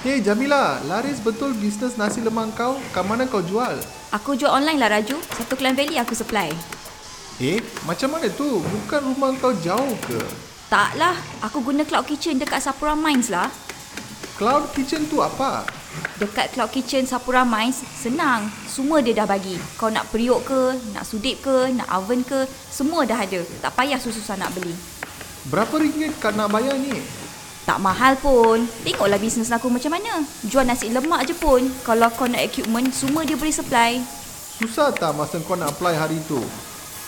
Hey 0.00 0.24
Jamila, 0.24 0.80
laris 0.88 1.20
betul 1.20 1.52
bisnes 1.52 2.00
nasi 2.00 2.24
lemak 2.24 2.56
kau? 2.56 2.80
Kat 2.88 3.04
mana 3.04 3.28
kau 3.28 3.44
jual? 3.44 3.76
Aku 4.16 4.32
jual 4.32 4.48
online 4.48 4.80
lah 4.80 4.96
Raju. 4.96 5.20
Satu 5.36 5.60
Klang 5.60 5.76
Valley 5.76 6.00
aku 6.00 6.16
supply. 6.16 6.48
Eh, 7.36 7.60
macam 7.84 8.16
mana 8.16 8.32
tu? 8.32 8.64
Bukan 8.64 9.12
rumah 9.12 9.28
kau 9.36 9.52
jauh 9.60 9.92
ke? 10.08 10.16
Tak 10.72 10.96
lah. 10.96 11.12
Aku 11.44 11.60
guna 11.60 11.84
Cloud 11.84 12.08
Kitchen 12.08 12.40
dekat 12.40 12.64
Sapura 12.64 12.96
Mines 12.96 13.28
lah. 13.28 13.52
Cloud 14.40 14.72
Kitchen 14.72 15.04
tu 15.04 15.20
apa? 15.20 15.68
Dekat 16.16 16.56
Cloud 16.56 16.72
Kitchen 16.72 17.04
Sapura 17.04 17.44
Mines, 17.44 17.84
senang. 17.92 18.48
Semua 18.64 19.04
dia 19.04 19.12
dah 19.12 19.28
bagi. 19.28 19.60
Kau 19.76 19.92
nak 19.92 20.08
periuk 20.08 20.48
ke, 20.48 20.80
nak 20.96 21.04
sudip 21.04 21.44
ke, 21.44 21.76
nak 21.76 21.92
oven 21.92 22.24
ke, 22.24 22.48
semua 22.48 23.04
dah 23.04 23.20
ada. 23.20 23.44
Tak 23.60 23.76
payah 23.76 24.00
susah-susah 24.00 24.40
nak 24.40 24.56
beli. 24.56 24.72
Berapa 25.52 25.76
ringgit 25.76 26.16
kau 26.24 26.32
nak 26.32 26.48
bayar 26.48 26.80
ni? 26.80 27.20
Tak 27.68 27.78
mahal 27.78 28.16
pun. 28.18 28.64
Tengoklah 28.82 29.20
bisnes 29.20 29.52
aku 29.52 29.68
macam 29.68 29.92
mana. 29.92 30.24
Jual 30.44 30.64
nasi 30.64 30.88
lemak 30.88 31.28
je 31.28 31.34
pun. 31.36 31.60
Kalau 31.84 32.08
kau 32.12 32.26
nak 32.26 32.40
equipment, 32.40 32.88
semua 32.90 33.24
dia 33.28 33.36
boleh 33.36 33.52
supply. 33.52 34.00
Susah 34.60 34.92
tak 34.92 35.16
masa 35.16 35.40
kau 35.44 35.56
nak 35.56 35.76
apply 35.76 35.94
hari 35.96 36.18
tu? 36.24 36.40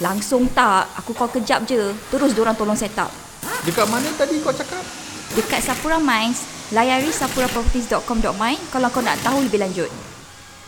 Langsung 0.01 0.49
tak. 0.53 0.89
Aku 1.01 1.12
call 1.17 1.33
kejap 1.33 1.65
je. 1.69 1.93
Terus 2.12 2.35
diorang 2.37 2.57
tolong 2.57 2.77
set 2.77 2.97
up. 2.97 3.11
Dekat 3.62 3.87
mana 3.89 4.11
tadi 4.19 4.41
kau 4.43 4.55
cakap? 4.55 4.83
Dekat 5.33 5.65
Sapura 5.65 5.97
Mines, 5.97 6.45
layari 6.77 7.09
sapuraproperties.com.my 7.09 8.55
kalau 8.69 8.93
kau 8.93 9.01
nak 9.01 9.17
tahu 9.25 9.48
lebih 9.48 9.65
lanjut. 9.65 9.89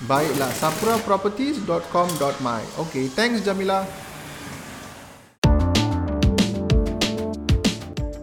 Baiklah, 0.08 0.48
sapuraproperties.com.my 0.56 2.62
Okay, 2.88 3.12
thanks 3.12 3.44
Jamila. 3.44 3.84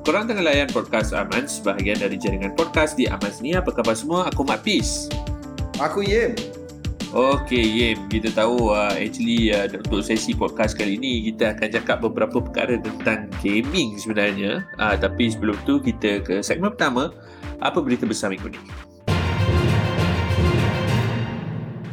Korang 0.02 0.26
tengah 0.26 0.42
layan 0.42 0.66
podcast 0.66 1.14
Aman 1.14 1.46
sebahagian 1.46 2.02
dari 2.02 2.18
jaringan 2.18 2.58
podcast 2.58 2.98
di 2.98 3.06
Aman 3.06 3.30
ni. 3.38 3.54
Apa 3.54 3.70
khabar 3.70 3.94
semua? 3.94 4.26
Aku 4.34 4.42
Mat 4.42 4.66
Peace. 4.66 5.06
Aku 5.78 6.02
Yem. 6.02 6.34
Okay, 7.14 7.62
Yem. 7.62 8.10
Kita 8.10 8.34
tahu 8.34 8.74
uh, 8.74 8.98
actually 8.98 9.54
uh, 9.54 9.70
untuk 9.70 10.02
sesi 10.02 10.34
podcast 10.34 10.74
kali 10.74 10.98
ini 10.98 11.30
kita 11.30 11.54
akan 11.54 11.70
cakap 11.78 12.02
beberapa 12.02 12.42
perkara 12.42 12.82
tentang 12.82 13.30
gaming 13.46 13.94
sebenarnya. 14.02 14.66
Uh, 14.82 14.98
tapi 14.98 15.30
sebelum 15.30 15.54
tu 15.70 15.78
kita 15.78 16.26
ke 16.26 16.42
segmen 16.42 16.74
pertama. 16.74 17.14
Apa 17.62 17.78
berita 17.78 18.10
besar 18.10 18.34
minggu 18.34 18.58
ni? 18.58 18.91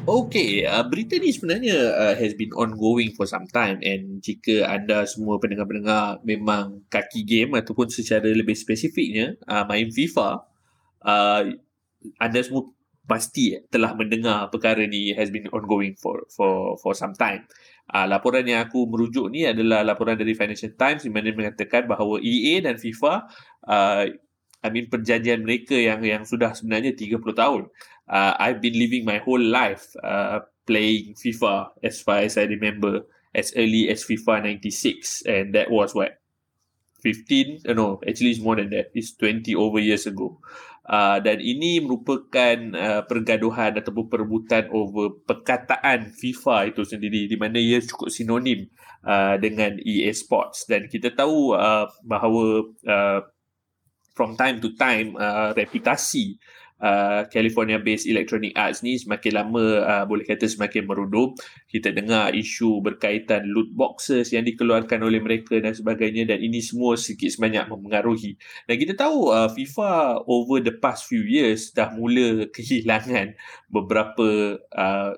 Okay, 0.09 0.65
uh, 0.65 0.89
berita 0.89 1.21
ni 1.21 1.29
sebenarnya 1.37 1.77
uh, 1.93 2.15
has 2.17 2.33
been 2.33 2.49
ongoing 2.57 3.13
for 3.13 3.29
some 3.29 3.45
time 3.45 3.77
and 3.85 4.25
jika 4.25 4.65
anda 4.65 5.05
semua 5.05 5.37
pendengar-pendengar 5.37 6.25
memang 6.25 6.81
kaki 6.89 7.29
game 7.29 7.53
ataupun 7.53 7.93
secara 7.93 8.25
lebih 8.25 8.57
spesifiknya 8.57 9.37
uh, 9.45 9.69
main 9.69 9.93
FIFA, 9.93 10.49
uh, 11.05 11.53
anda 12.25 12.41
semua 12.41 12.73
pasti 13.05 13.53
telah 13.69 13.93
mendengar 13.93 14.49
perkara 14.49 14.81
ni 14.89 15.13
has 15.13 15.29
been 15.29 15.45
ongoing 15.53 15.93
for 16.01 16.25
for 16.33 16.81
for 16.81 16.97
some 16.97 17.13
time. 17.13 17.45
Uh, 17.93 18.09
laporan 18.09 18.49
yang 18.49 18.65
aku 18.65 18.89
merujuk 18.89 19.29
ni 19.29 19.45
adalah 19.45 19.85
laporan 19.85 20.17
dari 20.17 20.33
Financial 20.33 20.73
Times 20.73 21.05
di 21.05 21.13
mana 21.13 21.37
mengatakan 21.37 21.85
bahawa 21.85 22.17
EA 22.25 22.65
dan 22.65 22.81
FIFA 22.81 23.29
uh, 23.69 24.09
I 24.63 24.75
mean 24.75 24.91
perjanjian 24.91 25.47
mereka 25.47 25.79
yang 25.79 26.03
yang 26.03 26.27
sudah 26.27 26.51
sebenarnya 26.51 26.99
30 26.99 27.23
tahun. 27.35 27.63
Uh, 28.11 28.33
I've 28.41 28.59
been 28.59 28.75
living 28.75 29.07
my 29.07 29.23
whole 29.23 29.41
life 29.41 29.95
uh, 30.03 30.43
playing 30.67 31.15
FIFA 31.15 31.79
as 31.85 32.03
far 32.03 32.27
as 32.27 32.35
I 32.35 32.51
remember 32.51 33.07
as 33.37 33.55
early 33.55 33.87
as 33.87 34.03
FIFA 34.03 34.59
96 34.59 35.23
and 35.29 35.55
that 35.55 35.71
was 35.71 35.95
what? 35.95 36.19
15 36.99 37.71
uh, 37.71 37.79
no 37.79 38.03
actually 38.03 38.35
it's 38.35 38.43
more 38.43 38.59
than 38.59 38.75
that. 38.75 38.91
It's 38.99 39.15
20 39.15 39.55
over 39.55 39.79
years 39.79 40.11
ago. 40.11 40.43
Uh, 40.89 41.21
dan 41.21 41.37
ini 41.45 41.85
merupakan 41.85 42.57
uh, 42.73 43.05
pergaduhan 43.05 43.77
ataupun 43.77 44.09
perebutan 44.09 44.73
over 44.73 45.21
perkataan 45.21 46.17
FIFA 46.17 46.73
itu 46.73 46.81
sendiri 46.81 47.29
di 47.29 47.37
mana 47.37 47.61
ia 47.61 47.77
cukup 47.85 48.09
sinonim 48.09 48.73
uh, 49.05 49.37
dengan 49.37 49.77
EA 49.85 50.09
Sports 50.17 50.65
dan 50.65 50.89
kita 50.89 51.13
tahu 51.13 51.53
uh, 51.53 51.93
bahawa 52.09 52.73
uh, 52.89 53.21
from 54.19 54.35
time 54.35 54.59
to 54.59 54.75
time 54.75 55.15
uh, 55.15 55.55
reputasi 55.55 56.35
uh, 56.83 57.27
California-based 57.31 58.07
Electronic 58.11 58.55
Arts 58.59 58.83
ni 58.83 58.99
semakin 58.99 59.33
lama 59.35 59.65
uh, 59.83 60.05
boleh 60.07 60.27
kata 60.27 60.51
semakin 60.51 60.87
merudum. 60.87 61.35
Kita 61.71 61.95
dengar 61.95 62.35
isu 62.35 62.83
berkaitan 62.83 63.47
loot 63.47 63.71
boxes 63.75 64.35
yang 64.35 64.43
dikeluarkan 64.43 65.03
oleh 65.03 65.23
mereka 65.23 65.59
dan 65.59 65.75
sebagainya 65.75 66.35
dan 66.35 66.43
ini 66.43 66.59
semua 66.59 66.99
sedikit 66.99 67.31
sebanyak 67.31 67.71
mempengaruhi. 67.71 68.35
Dan 68.67 68.75
kita 68.79 68.99
tahu 68.99 69.31
uh, 69.31 69.51
FIFA 69.51 70.27
over 70.27 70.59
the 70.63 70.75
past 70.75 71.07
few 71.07 71.23
years 71.23 71.71
dah 71.75 71.95
mula 71.95 72.47
kehilangan 72.57 73.39
beberapa 73.71 74.59
uh, 74.75 75.13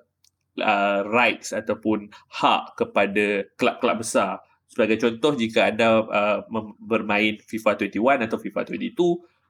uh, 0.61 1.00
rights 1.09 1.56
ataupun 1.56 2.12
hak 2.41 2.77
kepada 2.77 3.49
kelab-kelab 3.56 4.03
besar. 4.03 4.44
Sebagai 4.70 5.03
contoh, 5.03 5.34
jika 5.34 5.66
anda 5.66 6.06
uh, 6.06 6.38
bermain 6.78 7.42
FIFA 7.42 7.91
21 7.91 8.31
atau 8.31 8.38
FIFA 8.38 8.70
22, 8.70 8.94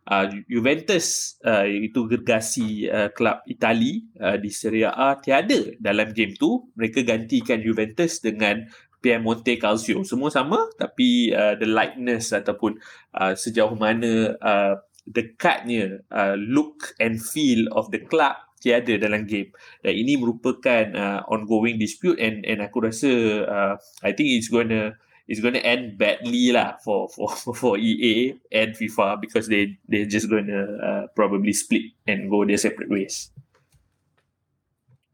uh, 0.09 0.27
Juventus 0.49 1.37
uh, 1.45 1.69
itu 1.69 2.09
gergasi 2.09 2.89
uh, 2.89 3.13
kelab 3.13 3.45
Itali 3.45 4.09
uh, 4.17 4.41
di 4.41 4.49
Serie 4.49 4.89
A 4.89 5.21
tiada 5.21 5.77
dalam 5.77 6.17
game 6.17 6.33
tu. 6.41 6.73
Mereka 6.73 7.05
gantikan 7.05 7.61
Juventus 7.61 8.25
dengan 8.25 8.65
Piemonte 9.01 9.61
Calcio. 9.61 10.05
Semua 10.09 10.33
sama 10.33 10.69
tapi 10.77 11.33
uh, 11.37 11.57
the 11.61 11.69
likeness 11.69 12.33
ataupun 12.33 12.81
uh, 13.17 13.37
sejauh 13.37 13.77
mana 13.77 14.37
uh, 14.41 14.75
dekatnya 15.05 16.05
uh, 16.13 16.37
look 16.37 16.97
and 17.01 17.21
feel 17.21 17.69
of 17.73 17.89
the 17.93 18.01
club 18.09 18.37
tiada 18.61 19.01
dalam 19.01 19.25
game. 19.25 19.53
Dan 19.81 19.97
ini 19.97 20.21
merupakan 20.21 20.85
uh, 20.93 21.21
ongoing 21.33 21.81
dispute 21.81 22.21
and 22.21 22.45
and 22.45 22.61
aku 22.61 22.85
rasa 22.85 23.11
uh, 23.49 23.75
I 24.05 24.13
think 24.13 24.37
it's 24.37 24.53
gonna 24.53 25.01
it's 25.31 25.39
going 25.39 25.55
to 25.55 25.63
end 25.63 25.95
badly 25.95 26.51
lah 26.51 26.75
for 26.83 27.07
for 27.07 27.31
for 27.63 27.79
EA 27.79 28.35
and 28.51 28.75
FIFA 28.75 29.23
because 29.23 29.47
they 29.47 29.79
they 29.87 30.03
just 30.03 30.27
going 30.27 30.51
to 30.51 30.61
uh, 30.83 31.05
probably 31.15 31.55
split 31.55 31.95
and 32.11 32.27
go 32.27 32.43
their 32.43 32.59
separate 32.59 32.91
ways. 32.91 33.31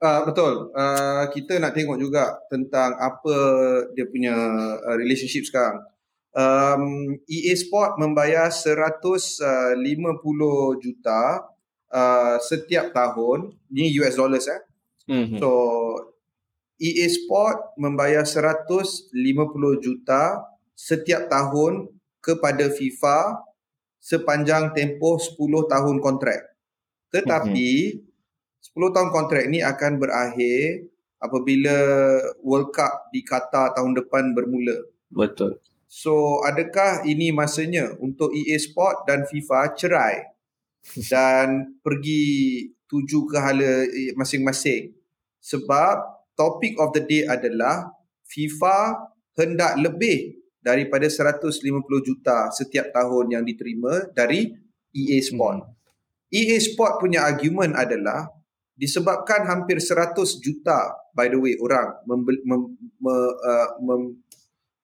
Uh, 0.01 0.25
betul. 0.25 0.73
Uh, 0.73 1.29
kita 1.37 1.61
nak 1.61 1.77
tengok 1.77 2.01
juga 2.01 2.41
tentang 2.49 2.97
apa 2.97 3.37
dia 3.93 4.09
punya 4.09 4.33
uh, 4.81 4.97
relationship 4.97 5.45
sekarang. 5.45 5.85
Um, 6.37 7.17
EA 7.29 7.57
Sport 7.57 7.97
membayar 7.97 8.53
150 8.53 8.93
uh, 9.41 10.73
juta 10.81 11.21
uh, 11.93 12.37
setiap 12.41 12.93
tahun. 12.93 13.57
Ini 13.73 14.01
US 14.05 14.17
dollars 14.21 14.49
eh. 14.49 14.61
Mm-hmm. 15.09 15.39
So 15.41 15.49
EA 16.77 17.09
Sport 17.09 17.77
membayar 17.81 18.25
150 18.25 19.13
juta 19.81 20.45
setiap 20.77 21.33
tahun 21.33 21.89
kepada 22.21 22.69
FIFA 22.69 23.41
sepanjang 23.97 24.77
tempoh 24.77 25.17
10 25.17 25.41
tahun 25.73 25.97
kontrak. 26.05 26.53
Tetapi 27.11 27.71
mm-hmm. 27.97 28.75
10 28.77 28.95
tahun 28.95 29.11
kontrak 29.11 29.43
ini 29.49 29.65
akan 29.65 29.99
berakhir 29.99 30.91
apabila 31.17 31.77
World 32.45 32.71
Cup 32.77 33.09
di 33.11 33.25
Qatar 33.25 33.73
tahun 33.73 33.97
depan 33.97 34.37
bermula. 34.37 34.77
Betul. 35.09 35.59
So, 35.87 36.43
adakah 36.43 37.07
ini 37.07 37.31
masanya 37.31 37.95
untuk 38.03 38.35
EA 38.35 38.59
Sport 38.59 39.07
dan 39.07 39.25
FIFA 39.25 39.61
cerai 39.79 40.17
dan 41.13 41.79
pergi 41.81 42.67
tuju 42.91 43.31
ke 43.31 43.39
hala 43.39 43.87
masing-masing? 44.19 44.93
Sebab 45.41 46.16
topik 46.37 46.77
of 46.79 46.93
the 46.93 47.03
day 47.03 47.25
adalah 47.25 47.91
FIFA 48.29 49.09
hendak 49.37 49.81
lebih 49.81 50.37
daripada 50.61 51.07
150 51.07 51.63
juta 52.03 52.51
setiap 52.51 52.91
tahun 52.91 53.39
yang 53.39 53.45
diterima 53.47 54.11
dari 54.13 54.51
EA 54.93 55.19
Sport. 55.23 55.59
Hmm. 55.63 55.73
EA 56.33 56.59
Sport 56.59 56.99
punya 56.99 57.23
argument 57.25 57.79
adalah 57.79 58.27
disebabkan 58.77 59.49
hampir 59.49 59.81
100 59.81 60.13
juta 60.43 60.93
by 61.17 61.33
the 61.33 61.39
way 61.41 61.57
orang 61.57 61.97
membel, 62.05 62.37
mem, 62.45 62.63
me, 63.01 63.15
uh, 63.41 63.69
mem, 63.81 64.03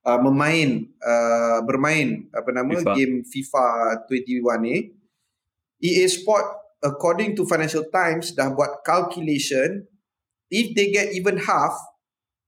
uh, 0.07 0.21
memain 0.23 0.69
uh, 1.05 1.61
bermain 1.67 2.25
apa 2.33 2.49
nama 2.57 2.73
FIFA. 2.73 2.93
game 2.97 3.15
FIFA 3.29 3.67
21 4.09 4.65
ni 4.65 4.77
EA 5.83 6.07
Sport 6.09 6.47
according 6.81 7.37
to 7.37 7.45
Financial 7.45 7.85
Times 7.93 8.33
dah 8.33 8.49
buat 8.55 8.81
calculation 8.81 9.85
if 10.53 10.77
they 10.77 10.93
get 10.93 11.17
even 11.17 11.41
half 11.41 11.73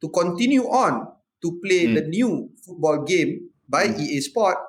to 0.05 0.13
continue 0.13 0.69
on 0.69 1.09
to 1.41 1.57
play 1.65 1.89
mm. 1.89 1.97
the 1.97 2.05
new 2.05 2.53
football 2.61 3.03
game 3.09 3.49
by 3.65 3.89
mm. 3.89 3.97
EA 3.97 4.21
Sport, 4.21 4.61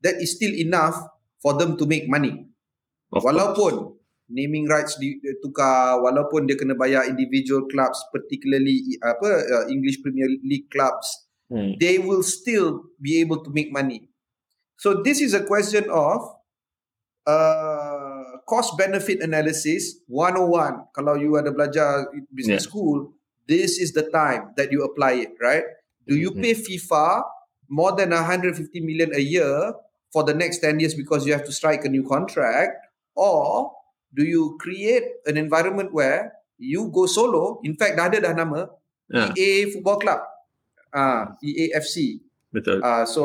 that 0.00 0.16
is 0.16 0.34
still 0.40 0.56
enough 0.56 0.96
for 1.44 1.52
them 1.60 1.76
to 1.76 1.84
make 1.84 2.08
money. 2.08 2.48
Of 3.12 3.24
walaupun 3.24 3.72
course. 3.76 3.96
naming 4.28 4.68
rights 4.68 5.00
ditukar, 5.00 6.00
walaupun 6.04 6.44
dia 6.44 6.56
kena 6.56 6.76
bayar 6.76 7.08
individual 7.08 7.64
clubs, 7.68 7.96
particularly 8.12 8.96
apa 9.00 9.28
uh, 9.44 9.64
English 9.72 10.00
Premier 10.04 10.28
League 10.44 10.68
clubs, 10.68 11.08
mm. 11.48 11.76
they 11.80 11.96
will 12.00 12.24
still 12.24 12.88
be 13.00 13.20
able 13.20 13.40
to 13.40 13.52
make 13.52 13.72
money. 13.72 14.08
So 14.76 15.00
this 15.00 15.20
is 15.24 15.32
a 15.32 15.44
question 15.44 15.88
of 15.88 16.20
uh, 17.24 18.07
cost 18.48 18.74
benefit 18.80 19.20
analysis 19.20 20.00
101 20.08 20.88
kalau 20.96 21.14
you 21.20 21.36
ada 21.36 21.52
belajar 21.52 22.08
business 22.32 22.64
Yeah. 22.64 22.68
school 22.72 22.96
this 23.44 23.76
is 23.76 23.92
the 23.92 24.08
time 24.08 24.56
that 24.56 24.72
you 24.72 24.80
apply 24.84 25.20
it 25.20 25.36
right? 25.38 25.64
Do 26.08 26.16
you 26.16 26.32
Mhm. 26.32 26.40
pay 26.40 26.54
FIFA 26.56 27.28
more 27.68 27.92
than 27.92 28.16
150 28.16 28.80
million 28.80 29.12
a 29.12 29.20
year 29.20 29.76
for 30.08 30.24
the 30.24 30.32
next 30.32 30.64
10 30.64 30.80
years 30.80 30.96
because 30.96 31.28
you 31.28 31.36
have 31.36 31.44
to 31.44 31.52
strike 31.52 31.84
a 31.84 31.92
new 31.92 32.00
contract? 32.04 32.72
Or 33.12 33.72
do 34.12 34.24
you 34.24 34.56
create 34.56 35.04
an 35.28 35.36
environment 35.36 35.92
where 35.92 36.32
you 36.56 36.88
go 36.88 37.04
solo? 37.04 37.60
In 37.64 37.76
fact 37.76 38.00
dah 38.00 38.08
ada 38.08 38.24
dah 38.24 38.32
nama 38.32 38.72
Ah, 39.08 39.32
EA 39.32 39.72
Football 39.72 40.00
Club. 40.04 40.20
Ah 40.92 41.32
EAFC 41.40 42.20
betul. 42.52 42.80
Uh, 42.84 43.04
so 43.08 43.24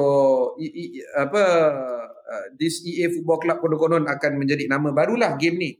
i, 0.59 0.67
i, 0.67 0.83
apa 1.15 1.43
uh, 2.33 2.45
this 2.57 2.81
EA 2.81 3.13
Football 3.13 3.39
Club 3.45 3.57
konon-konon 3.61 4.09
akan 4.09 4.41
menjadi 4.41 4.65
nama 4.65 4.89
barulah 4.89 5.37
game 5.37 5.57
ni. 5.61 5.71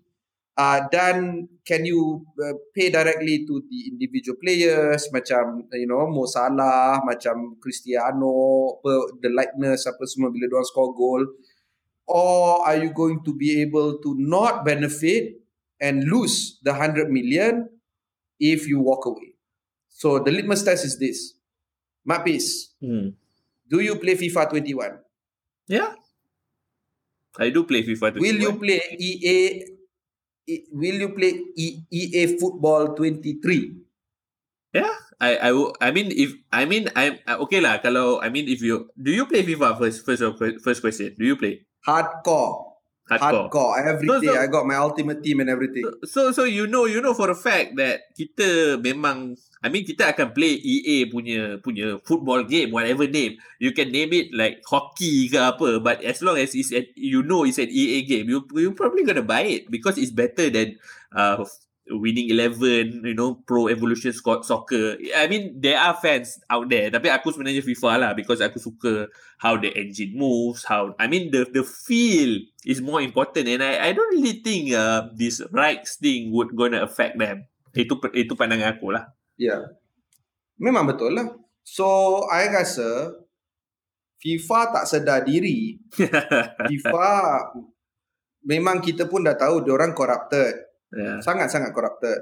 Uh, 0.53 0.85
dan 0.94 1.50
can 1.65 1.81
you 1.81 2.21
uh, 2.38 2.53
pay 2.77 2.94
directly 2.94 3.41
to 3.41 3.65
the 3.73 3.89
individual 3.89 4.38
players 4.38 5.09
macam 5.09 5.65
you 5.73 5.89
know 5.89 6.05
Mo 6.05 6.29
Salah, 6.29 7.01
macam 7.01 7.57
Cristiano, 7.57 8.77
apa, 8.77 9.17
the 9.17 9.33
likeness 9.33 9.89
apa 9.89 10.05
semua 10.05 10.29
bila 10.29 10.45
diorang 10.45 10.69
score 10.69 10.94
goal 10.94 11.25
or 12.05 12.61
are 12.69 12.77
you 12.77 12.94
going 12.94 13.25
to 13.25 13.33
be 13.33 13.65
able 13.65 13.97
to 14.05 14.13
not 14.13 14.61
benefit 14.61 15.41
and 15.81 16.05
lose 16.05 16.61
the 16.61 16.69
100 16.69 17.09
million 17.09 17.65
if 18.38 18.69
you 18.69 18.77
walk 18.77 19.09
away. 19.09 19.33
So 19.89 20.21
the 20.21 20.29
litmus 20.29 20.61
test 20.61 20.85
is 20.85 21.01
this. 21.01 21.33
Mapis, 22.05 22.75
Hmm. 22.77 23.15
do 23.65 23.79
you 23.79 23.95
play 23.97 24.13
FIFA 24.13 24.53
21? 24.53 25.00
Yeah. 25.65 25.95
I 27.38 27.50
do 27.50 27.63
play 27.65 27.83
FIFA. 27.83 28.19
Will 28.19 28.39
you 28.39 28.53
21. 28.57 28.59
play 28.59 28.81
EA? 29.00 29.39
E- 30.44 30.65
Will 30.71 30.97
you 31.07 31.09
play 31.15 31.31
E- 31.56 31.80
EA 31.89 32.38
Football 32.38 32.94
23? 32.95 33.83
I 35.24 35.31
I 35.39 35.50
wo- 35.56 35.71
I 35.80 35.95
mean 35.95 36.12
if 36.12 36.35
I 36.51 36.68
mean 36.68 36.91
I 37.00 37.19
I- 37.24 37.39
okay 37.47 37.63
lah 37.63 37.80
kalau 37.80 38.19
I 38.19 38.27
mean 38.27 38.51
if 38.51 38.59
you 38.59 38.91
do 39.00 39.15
you 39.15 39.24
play 39.24 39.47
FIFA 39.47 39.80
first 39.80 40.03
first 40.03 40.24
first 40.59 40.81
question 40.83 41.15
do 41.15 41.24
you 41.24 41.39
play 41.39 41.63
Hardcore, 41.88 42.72
hardcore, 43.09 43.51
hardcore. 43.51 43.71
Every 43.79 44.07
So, 44.07 44.19
day 44.19 44.31
so- 44.31 44.39
I 44.39 44.47
got 44.47 44.63
my 44.65 44.75
ultimate 44.79 45.19
team 45.21 45.39
and 45.44 45.50
everything. 45.50 45.83
so 46.07 46.31
so 46.31 46.44
you 46.47 46.67
know 46.67 46.85
you 46.85 47.03
know 47.03 47.11
for 47.13 47.27
a 47.27 47.35
fact 47.35 47.75
that 47.75 48.07
kita 48.15 48.79
memang 48.79 49.35
I 49.63 49.67
mean 49.71 49.83
kita 49.83 50.11
akan 50.11 50.31
play 50.35 50.55
EA 50.55 51.07
punya 51.07 51.59
punya 51.63 52.00
football 52.03 52.44
game 52.44 52.71
whatever 52.71 53.07
name 53.07 53.39
you 53.59 53.71
can 53.71 53.91
name 53.91 54.11
it 54.11 54.31
like 54.35 54.59
hockey 54.67 55.27
ke 55.31 55.39
apa 55.39 55.79
but 55.79 56.03
as 56.03 56.19
long 56.19 56.35
as 56.35 56.51
it's 56.51 56.71
at, 56.71 56.91
you 56.95 57.23
know 57.23 57.44
it's 57.44 57.59
an 57.59 57.71
EA 57.71 58.03
game 58.03 58.27
you 58.27 58.44
you 58.55 58.75
probably 58.75 59.03
gonna 59.07 59.23
buy 59.23 59.44
it 59.47 59.67
because 59.67 59.95
it's 59.95 60.11
better 60.11 60.51
than 60.51 60.75
uh 61.15 61.39
winning 61.89 62.31
11 62.31 63.03
you 63.03 63.12
know 63.12 63.44
pro 63.44 63.68
evolution 63.68 64.15
Sco- 64.15 64.39
soccer 64.39 64.95
I 65.12 65.27
mean 65.27 65.59
there 65.59 65.75
are 65.75 65.91
fans 66.00 66.39
out 66.47 66.71
there 66.71 66.88
tapi 66.88 67.12
aku 67.12 67.35
sebenarnya 67.35 67.59
FIFA 67.59 67.91
lah 68.00 68.12
because 68.15 68.39
aku 68.39 68.56
suka 68.56 69.12
how 69.44 69.59
the 69.59 69.68
engine 69.75 70.15
moves 70.15 70.63
how 70.63 70.95
I 70.95 71.12
mean 71.12 71.27
the 71.35 71.44
the 71.44 71.68
feel 71.68 72.39
is 72.63 72.80
more 72.80 73.03
important 73.03 73.51
and 73.51 73.59
I 73.59 73.89
I 73.89 73.89
don't 73.91 74.15
really 74.15 74.39
think 74.39 74.71
uh, 74.71 75.12
this 75.12 75.44
rights 75.51 76.00
thing 76.00 76.31
would 76.31 76.56
gonna 76.56 76.88
affect 76.88 77.19
them 77.19 77.51
itu 77.75 78.00
itu 78.15 78.31
pandangan 78.39 78.79
aku 78.79 78.95
lah 78.95 79.12
Yeah. 79.38 79.74
Memang 80.62 80.86
betul 80.86 81.18
lah. 81.18 81.33
So, 81.63 81.88
I 82.29 82.51
rasa 82.51 83.18
FIFA 84.21 84.59
tak 84.71 84.86
sedar 84.88 85.19
diri. 85.25 85.79
FIFA 86.69 87.09
memang 88.45 88.83
kita 88.83 89.07
pun 89.09 89.25
dah 89.25 89.36
tahu 89.36 89.65
diorang 89.65 89.95
corrupted. 89.95 90.72
Yeah. 90.93 91.17
Sangat-sangat 91.19 91.73
corrupted. 91.73 92.19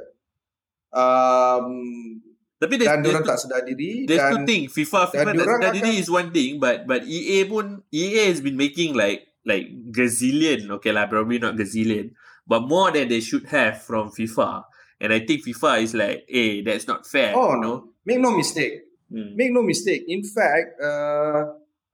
Um, 0.92 2.20
tapi 2.62 2.78
dan 2.78 3.02
diorang 3.02 3.26
tak 3.26 3.42
sedar 3.42 3.66
diri 3.66 4.06
there's 4.06 4.22
dan 4.22 4.44
two 4.44 4.46
thing 4.46 4.64
FIFA 4.70 5.10
FIFA 5.10 5.34
that, 5.34 5.50
that 5.66 5.74
akan- 5.82 5.98
is 5.98 6.12
one 6.12 6.30
thing 6.30 6.62
but 6.62 6.86
but 6.86 7.02
EA 7.10 7.50
pun 7.50 7.82
EA 7.90 8.30
has 8.30 8.38
been 8.38 8.54
making 8.54 8.94
like 8.94 9.26
like 9.48 9.72
gazillion 9.90 10.70
okay 10.70 10.94
lah 10.94 11.10
probably 11.10 11.42
not 11.42 11.58
gazillion 11.58 12.14
but 12.46 12.62
more 12.70 12.94
than 12.94 13.10
they 13.10 13.18
should 13.24 13.50
have 13.50 13.82
from 13.82 14.14
FIFA 14.14 14.62
and 15.02 15.10
I 15.10 15.26
think 15.26 15.42
FIFA 15.42 15.82
is 15.82 15.98
like 15.98 16.30
hey 16.30 16.62
that's 16.62 16.86
not 16.86 17.10
fair 17.10 17.34
Oh, 17.34 17.58
you 17.58 17.66
know 17.66 17.76
make 18.06 18.20
no 18.20 18.32
mistake. 18.36 18.86
Hmm. 19.12 19.36
Make 19.36 19.52
no 19.52 19.62
mistake. 19.62 20.08
In 20.08 20.24
fact, 20.24 20.80
uh, 20.80 21.44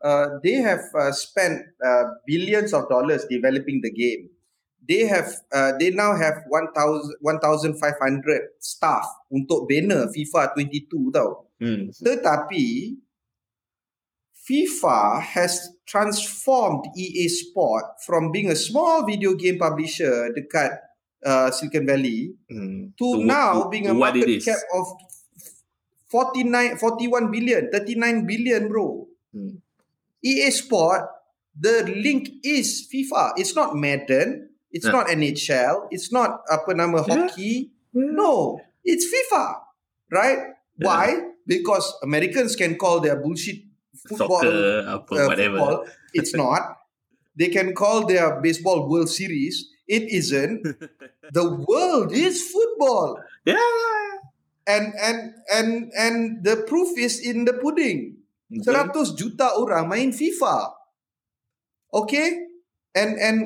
uh, 0.03 0.27
they 0.43 0.61
have 0.61 0.85
uh, 0.93 1.11
spent 1.11 1.65
uh, 1.81 2.03
billions 2.25 2.73
of 2.73 2.87
dollars 2.89 3.25
developing 3.25 3.81
the 3.81 3.89
game. 3.89 4.29
They 4.87 5.03
have, 5.03 5.27
uh, 5.51 5.75
they 5.75 5.91
now 5.91 6.15
have 6.15 6.47
1,000 6.47 7.19
1,500 7.19 7.75
staff 8.57 9.03
untuk 9.27 9.67
banner 9.67 10.07
FIFA 10.07 10.55
22 10.55 11.11
tau. 11.11 11.43
Hmm. 11.59 11.91
Tetapi 11.91 12.95
FIFA 14.47 15.19
has 15.21 15.59
transformed 15.83 16.87
EA 16.95 17.27
Sport 17.27 17.83
from 18.05 18.31
being 18.31 18.47
a 18.47 18.55
small 18.55 19.03
video 19.03 19.35
game 19.35 19.59
publisher 19.59 20.31
dekat 20.31 20.79
uh, 21.27 21.51
Silicon 21.51 21.83
Valley 21.83 22.31
Hmm. 22.47 22.95
to 22.95 23.07
To- 23.19 23.23
now 23.27 23.67
to- 23.67 23.69
being 23.69 23.91
a 23.91 23.93
what 23.93 24.15
it 24.15 24.23
market 24.23 24.39
is. 24.39 24.47
cap 24.47 24.61
of 24.71 24.87
49 26.07 26.79
41 26.79 27.27
billion 27.27 27.67
39 27.67 28.23
billion 28.23 28.71
bro 28.71 29.03
Hmm. 29.35 29.59
EA 30.23 30.47
Sport 30.55 31.03
the 31.51 31.83
link 31.83 32.39
is 32.47 32.87
FIFA 32.87 33.35
it's 33.35 33.51
not 33.51 33.75
Madden 33.75 34.46
it's 34.71 34.85
Yeah. 34.85 34.95
not 34.95 35.03
NHL 35.09 35.87
it's 35.91 36.11
not 36.11 36.43
apa 36.47 36.73
nama 36.73 37.03
Yeah. 37.03 37.27
hockey 37.27 37.71
no 37.95 38.59
it's 38.83 39.07
FIFA 39.07 39.45
right 40.11 40.41
Yeah. 40.77 40.85
why 40.85 41.05
because 41.49 41.89
Americans 42.05 42.53
can 42.53 42.77
call 42.77 43.01
their 43.01 43.17
bullshit 43.17 43.65
football 44.05 44.45
soccer 44.45 44.85
apa 44.85 45.11
uh, 45.15 45.25
whatever 45.25 45.57
football. 45.57 45.77
It's 46.13 46.33
not. 46.37 46.77
They 47.33 47.49
can 47.49 47.73
call 47.73 48.05
their 48.05 48.37
baseball 48.41 48.85
World 48.85 49.09
Series. 49.09 49.69
It 49.89 50.05
isn't. 50.11 50.61
the 51.37 51.45
world 51.65 52.13
is 52.13 52.45
football, 52.45 53.17
yeah, 53.45 53.57
yeah, 53.57 53.63
yeah. 53.65 54.15
and 54.69 54.85
and 55.01 55.17
and 55.49 55.69
and 55.97 56.15
the 56.45 56.61
proof 56.69 56.93
is 56.93 57.17
in 57.17 57.49
the 57.49 57.57
pudding. 57.57 58.21
Betul. 58.53 58.93
100 58.93 59.17
juta 59.17 59.53
orang 59.57 59.89
main 59.89 60.13
FIFA. 60.13 60.77
Okay, 61.93 62.45
and 62.93 63.17
and 63.17 63.37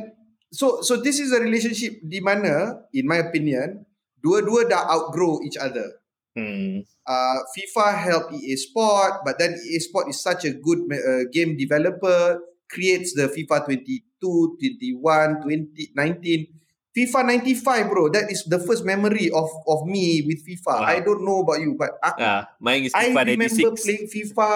so 0.51 0.81
so 0.83 0.99
this 0.99 1.19
is 1.19 1.31
a 1.31 1.39
relationship 1.39 1.97
di 2.03 2.19
mana, 2.19 2.83
in 2.93 3.07
my 3.07 3.17
opinion, 3.17 3.83
dua-dua 4.21 4.67
dah 4.69 4.83
outgrow 4.91 5.41
each 5.41 5.57
other. 5.57 5.97
Hmm. 6.31 6.87
uh, 7.03 7.39
FIFA 7.51 7.87
helped 7.99 8.31
EA 8.39 8.55
Sport, 8.55 9.27
but 9.27 9.35
then 9.35 9.51
EA 9.51 9.79
Sport 9.83 10.07
is 10.07 10.19
such 10.23 10.47
a 10.47 10.55
good 10.55 10.79
uh, 10.87 11.27
game 11.27 11.57
developer, 11.59 12.39
creates 12.71 13.11
the 13.11 13.27
FIFA 13.27 13.67
22, 13.67 14.55
21, 14.55 15.43
20, 15.43 15.91
19. 15.91 16.47
FIFA 16.91 17.19
95, 17.51 17.89
bro. 17.91 18.07
That 18.11 18.31
is 18.31 18.43
the 18.47 18.59
first 18.59 18.83
memory 18.83 19.31
of 19.31 19.47
of 19.67 19.87
me 19.87 20.23
with 20.27 20.43
FIFA. 20.43 20.75
Wow. 20.75 20.91
I 20.91 20.99
don't 20.99 21.23
know 21.23 21.39
about 21.39 21.59
you, 21.63 21.75
but 21.79 21.95
aku, 22.03 22.19
Ah, 22.19 22.47
mine 22.59 22.87
is 22.87 22.91
I 22.95 23.11
FIFA 23.11 23.21
remember 23.35 23.71
96. 23.71 23.83
playing 23.83 24.05
FIFA. 24.11 24.51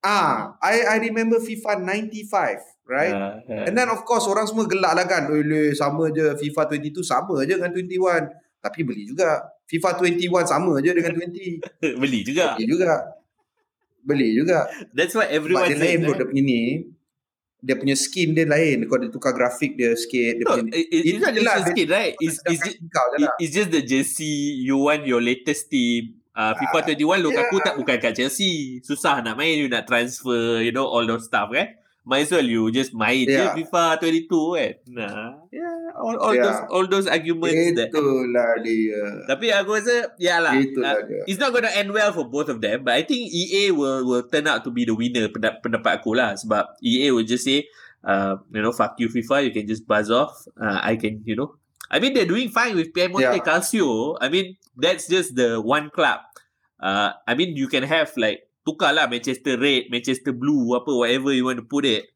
Ah, 0.00 0.56
I 0.64 0.74
I 0.92 0.96
remember 0.96 1.36
FIFA 1.40 1.76
95, 1.84 2.60
right? 2.90 3.14
Ah, 3.14 3.38
ah. 3.40 3.64
And 3.70 3.74
then 3.78 3.88
of 3.88 4.02
course 4.02 4.26
orang 4.26 4.50
semua 4.50 4.66
gelak 4.66 4.92
lah 4.98 5.06
kan. 5.06 5.30
Sama 5.78 6.10
je 6.10 6.34
FIFA 6.36 6.76
22 6.76 7.06
sama 7.06 7.46
je 7.46 7.54
dengan 7.54 7.70
21. 7.72 8.30
Tapi 8.60 8.80
beli 8.84 9.08
juga. 9.08 9.40
FIFA 9.70 9.88
21 10.02 10.50
sama 10.50 10.72
je 10.82 10.90
dengan 10.92 11.12
20. 11.14 11.62
beli 12.02 12.20
juga. 12.26 12.58
Beli 12.58 12.66
juga. 12.66 12.94
Beli 14.02 14.28
juga. 14.34 14.58
That's 14.92 15.14
Sebab 15.14 15.28
everyone 15.30 15.70
dia 15.70 15.78
lain 15.78 15.98
bro 16.04 16.14
dia 16.18 16.26
punya 16.26 16.42
ni. 16.44 16.62
Dia 17.60 17.76
punya 17.76 17.92
skin 17.92 18.32
dia 18.32 18.48
lain. 18.48 18.88
Kau 18.88 18.96
dia 18.96 19.12
tukar 19.12 19.36
grafik 19.36 19.76
dia 19.76 19.92
sikit. 19.94 20.40
Dia 20.40 20.44
No, 20.48 20.56
punya, 20.60 20.72
it, 20.74 20.86
it, 20.88 21.00
it's 21.14 21.20
not 21.20 21.32
just 21.36 21.68
skin, 21.70 21.88
right? 21.92 22.12
It's, 22.16 22.40
it's, 22.48 22.60
just, 22.64 22.78
lah. 23.20 23.32
it's 23.36 23.52
just 23.52 23.68
the 23.68 23.82
jersey 23.84 24.64
you 24.64 24.80
want 24.80 25.04
your 25.04 25.20
latest 25.20 25.68
team. 25.68 26.20
Uh, 26.30 26.56
FIFA 26.56 26.96
21 26.96 27.20
Lukaku 27.20 27.60
yeah. 27.60 27.64
tak 27.68 27.74
bukan 27.76 27.96
kat 28.00 28.12
Chelsea. 28.16 28.80
Susah 28.80 29.20
nak 29.20 29.36
main, 29.36 29.60
you 29.60 29.68
nak 29.68 29.84
transfer, 29.84 30.64
you 30.64 30.72
know, 30.72 30.88
all 30.88 31.04
those 31.04 31.28
stuff 31.28 31.52
kan. 31.52 31.79
Might 32.00 32.24
as 32.26 32.32
well 32.32 32.42
you 32.42 32.72
just 32.72 32.96
main 32.96 33.28
Yeah. 33.28 33.52
je 33.52 33.60
FIFA 33.62 34.00
22 34.00 34.56
kan. 34.56 34.72
Nah, 34.88 35.36
yeah, 35.52 35.92
all, 36.00 36.16
all 36.16 36.32
Yeah. 36.32 36.48
those 36.48 36.60
all 36.72 36.86
those 36.88 37.06
arguments 37.06 37.76
that. 37.76 37.92
Itulah 37.92 38.56
dia. 38.64 39.04
Tapi 39.28 39.52
aku 39.52 39.76
rasa, 39.76 40.08
ya 40.16 40.40
lah. 40.40 40.56
Itulah 40.56 40.96
uh, 40.96 41.04
dia. 41.04 41.22
it's 41.28 41.36
not 41.36 41.52
gonna 41.52 41.68
end 41.70 41.92
well 41.92 42.08
for 42.10 42.24
both 42.24 42.48
of 42.48 42.64
them, 42.64 42.88
but 42.88 42.96
I 42.96 43.04
think 43.04 43.28
EA 43.28 43.70
will 43.70 44.02
will 44.08 44.24
turn 44.24 44.48
out 44.48 44.64
to 44.64 44.72
be 44.72 44.88
the 44.88 44.96
winner 44.96 45.28
pendap- 45.28 45.60
pendapat 45.60 46.00
aku 46.00 46.16
lah 46.16 46.32
sebab 46.40 46.72
EA 46.80 47.12
will 47.12 47.28
just 47.28 47.44
say 47.44 47.68
uh, 48.00 48.40
you 48.48 48.64
know 48.64 48.72
fuck 48.72 48.96
you 48.96 49.12
FIFA 49.12 49.44
you 49.46 49.52
can 49.52 49.68
just 49.68 49.84
buzz 49.84 50.08
off 50.08 50.32
uh, 50.56 50.80
I 50.80 50.96
can 50.96 51.20
you 51.28 51.36
know 51.36 51.60
I 51.92 52.00
mean 52.00 52.16
they're 52.16 52.28
doing 52.28 52.48
fine 52.48 52.80
with 52.80 52.96
Piemonte 52.96 53.28
Yeah. 53.28 53.44
Calcio 53.44 54.16
I 54.24 54.32
mean 54.32 54.56
that's 54.72 55.04
just 55.04 55.36
the 55.36 55.60
one 55.60 55.92
club 55.92 56.24
uh, 56.80 57.12
I 57.28 57.36
mean 57.36 57.60
you 57.60 57.68
can 57.68 57.84
have 57.84 58.08
like 58.16 58.48
tukar 58.70 58.94
lah 58.94 59.10
Manchester 59.10 59.58
Red 59.58 59.90
Manchester 59.90 60.30
Blue 60.30 60.70
apa 60.72 60.94
whatever 60.94 61.34
you 61.34 61.42
want 61.42 61.58
to 61.58 61.66
put 61.66 61.82
it 61.82 62.06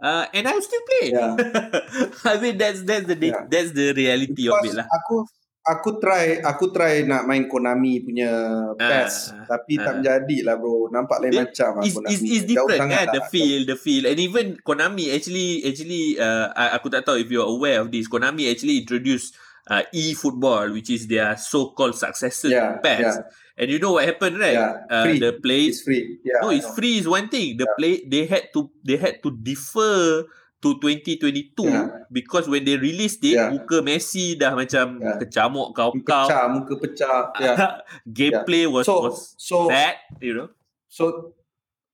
uh, 0.00 0.24
and 0.32 0.46
I'll 0.46 0.62
still 0.62 0.80
play. 0.86 1.10
Yeah. 1.10 1.34
I 2.30 2.40
mean 2.40 2.56
that's 2.56 2.80
that's 2.82 3.04
the 3.04 3.16
Yeah. 3.18 3.44
that's 3.44 3.76
the 3.76 3.92
reality 3.92 4.48
of 4.48 4.56
Because 4.62 4.72
it 4.72 4.78
lah. 4.80 4.86
aku 4.88 5.26
aku 5.68 5.90
try 6.00 6.38
aku 6.40 6.70
try 6.70 7.02
nak 7.02 7.26
main 7.26 7.44
Konami 7.44 8.00
punya 8.00 8.30
PES 8.78 9.36
Ah, 9.36 9.44
tapi 9.44 9.76
ah. 9.76 9.84
tak 9.84 9.96
jadi 10.00 10.36
lah 10.46 10.56
bro. 10.56 10.88
Nampak 10.88 11.18
lain 11.20 11.34
It- 11.34 11.40
macam 11.50 11.70
lah 11.76 11.84
It's, 11.84 11.96
Konami. 11.98 12.14
it's, 12.14 12.44
different 12.46 12.88
kan 12.88 13.06
the 13.12 13.20
lah. 13.20 13.28
feel 13.28 13.60
the 13.66 13.76
feel 13.76 14.02
and 14.06 14.16
even 14.16 14.56
Konami 14.62 15.12
actually 15.12 15.60
actually 15.60 16.16
uh, 16.16 16.48
I- 16.54 16.72
aku 16.72 16.88
tak 16.88 17.04
tahu 17.04 17.20
if 17.20 17.28
you're 17.28 17.44
aware 17.44 17.82
of 17.82 17.90
this 17.90 18.08
Konami 18.08 18.48
actually 18.48 18.80
introduced 18.80 19.36
uh, 19.68 19.84
e-football 19.92 20.72
which 20.72 20.88
is 20.88 21.04
their 21.04 21.36
so-called 21.36 21.92
successor 21.92 22.48
Yeah, 22.48 22.78
to 22.78 22.80
PES 22.80 23.02
yeah. 23.02 23.18
And 23.58 23.66
you 23.68 23.78
know 23.78 23.98
what 23.98 24.06
happened 24.06 24.38
right 24.38 24.54
Yeah, 24.54 24.86
uh, 24.86 25.02
free. 25.04 25.18
the 25.18 25.30
play 25.36 25.62
It's 25.66 25.82
free. 25.82 26.22
Yeah. 26.22 26.40
no 26.40 26.54
it's 26.54 26.70
free 26.72 27.02
is 27.02 27.06
one 27.06 27.26
thing 27.26 27.58
the 27.58 27.66
play 27.74 28.06
they 28.06 28.24
had 28.24 28.48
to 28.54 28.70
they 28.80 28.96
had 28.96 29.18
to 29.20 29.34
defer 29.34 30.22
to 30.58 30.68
2022 30.78 31.54
Yeah. 31.66 32.06
because 32.10 32.46
when 32.46 32.62
they 32.62 32.74
released 32.74 33.22
it 33.22 33.38
Yeah. 33.38 33.50
muka 33.50 33.78
Messi 33.78 34.34
dah 34.34 34.54
macam 34.54 34.98
Yeah. 34.98 35.18
kecamuk 35.18 35.70
kau-kau 35.70 36.26
Pecah, 36.26 36.46
muka 36.50 36.74
pecah. 36.78 37.18
Yeah. 37.38 37.82
gameplay 38.18 38.66
was 38.66 38.86
So 38.86 39.10
was 39.10 39.34
so 39.38 39.66
bad 39.66 39.98
you 40.18 40.34
know 40.34 40.50
So, 40.88 41.36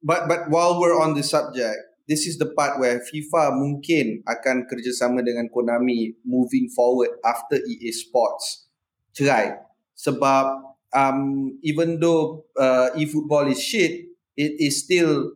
but 0.01 0.31
but 0.31 0.47
while 0.49 0.79
we're 0.79 0.95
on 0.95 1.19
the 1.19 1.27
subject, 1.27 1.75
this 2.07 2.31
is 2.31 2.39
the 2.39 2.47
part 2.55 2.79
where 2.79 3.03
FIFA 3.03 3.59
mungkin 3.59 4.23
akan 4.23 4.71
kerjasama 4.71 5.19
dengan 5.19 5.51
Konami 5.51 6.15
moving 6.23 6.71
forward 6.71 7.11
after 7.27 7.59
EA 7.59 7.91
Sports 7.91 8.71
cerai. 9.11 9.59
Sebab 9.99 10.74
um, 10.95 11.59
even 11.63 11.99
though 11.99 12.47
uh, 12.57 12.91
e-football 12.97 13.47
is 13.47 13.59
shit, 13.61 14.07
it 14.35 14.53
is 14.59 14.83
still 14.83 15.35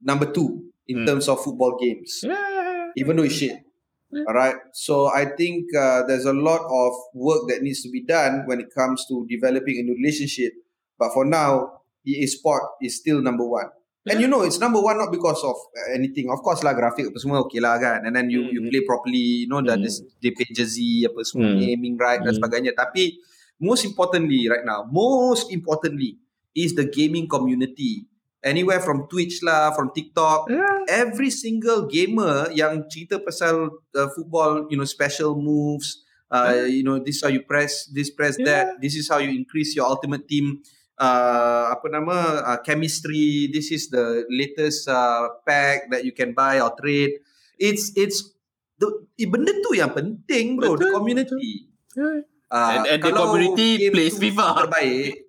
number 0.00 0.30
two 0.30 0.70
in 0.86 1.02
Hmm. 1.02 1.06
terms 1.06 1.28
of 1.28 1.42
football 1.42 1.76
games, 1.76 2.24
yeah 2.24 2.88
even 2.96 3.16
though 3.16 3.26
it's 3.26 3.36
shit. 3.36 3.60
Yeah. 4.08 4.24
Alright, 4.24 4.56
so 4.72 5.12
I 5.12 5.36
think 5.36 5.68
uh, 5.76 6.08
there's 6.08 6.24
a 6.24 6.32
lot 6.32 6.64
of 6.64 6.92
work 7.12 7.44
that 7.52 7.60
needs 7.60 7.84
to 7.84 7.92
be 7.92 8.00
done 8.00 8.48
when 8.48 8.56
it 8.58 8.72
comes 8.72 9.04
to 9.12 9.28
developing 9.28 9.76
a 9.76 9.84
new 9.84 9.92
relationship. 10.00 10.56
But 10.96 11.12
for 11.12 11.28
now, 11.28 11.84
EA 12.08 12.24
Sport 12.26 12.80
is 12.80 12.96
still 12.96 13.20
number 13.20 13.44
one. 13.44 13.68
And 14.08 14.16
you 14.24 14.26
know, 14.26 14.40
it's 14.40 14.56
number 14.56 14.80
one 14.80 14.96
not 14.96 15.12
because 15.12 15.44
of 15.44 15.52
uh, 15.52 15.92
anything. 15.92 16.32
Of 16.32 16.40
course 16.40 16.64
lah, 16.64 16.72
grafik 16.72 17.12
apa 17.12 17.20
semua 17.20 17.44
okay 17.44 17.60
lah 17.60 17.76
kan. 17.76 18.08
And 18.08 18.16
then 18.16 18.32
you 18.32 18.48
you 18.48 18.64
Mhm. 18.64 18.72
play 18.72 18.82
properly, 18.88 19.44
you 19.44 19.48
know, 19.52 19.60
mm. 19.60 19.68
Mhm. 19.68 19.84
this, 19.84 20.00
they 20.24 20.32
pay 20.32 20.48
jersey, 20.48 21.04
apa 21.04 21.20
semua, 21.28 21.52
Mhm. 21.52 21.60
naming 21.60 21.94
right 22.00 22.24
dan 22.24 22.32
Mhm. 22.32 22.40
sebagainya. 22.40 22.72
Tapi, 22.72 23.20
most 23.60 23.84
importantly 23.84 24.48
right 24.48 24.64
now, 24.64 24.86
most 24.90 25.52
importantly, 25.52 26.18
is 26.54 26.74
the 26.74 26.86
gaming 26.86 27.28
community. 27.28 28.06
Anywhere 28.38 28.78
from 28.78 29.10
Twitch 29.10 29.42
lah, 29.42 29.74
from 29.74 29.90
TikTok, 29.90 30.46
yeah 30.46 30.78
every 30.88 31.28
single 31.28 31.84
gamer 31.84 32.48
yang 32.56 32.88
cerita 32.88 33.20
pasal 33.20 33.76
uh, 33.92 34.08
football, 34.16 34.64
you 34.72 34.76
know, 34.80 34.88
special 34.88 35.36
moves, 35.36 36.02
uh, 36.32 36.64
you 36.64 36.82
know, 36.82 36.96
this 36.96 37.20
is 37.20 37.22
how 37.22 37.28
you 37.28 37.44
press, 37.44 37.84
this 37.92 38.08
press 38.08 38.40
that, 38.40 38.80
this 38.80 38.96
is 38.96 39.06
how 39.06 39.20
you 39.20 39.28
increase 39.28 39.76
your 39.76 39.84
ultimate 39.84 40.24
team, 40.26 40.64
uh, 40.96 41.76
apa 41.76 41.86
nama, 41.92 42.16
uh, 42.42 42.58
chemistry, 42.64 43.52
this 43.52 43.68
is 43.70 43.92
the 43.92 44.24
latest 44.32 44.88
uh, 44.88 45.28
pack 45.44 45.92
that 45.92 46.02
you 46.08 46.10
can 46.16 46.32
buy 46.32 46.58
or 46.58 46.72
trade. 46.80 47.20
It's, 47.60 47.92
it's, 47.94 48.32
the, 48.80 48.88
benda 49.28 49.52
tu 49.60 49.76
yang 49.76 49.92
penting 49.92 50.56
bro, 50.56 50.74
the 50.74 50.88
Betul, 50.88 50.96
community. 50.96 51.68
yeah. 51.94 52.24
Uh, 52.48 52.80
And- 52.80 52.86
and 52.88 53.00
the 53.04 53.12
community 53.12 53.90
plays 53.92 54.16
FIFA. 54.16 54.46
Terbaik. 54.64 55.28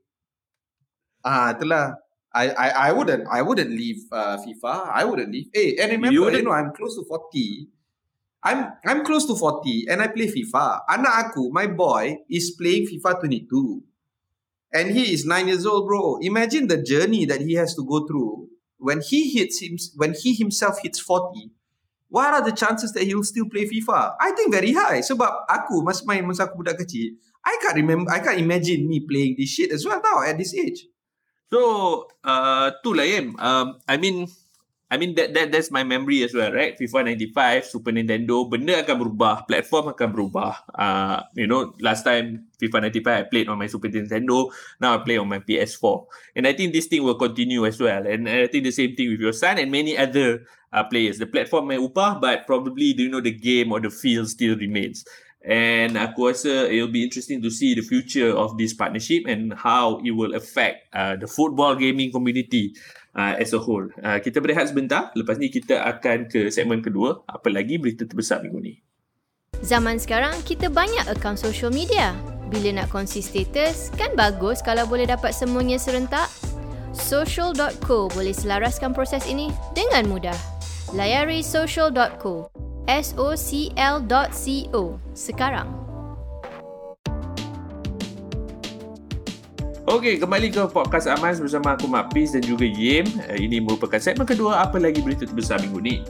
Ah, 1.23 1.51
itulah. 1.51 1.99
I 2.31 2.45
I 2.53 2.67
I 2.69 2.89
wouldn't 2.93 3.25
I 3.27 3.41
wouldn't 3.41 3.73
leave 3.73 4.05
uh, 4.13 4.38
FIFA. 4.39 4.88
I 4.93 5.03
wouldn't 5.03 5.33
leave. 5.33 5.49
Hey, 5.51 5.75
and 5.81 5.91
remember, 5.91 6.13
You 6.13 6.29
you, 6.29 6.41
know, 6.45 6.53
I'm 6.55 6.71
close 6.71 6.95
to 6.95 7.03
40. 7.03 7.67
I'm 8.45 8.71
I'm 8.88 9.03
close 9.03 9.25
to 9.27 9.35
40 9.35 9.89
and 9.91 9.99
I 9.99 10.07
play 10.07 10.31
FIFA. 10.31 10.88
Anak 10.88 11.13
aku, 11.35 11.51
my 11.51 11.67
boy, 11.67 12.23
is 12.31 12.55
playing 12.55 12.88
FIFA 12.88 13.19
22. 13.27 13.83
And 14.71 14.93
he 14.93 15.11
is 15.11 15.25
9 15.25 15.49
years 15.49 15.65
old, 15.65 15.89
bro. 15.89 16.21
Imagine 16.21 16.69
the 16.69 16.77
journey 16.79 17.25
that 17.25 17.41
he 17.41 17.57
has 17.57 17.73
to 17.75 17.83
go 17.83 18.05
through 18.05 18.47
when 18.77 19.01
he 19.01 19.27
hits 19.33 19.59
him 19.59 19.75
when 19.97 20.13
he 20.13 20.31
himself 20.38 20.79
hits 20.85 21.01
40. 21.01 21.51
What 22.09 22.33
are 22.33 22.41
the 22.41 22.51
chances 22.51 22.91
that 22.97 23.05
he 23.05 23.13
will 23.13 23.23
still 23.23 23.45
play 23.45 23.69
FIFA? 23.69 24.17
I 24.17 24.33
think 24.33 24.49
very 24.49 24.73
high. 24.73 25.05
Sebab 25.05 25.45
aku 25.45 25.85
masa 25.85 26.01
main 26.09 26.25
masa 26.25 26.49
aku 26.49 26.65
budak 26.65 26.81
kecil, 26.81 27.13
I 27.45 27.53
can't 27.61 27.77
remember, 27.77 28.09
I 28.09 28.19
can't 28.19 28.41
imagine 28.41 28.89
me 28.89 29.05
playing 29.05 29.37
this 29.37 29.53
shit 29.53 29.69
as 29.69 29.85
well 29.85 30.01
now 30.01 30.25
at 30.25 30.35
this 30.35 30.57
age. 30.57 30.89
So, 31.53 32.05
uh, 32.25 32.73
tu 32.81 32.93
lah. 32.97 33.05
Um, 33.37 33.81
I 33.85 33.97
mean, 33.97 34.25
I 34.89 34.97
mean 34.97 35.13
that 35.21 35.37
that 35.37 35.53
that's 35.53 35.69
my 35.69 35.85
memory 35.85 36.25
as 36.25 36.33
well, 36.33 36.49
right? 36.49 36.73
FIFA 36.73 37.13
95, 37.13 37.69
Super 37.69 37.93
Nintendo, 37.93 38.49
benda 38.49 38.81
akan 38.81 38.97
berubah, 38.97 39.45
platform 39.45 39.93
akan 39.93 40.09
berubah. 40.09 40.65
Uh, 40.73 41.21
you 41.37 41.45
know, 41.45 41.77
last 41.77 42.01
time 42.01 42.49
FIFA 42.57 42.89
95 42.89 43.05
I 43.05 43.25
played 43.29 43.47
on 43.53 43.61
my 43.61 43.69
Super 43.69 43.93
Nintendo, 43.93 44.49
now 44.81 44.97
I 44.97 45.05
play 45.05 45.21
on 45.21 45.29
my 45.29 45.45
PS4. 45.45 46.09
And 46.33 46.49
I 46.49 46.57
think 46.57 46.73
this 46.73 46.89
thing 46.89 47.05
will 47.05 47.21
continue 47.21 47.69
as 47.69 47.77
well. 47.77 48.01
And 48.01 48.25
I 48.25 48.49
think 48.49 48.65
the 48.65 48.73
same 48.73 48.97
thing 48.97 49.13
with 49.13 49.21
your 49.21 49.33
son 49.33 49.61
and 49.61 49.69
many 49.69 49.93
other 49.93 50.49
uh, 50.73 50.83
players. 50.85 51.17
The 51.17 51.27
platform 51.27 51.67
may 51.67 51.77
ubah, 51.77 52.21
but 52.21 52.45
probably 52.45 52.93
you 52.97 53.09
know 53.09 53.21
the 53.21 53.33
game 53.33 53.71
or 53.71 53.79
the 53.79 53.89
feel 53.89 54.25
still 54.25 54.57
remains. 54.57 55.05
And 55.39 55.95
aku 55.95 56.35
rasa 56.35 56.67
it'll 56.67 56.91
be 56.91 56.99
interesting 56.99 57.39
to 57.39 57.47
see 57.47 57.71
the 57.71 57.85
future 57.85 58.35
of 58.35 58.59
this 58.59 58.75
partnership 58.75 59.23
and 59.23 59.55
how 59.55 60.03
it 60.03 60.11
will 60.11 60.35
affect 60.35 60.91
uh, 60.91 61.15
the 61.15 61.31
football 61.31 61.79
gaming 61.79 62.11
community 62.11 62.75
uh, 63.15 63.39
as 63.39 63.55
a 63.55 63.61
whole. 63.61 63.88
Uh, 64.03 64.19
kita 64.19 64.43
berehat 64.43 64.67
sebentar. 64.67 65.15
Lepas 65.15 65.39
ni 65.39 65.47
kita 65.47 65.79
akan 65.79 66.27
ke 66.27 66.51
segmen 66.51 66.83
kedua. 66.83 67.23
Apa 67.23 67.47
lagi 67.47 67.79
berita 67.79 68.03
terbesar 68.03 68.43
minggu 68.43 68.59
ni? 68.59 68.73
Zaman 69.63 69.95
sekarang 69.99 70.35
kita 70.43 70.67
banyak 70.67 71.07
akaun 71.07 71.39
social 71.39 71.71
media. 71.71 72.11
Bila 72.49 72.81
nak 72.81 72.89
kongsi 72.89 73.21
status, 73.21 73.93
kan 73.95 74.11
bagus 74.17 74.59
kalau 74.59 74.83
boleh 74.89 75.05
dapat 75.05 75.31
semuanya 75.31 75.77
serentak? 75.77 76.27
Social.co 76.91 78.09
boleh 78.09 78.33
selaraskan 78.33 78.91
proses 78.91 79.23
ini 79.29 79.53
dengan 79.77 80.09
mudah. 80.09 80.58
Layari 80.89 81.46
social.co. 81.46 82.50
S-O-C-L.co 82.89 84.84
sekarang. 85.13 85.69
Okey, 89.86 90.17
kembali 90.17 90.50
ke 90.50 90.65
podcast 90.74 91.05
Amas 91.05 91.38
bersama 91.38 91.77
aku 91.77 91.86
Mak 91.86 92.10
Pis 92.10 92.34
dan 92.34 92.41
juga 92.41 92.65
Yim. 92.65 93.05
Uh, 93.29 93.38
ini 93.38 93.62
merupakan 93.62 94.01
segmen 94.01 94.25
kedua. 94.25 94.65
Apa 94.65 94.81
lagi 94.81 95.05
berita 95.05 95.29
terbesar 95.29 95.62
minggu 95.62 95.77
ni? 95.77 96.01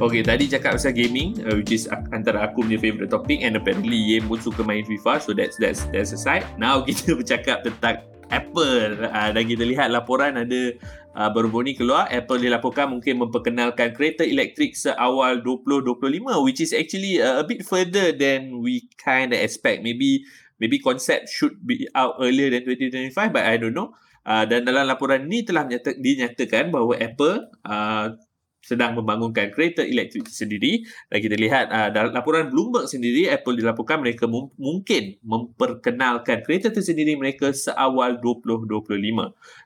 Okay, 0.00 0.24
tadi 0.24 0.48
cakap 0.48 0.80
pasal 0.80 0.96
gaming, 0.96 1.44
uh, 1.44 1.60
which 1.60 1.76
is 1.76 1.84
antara 2.16 2.48
aku 2.48 2.64
punya 2.64 2.80
favourite 2.80 3.12
topic 3.12 3.44
and 3.44 3.52
apparently 3.52 4.00
Yem 4.00 4.32
pun 4.32 4.40
suka 4.40 4.64
main 4.64 4.88
FIFA, 4.88 5.20
so 5.20 5.36
that's 5.36 5.60
that's 5.60 5.84
that's 5.92 6.16
aside. 6.16 6.48
Now 6.56 6.80
kita 6.88 7.20
bercakap 7.20 7.68
tentang 7.68 8.00
Apple 8.32 8.96
uh, 9.12 9.30
dan 9.36 9.44
kita 9.44 9.62
lihat 9.68 9.92
laporan 9.92 10.40
ada 10.40 10.72
uh, 11.16 11.30
baru-baru 11.32 11.72
ni 11.72 11.74
keluar 11.76 12.08
Apple 12.08 12.40
dilaporkan 12.40 12.88
mungkin 12.88 13.20
memperkenalkan 13.20 13.92
kereta 13.96 14.24
elektrik 14.24 14.76
seawal 14.76 15.40
2025 15.44 16.44
which 16.44 16.60
is 16.60 16.72
actually 16.72 17.20
uh, 17.20 17.40
a 17.40 17.44
bit 17.44 17.64
further 17.64 18.12
than 18.12 18.60
we 18.60 18.88
kind 19.00 19.32
of 19.32 19.38
expect. 19.40 19.84
Maybe 19.84 20.24
maybe 20.60 20.80
concept 20.80 21.28
should 21.32 21.60
be 21.62 21.88
out 21.96 22.20
earlier 22.20 22.48
than 22.52 22.64
2025 22.64 23.32
but 23.32 23.44
I 23.44 23.56
don't 23.60 23.76
know. 23.76 23.94
Uh, 24.22 24.46
dan 24.46 24.62
dalam 24.62 24.86
laporan 24.86 25.26
ni 25.26 25.42
telah 25.42 25.66
menyata, 25.66 25.98
dinyatakan 25.98 26.70
bahawa 26.70 26.94
Apple 27.02 27.42
uh, 27.66 28.14
sedang 28.62 28.94
membangunkan 28.94 29.50
kereta 29.50 29.82
elektrik 29.82 30.30
sendiri 30.30 30.86
dan 31.10 31.18
kita 31.18 31.34
lihat 31.34 31.66
uh, 31.68 31.90
dalam 31.90 32.14
laporan 32.14 32.46
Bloomberg 32.46 32.86
sendiri 32.86 33.26
Apple 33.26 33.58
dilaporkan 33.58 33.98
mereka 33.98 34.30
mum- 34.30 34.54
mungkin 34.54 35.18
memperkenalkan 35.26 36.46
kereta 36.46 36.70
tersendiri 36.70 37.18
mereka 37.18 37.50
seawal 37.50 38.22
2025 38.22 38.86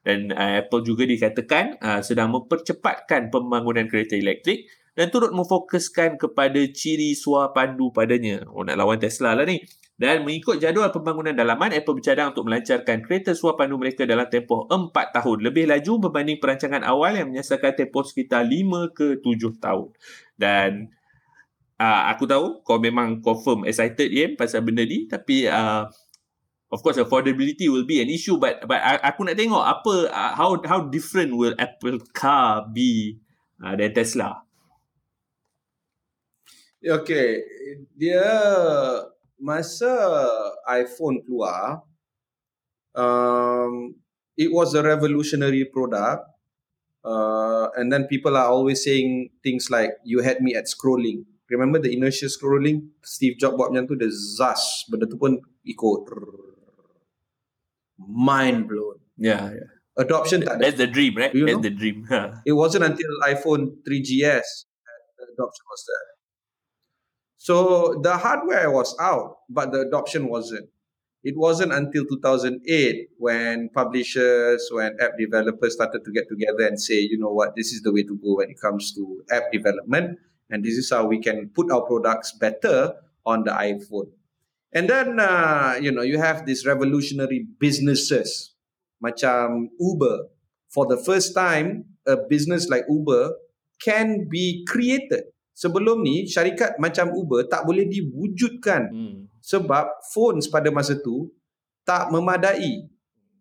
dan 0.03 0.33
uh, 0.33 0.53
Apple 0.65 0.83
juga 0.83 1.05
dikatakan 1.05 1.77
uh, 1.79 2.01
sedang 2.01 2.33
mempercepatkan 2.33 3.29
pembangunan 3.29 3.85
kereta 3.85 4.17
elektrik 4.17 4.65
dan 4.97 5.13
turut 5.13 5.31
memfokuskan 5.31 6.17
kepada 6.17 6.59
ciri 6.73 7.13
suar 7.13 7.53
pandu 7.53 7.93
padanya. 7.93 8.49
Oh 8.49 8.65
nak 8.65 8.81
lawan 8.81 8.97
Tesla 8.97 9.37
lah 9.37 9.45
ni. 9.45 9.61
Dan 9.97 10.29
mengikut 10.29 10.61
jadual 10.61 10.93
pembangunan 10.93 11.33
dalaman, 11.33 11.73
Apple 11.73 11.97
bercadang 11.97 12.37
untuk 12.37 12.45
melancarkan 12.45 13.01
kereta 13.01 13.33
suar 13.33 13.57
pandu 13.57 13.81
mereka 13.81 14.05
dalam 14.05 14.29
tempoh 14.29 14.69
4 14.69 14.93
tahun. 14.93 15.41
Lebih 15.41 15.65
laju 15.73 15.93
berbanding 16.09 16.37
perancangan 16.37 16.85
awal 16.85 17.17
yang 17.17 17.33
menyasarkan 17.33 17.73
tempoh 17.73 18.05
sekitar 18.05 18.45
5 18.45 18.93
ke 18.93 19.25
7 19.25 19.57
tahun. 19.57 19.89
Dan 20.37 20.93
uh, 21.81 22.03
aku 22.13 22.29
tahu 22.29 22.61
kau 22.61 22.77
memang 22.77 23.25
confirm 23.25 23.65
excited 23.65 24.13
Yem 24.13 24.37
pasal 24.37 24.61
benda 24.69 24.85
ni. 24.85 25.09
Tapi 25.09 25.49
uh, 25.49 25.89
of 26.69 26.79
course 26.85 27.01
affordability 27.01 27.73
will 27.73 27.89
be 27.89 28.05
an 28.05 28.13
issue. 28.13 28.37
But 28.37 28.69
but 28.69 28.85
aku 29.01 29.25
nak 29.25 29.41
tengok 29.41 29.65
apa 29.65 30.13
uh, 30.13 30.33
how 30.37 30.61
how 30.69 30.85
different 30.93 31.33
will 31.33 31.57
Apple 31.57 32.05
car 32.13 32.69
be 32.69 33.17
uh, 33.65 33.73
than 33.73 33.97
Tesla. 33.97 34.45
Okay, 36.85 37.41
dia 37.97 38.23
masa 39.41 39.93
iPhone 40.69 41.23
keluar, 41.25 41.83
um, 42.97 43.95
it 44.37 44.53
was 44.53 44.75
a 44.75 44.83
revolutionary 44.83 45.65
product. 45.65 46.25
Uh, 47.07 47.71
and 47.77 47.93
then 47.93 48.05
people 48.11 48.37
are 48.37 48.51
always 48.51 48.83
saying 48.83 49.31
things 49.43 49.71
like, 49.71 49.93
you 50.05 50.23
had 50.23 50.41
me 50.41 50.55
at 50.55 50.67
scrolling. 50.67 51.25
Remember 51.49 51.79
the 51.79 51.95
inertia 51.95 52.27
scrolling? 52.27 52.91
Steve 53.05 53.39
Jobs 53.39 53.55
buat 53.55 53.71
macam 53.71 53.87
tu, 53.87 53.95
the 53.95 54.11
zas. 54.11 54.83
Benda 54.91 55.07
tu 55.07 55.15
pun 55.15 55.39
ikut. 55.63 56.11
Mind 58.03 58.67
blown. 58.67 58.99
Yeah, 59.15 59.55
yeah. 59.55 59.71
Adoption 59.97 60.45
tak 60.45 60.61
ada. 60.61 60.69
That's 60.69 60.77
the 60.83 60.91
dream, 60.91 61.17
right? 61.17 61.33
You 61.33 61.47
That's 61.47 61.63
know? 61.63 61.67
the 61.71 61.73
dream. 61.73 62.05
It 62.51 62.53
wasn't 62.53 62.85
until 62.85 63.09
iPhone 63.25 63.81
3GS 63.87 64.49
that 65.17 65.29
adoption 65.33 65.65
was 65.71 65.83
there. 65.89 66.16
So 67.47 67.95
the 68.03 68.17
hardware 68.17 68.73
was 68.73 68.91
out, 68.99 69.47
but 69.49 69.71
the 69.71 69.87
adoption 69.87 70.27
wasn't. 70.27 70.69
It 71.23 71.37
wasn't 71.37 71.73
until 71.73 72.05
2008 72.05 72.59
when 73.19 73.71
publishers, 73.73 74.69
when 74.73 74.97
app 75.01 75.13
developers 75.17 75.75
started 75.75 76.05
to 76.05 76.11
get 76.11 76.27
together 76.29 76.67
and 76.67 76.75
say, 76.75 76.99
you 76.99 77.17
know 77.17 77.31
what, 77.31 77.55
this 77.55 77.71
is 77.71 77.83
the 77.83 77.93
way 77.93 78.03
to 78.03 78.19
go 78.19 78.39
when 78.43 78.51
it 78.51 78.61
comes 78.61 78.93
to 78.95 79.23
app 79.31 79.53
development. 79.53 80.19
And 80.51 80.65
this 80.65 80.75
is 80.75 80.91
how 80.91 81.07
we 81.07 81.23
can 81.23 81.51
put 81.55 81.71
our 81.71 81.83
products 81.83 82.33
better 82.33 82.95
on 83.25 83.45
the 83.45 83.53
iPhone. 83.53 84.11
And 84.73 84.91
then, 84.91 85.21
uh, 85.21 85.79
you 85.81 85.93
know, 85.93 86.03
you 86.03 86.19
have 86.19 86.47
these 86.47 86.67
revolutionary 86.67 87.47
businesses, 87.61 88.57
macam 88.99 89.71
Uber. 89.79 90.35
For 90.75 90.85
the 90.87 90.99
first 90.99 91.33
time, 91.33 91.95
a 92.09 92.17
business 92.17 92.67
like 92.69 92.87
Uber 92.91 93.39
can 93.79 94.27
be 94.29 94.67
created. 94.67 95.31
Sebelum 95.57 96.05
ni, 96.05 96.29
syarikat 96.29 96.77
macam 96.77 97.17
Uber 97.17 97.49
tak 97.49 97.65
boleh 97.65 97.89
diwujudkan 97.89 98.93
Hmm. 98.93 99.17
sebab 99.41 99.89
phones 100.13 100.53
pada 100.53 100.69
masa 100.69 101.01
tu 101.01 101.33
tak 101.81 102.13
memadai. 102.13 102.85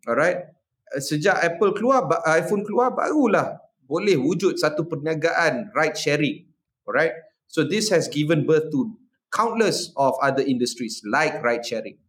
Alright? 0.07 0.47
Sejak 0.95 1.43
Apple 1.43 1.75
keluar, 1.75 2.07
ba- 2.07 2.23
iPhone 2.31 2.63
keluar, 2.63 2.95
barulah 2.95 3.59
boleh 3.83 4.15
wujud 4.15 4.55
satu 4.55 4.87
perniagaan 4.87 5.75
ride 5.75 5.99
sharing. 5.99 6.47
Alright? 6.87 7.11
So 7.51 7.67
this 7.67 7.91
has 7.91 8.07
given 8.07 8.47
birth 8.47 8.71
to 8.71 8.95
countless 9.27 9.91
of 9.99 10.15
other 10.23 10.41
industries 10.41 11.03
like 11.03 11.43
ride 11.43 11.67
sharing. 11.67 11.99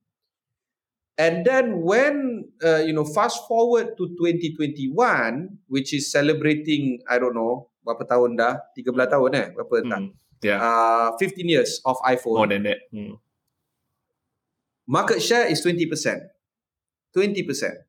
And 1.17 1.43
then 1.43 1.81
when, 1.83 2.47
uh, 2.61 2.85
you 2.85 2.93
know, 2.93 3.09
fast 3.09 3.49
forward 3.49 3.97
to 3.97 4.13
2021, 4.15 4.93
which 5.67 5.91
is 5.91 6.13
celebrating, 6.13 7.01
I 7.09 7.17
don't 7.19 7.35
know, 7.35 7.73
berapa 7.87 8.03
tahun 8.03 8.35
dah? 8.35 8.59
13 8.75 8.83
tahun 9.07 9.31
eh? 9.39 9.47
Berapa. 9.55 9.75
Hmm. 9.87 10.11
Yeah. 10.43 10.59
Uh, 10.59 11.09
15 11.23 11.47
years 11.47 11.79
of 11.87 11.97
iPhone. 12.03 12.43
More 12.43 12.51
than 12.51 12.67
that. 12.67 12.83
Hmm. 12.91 13.17
market 14.87 15.19
share 15.23 15.47
is 15.51 15.63
20%. 15.63 15.87
20%. 17.15 17.87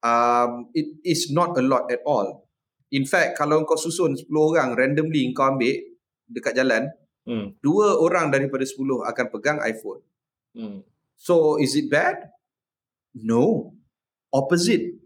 Um, 0.00 0.72
it 0.72 0.96
is 1.04 1.28
not 1.28 1.56
a 1.60 1.64
lot 1.64 1.92
at 1.92 2.00
all. 2.08 2.48
In 2.88 3.04
fact, 3.04 3.36
kalau 3.36 3.68
kau 3.68 3.76
susun 3.76 4.16
10 4.16 4.32
orang 4.32 4.72
randomly 4.74 5.28
kau 5.36 5.52
ambil 5.52 5.76
dekat 6.26 6.56
jalan, 6.56 6.88
Hmm. 7.28 7.52
dua 7.60 8.00
orang 8.00 8.32
daripada 8.32 8.64
10 8.64 9.04
akan 9.04 9.26
pegang 9.28 9.60
iPhone. 9.60 10.00
Hmm. 10.56 10.80
So, 11.20 11.60
is 11.60 11.76
it 11.76 11.92
bad? 11.92 12.32
No. 13.12 13.76
Opposite. 14.32 14.96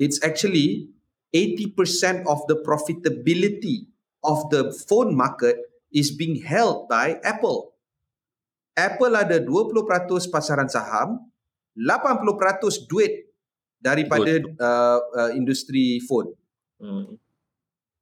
It's 0.00 0.16
actually 0.24 0.88
80% 1.34 2.24
of 2.26 2.40
the 2.48 2.56
profitability 2.64 3.88
of 4.24 4.48
the 4.50 4.72
phone 4.88 5.14
market 5.14 5.56
is 5.92 6.10
being 6.10 6.40
held 6.40 6.88
by 6.88 7.20
Apple. 7.24 7.74
Apple 8.78 9.18
ada 9.18 9.42
20% 9.42 10.30
pasaran 10.30 10.70
saham, 10.70 11.18
80% 11.74 12.86
duit 12.86 13.26
daripada 13.82 14.38
uh, 14.58 14.98
uh, 15.14 15.30
industri 15.34 15.98
phone. 16.06 16.30
Hmm. 16.78 17.18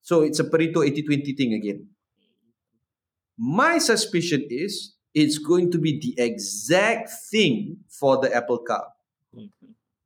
So 0.05 0.23
it's 0.23 0.39
a 0.39 0.47
Pareto 0.47 0.85
80-20 0.85 1.37
thing 1.37 1.53
again. 1.57 1.89
My 3.37 3.81
suspicion 3.81 4.45
is 4.49 4.95
it's 5.17 5.41
going 5.41 5.73
to 5.73 5.79
be 5.81 5.97
the 5.97 6.13
exact 6.21 7.09
thing 7.33 7.81
for 7.89 8.21
the 8.21 8.29
Apple 8.29 8.61
car. 8.61 8.93
Hmm. 9.33 9.49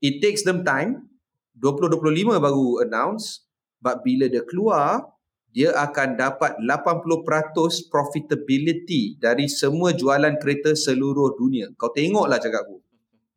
It 0.00 0.22
takes 0.22 0.42
them 0.46 0.64
time. 0.64 1.09
2025 1.58 2.38
baru 2.38 2.84
announce. 2.84 3.46
But 3.80 4.04
bila 4.04 4.28
dia 4.28 4.44
keluar, 4.44 5.08
dia 5.50 5.72
akan 5.72 6.14
dapat 6.20 6.60
80% 6.62 7.90
profitability 7.90 9.16
dari 9.16 9.48
semua 9.48 9.90
jualan 9.96 10.36
kereta 10.36 10.76
seluruh 10.76 11.34
dunia. 11.34 11.72
Kau 11.74 11.90
tengoklah 11.90 12.38
cakap 12.38 12.68
aku. 12.68 12.78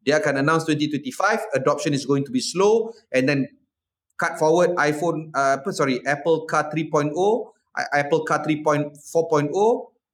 Dia 0.04 0.20
akan 0.20 0.44
announce 0.44 0.68
2025, 0.68 1.56
adoption 1.56 1.96
is 1.96 2.04
going 2.04 2.28
to 2.28 2.32
be 2.36 2.44
slow 2.44 2.92
and 3.16 3.24
then 3.24 3.48
cut 4.20 4.38
forward 4.38 4.76
iPhone 4.78 5.34
uh, 5.34 5.58
apa 5.60 5.70
sorry 5.74 6.00
Apple 6.06 6.46
Car 6.46 6.70
3.0 6.70 7.12
I- 7.74 8.06
Apple 8.06 8.24
Car 8.24 8.46
3.4.0 8.46 9.50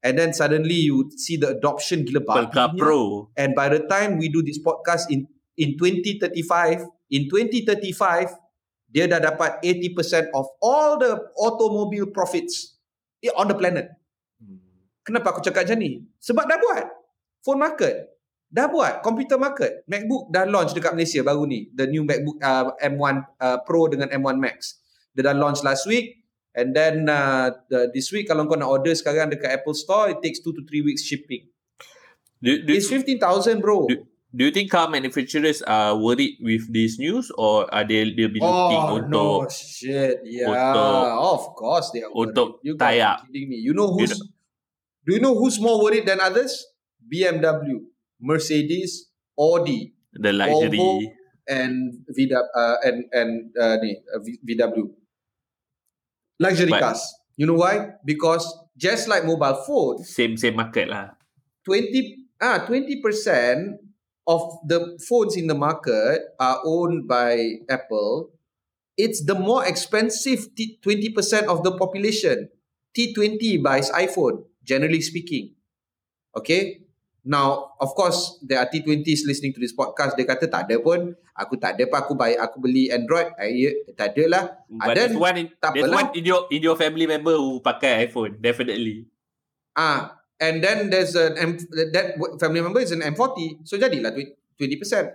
and 0.03 0.13
then 0.15 0.31
suddenly 0.31 0.87
you 0.87 1.11
see 1.19 1.35
the 1.35 1.51
adoption 1.59 2.07
gila 2.07 2.23
Apple 2.23 2.47
Car 2.49 2.67
babinya. 2.71 2.79
Pro. 2.79 3.29
and 3.35 3.51
by 3.53 3.67
the 3.67 3.83
time 3.91 4.15
we 4.17 4.31
do 4.31 4.39
this 4.41 4.57
podcast 4.61 5.11
in 5.11 5.27
in 5.59 5.75
2035 5.75 6.87
in 7.09 7.25
2035 7.25 8.33
dia 8.87 9.05
dah 9.05 9.21
dapat 9.21 9.61
80% 9.61 10.33
of 10.33 10.49
all 10.59 10.97
the 10.97 11.13
automobile 11.37 12.09
profits 12.09 12.79
i- 13.19 13.33
on 13.33 13.45
the 13.45 13.53
planet 13.53 13.89
Hmm. 14.39 14.55
Kenapa 15.03 15.35
aku 15.35 15.43
cakap 15.43 15.67
macam 15.67 15.77
ni? 15.77 15.99
Sebab 16.17 16.47
dah 16.47 16.55
buat. 16.55 16.85
Phone 17.43 17.59
market. 17.59 18.07
Dah 18.47 18.65
buat. 18.65 19.03
Computer 19.03 19.35
market. 19.35 19.83
MacBook 19.83 20.31
dah 20.31 20.47
launch 20.47 20.71
dekat 20.71 20.95
Malaysia 20.95 21.19
baru 21.19 21.43
ni. 21.43 21.67
The 21.69 21.85
new 21.85 22.07
MacBook 22.07 22.39
uh, 22.39 22.71
M1 22.79 23.15
uh, 23.35 23.59
Pro 23.61 23.91
dengan 23.91 24.07
M1 24.09 24.39
Max. 24.39 24.79
Dia 25.11 25.27
dah 25.27 25.35
launch 25.35 25.59
last 25.59 25.83
week. 25.85 26.23
And 26.55 26.71
then 26.71 27.05
uh, 27.05 27.51
the, 27.67 27.91
this 27.91 28.09
week 28.09 28.25
kalau 28.25 28.47
kau 28.47 28.55
nak 28.55 28.71
order 28.71 28.95
sekarang 28.95 29.27
dekat 29.27 29.59
Apple 29.59 29.75
Store, 29.75 30.07
it 30.07 30.23
takes 30.23 30.39
2 30.39 30.55
to 30.55 30.63
3 30.63 30.87
weeks 30.87 31.03
shipping. 31.03 31.51
Do, 32.39 32.63
do, 32.63 32.71
It's 32.71 32.87
15,000 32.87 33.59
bro. 33.59 33.91
do, 33.91 34.07
do 34.29 34.45
you 34.45 34.51
think 34.53 34.69
car 34.69 34.85
manufacturers 34.89 35.61
are 35.65 35.97
worried 35.97 36.37
with 36.39 36.69
this 36.69 36.99
news 37.01 37.31
or 37.33 37.65
are 37.73 37.81
they 37.83 38.13
they'll 38.13 38.29
be 38.29 38.37
looking 38.37 38.77
Oh 38.83 39.01
untuk 39.01 39.09
no 39.09 39.25
shit 39.49 40.21
yeah 40.23 40.49
untuk- 40.53 41.17
of 41.33 41.41
course 41.57 41.89
they 41.89 42.05
are 42.05 42.13
worried. 42.13 42.37
untuk 42.37 42.61
you 42.61 42.77
tie 42.77 43.01
up. 43.01 43.25
kidding 43.25 43.49
me 43.49 43.57
you 43.57 43.73
know 43.73 43.89
You 43.97 44.05
who's 44.05 44.13
do 45.05 45.09
you 45.17 45.21
know 45.21 45.33
who's 45.33 45.57
more 45.57 45.81
worried 45.81 46.05
than 46.05 46.21
others 46.21 46.53
BMW 47.01 47.81
Mercedes 48.21 49.09
Audi 49.33 49.97
the 50.13 50.29
luxury? 50.29 50.77
Volvo 50.77 51.09
and 51.49 52.05
VW 52.13 52.37
uh, 52.53 52.77
and 52.85 53.09
and 53.09 53.31
uh, 53.57 53.81
uh, 53.81 54.19
VW 54.45 54.93
luxury 56.39 56.69
But- 56.69 56.81
cars 56.85 57.01
you 57.33 57.49
know 57.49 57.57
why 57.57 57.97
because 58.05 58.45
just 58.77 59.07
like 59.09 59.25
mobile 59.25 59.57
phones 59.65 60.05
Same 60.13 60.37
same 60.37 60.55
market 60.55 60.87
lah. 60.87 61.17
20 61.65 62.29
ah 62.39 62.63
20% 62.69 63.88
of 64.29 64.61
the 64.69 64.93
phones 65.01 65.33
in 65.33 65.49
the 65.49 65.57
market 65.57 66.21
are 66.37 66.61
owned 66.61 67.09
by 67.09 67.65
Apple 67.65 68.29
it's 68.99 69.23
the 69.23 69.33
more 69.33 69.63
expensive 69.63 70.51
T- 70.59 70.75
20% 70.83 71.47
of 71.47 71.63
the 71.63 71.71
population. 71.79 72.51
T20 72.91 73.63
buys 73.63 73.87
iPhone 73.95 74.43
generally 74.67 74.99
speaking. 74.99 75.55
Okay? 76.35 76.83
Now 77.23 77.79
of 77.79 77.95
course 77.95 78.43
there 78.43 78.59
are 78.59 78.67
T20s 78.67 79.23
listening 79.23 79.55
to 79.55 79.63
this 79.63 79.71
podcast. 79.71 80.19
Dia 80.19 80.27
kata 80.27 80.51
tak 80.51 80.67
ada 80.67 80.75
pun. 80.83 81.15
Aku 81.31 81.55
tak 81.55 81.79
ada 81.79 81.87
pun. 81.87 81.97
Aku 82.03 82.13
buy 82.19 82.35
aku 82.35 82.59
beli 82.59 82.91
Android. 82.91 83.31
I, 83.39 83.55
ya, 83.55 83.71
tak 83.95 84.19
ada 84.19 84.23
lah. 84.27 84.43
But 84.67 84.91
Ada- 84.91 84.95
there's 84.99 85.15
one 85.15 85.35
in, 85.39 85.47
tak 85.55 85.71
there's 85.79 85.87
apalah. 85.87 85.99
one 86.03 86.09
in 86.19 86.23
your 86.27 86.41
in 86.51 86.59
your 86.59 86.75
family 86.75 87.07
member 87.07 87.39
who 87.39 87.63
pakai 87.63 88.03
iPhone 88.09 88.35
definitely. 88.43 89.07
Ah, 89.79 90.18
and 90.39 90.63
then 90.63 90.89
there's 90.89 91.15
an 91.15 91.37
M, 91.37 91.59
that 91.93 92.15
family 92.39 92.61
member 92.63 92.79
is 92.79 92.91
an 92.91 93.01
M40, 93.01 93.67
so 93.67 93.77
jadilah 93.77 94.15
twenty 94.57 94.75
percent. 94.79 95.11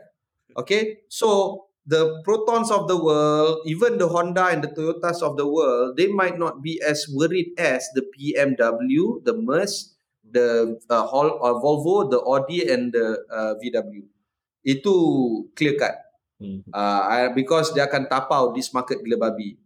Okay, 0.54 1.02
so 1.08 1.66
the 1.84 2.22
Protons 2.24 2.70
of 2.70 2.88
the 2.88 2.96
world, 2.96 3.60
even 3.66 3.98
the 3.98 4.08
Honda 4.08 4.48
and 4.48 4.62
the 4.62 4.68
Toyotas 4.70 5.20
of 5.20 5.36
the 5.36 5.48
world, 5.48 5.96
they 5.96 6.08
might 6.08 6.38
not 6.38 6.62
be 6.62 6.80
as 6.80 7.04
worried 7.12 7.52
as 7.58 7.84
the 7.92 8.06
BMW, 8.14 9.20
the 9.24 9.34
Merc, 9.36 9.68
the 10.24 10.78
uh, 10.88 11.04
Hol, 11.04 11.40
uh, 11.42 11.58
Volvo, 11.60 12.08
the 12.08 12.20
Audi, 12.20 12.68
and 12.70 12.92
the 12.92 13.20
uh, 13.28 13.52
VW. 13.60 14.04
Itu 14.64 14.94
clear 15.52 15.76
cut. 15.76 15.92
Hmm. 16.40 16.64
Uh, 16.72 17.30
because 17.36 17.70
dia 17.76 17.84
akan 17.86 18.08
tapau 18.08 18.56
this 18.56 18.72
market 18.72 19.04
gila 19.04 19.30
babi. 19.30 19.60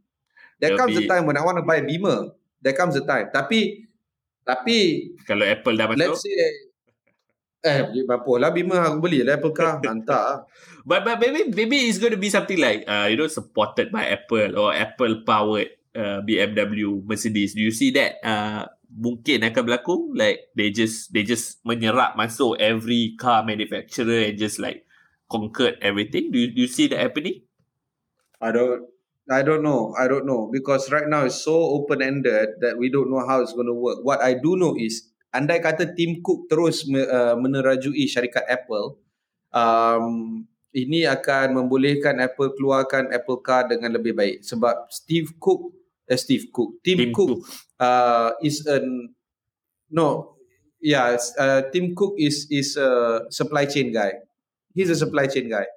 There 0.59 0.75
There'll 0.75 0.91
comes 0.91 0.99
a 0.99 1.07
be- 1.07 1.11
time 1.11 1.25
when 1.25 1.39
I 1.39 1.43
want 1.47 1.63
to 1.63 1.65
buy 1.65 1.79
a 1.81 1.87
Beamer. 1.87 2.35
There 2.59 2.75
comes 2.75 2.99
a 2.99 3.07
time. 3.07 3.31
Tapi 3.31 3.88
tapi 4.49 5.13
Kalau 5.29 5.45
Apple 5.45 5.77
dah 5.77 5.93
let's 5.93 6.25
masuk. 6.25 6.25
say 6.25 6.69
eh 7.69 7.85
berapa 8.07 8.33
lah 8.41 8.51
Beamer 8.55 8.81
aku 8.81 8.99
beli 9.05 9.21
lah 9.21 9.37
Apple 9.37 9.53
car 9.53 9.77
hantar. 9.85 10.49
But 10.89 11.05
but 11.05 11.21
maybe 11.21 11.53
maybe 11.53 11.77
it's 11.85 12.01
going 12.01 12.17
to 12.17 12.21
be 12.21 12.33
something 12.33 12.57
like 12.57 12.89
uh 12.89 13.05
you 13.13 13.21
know 13.21 13.29
supported 13.29 13.93
by 13.93 14.09
Apple 14.09 14.57
or 14.57 14.73
Apple 14.73 15.21
powered 15.29 15.69
uh, 15.93 16.25
BMW 16.25 17.05
Mercedes. 17.05 17.53
Do 17.53 17.61
you 17.61 17.75
see 17.75 17.93
that 17.93 18.25
uh 18.25 18.65
mungkin 18.89 19.45
akan 19.45 19.63
berlaku 19.69 20.17
like 20.17 20.49
they 20.57 20.73
just 20.73 21.13
they 21.13 21.21
just 21.21 21.61
menyerap 21.69 22.17
masuk 22.17 22.57
every 22.57 23.13
car 23.21 23.45
manufacturer 23.45 24.33
and 24.33 24.41
just 24.41 24.57
like 24.57 24.89
conquered 25.29 25.77
everything. 25.85 26.33
Do 26.33 26.41
you, 26.41 26.49
do 26.57 26.65
you 26.65 26.71
see 26.73 26.89
that 26.89 27.05
happening? 27.05 27.45
I 28.41 28.49
don't 28.55 28.89
I 29.29 29.45
don't 29.45 29.63
know. 29.63 29.93
I 29.93 30.09
don't 30.09 30.25
know 30.25 30.49
because 30.49 30.89
right 30.89 31.07
now 31.07 31.29
it's 31.29 31.45
so 31.45 31.53
open 31.53 32.01
ended 32.01 32.61
that 32.65 32.81
we 32.81 32.89
don't 32.89 33.13
know 33.13 33.21
how 33.29 33.45
it's 33.45 33.53
going 33.53 33.69
to 33.69 33.77
work. 33.77 34.01
What 34.01 34.25
I 34.25 34.33
do 34.35 34.57
know 34.57 34.73
is 34.73 35.05
andai 35.37 35.61
kata 35.61 35.93
Tim 35.93 36.25
Cook 36.25 36.49
terus 36.49 36.89
uh, 36.89 37.37
menerajui 37.37 38.09
syarikat 38.09 38.49
Apple, 38.49 38.97
um, 39.53 40.49
ini 40.73 41.05
akan 41.05 41.61
membolehkan 41.61 42.21
Apple 42.25 42.57
keluarkan 42.57 43.13
Apple 43.13 43.41
Car 43.45 43.69
dengan 43.69 43.97
lebih 43.97 44.17
baik 44.17 44.45
sebab 44.45 44.89
Steve 44.89 45.37
Cook 45.37 45.77
eh, 46.09 46.17
Steve 46.17 46.49
Cook 46.53 46.81
Tim, 46.85 46.97
Tim 46.97 47.11
Cook, 47.13 47.29
Cook. 47.29 47.41
Uh, 47.77 48.33
is 48.41 48.65
an 48.65 49.13
no 49.93 50.41
yeah 50.81 51.17
uh, 51.41 51.69
Tim 51.73 51.93
Cook 51.97 52.17
is 52.17 52.49
is 52.49 52.77
a 52.77 53.25
supply 53.33 53.69
chain 53.69 53.93
guy 53.93 54.17
he's 54.73 54.93
a 54.93 54.99
supply 54.99 55.29
chain 55.29 55.49
guy 55.49 55.69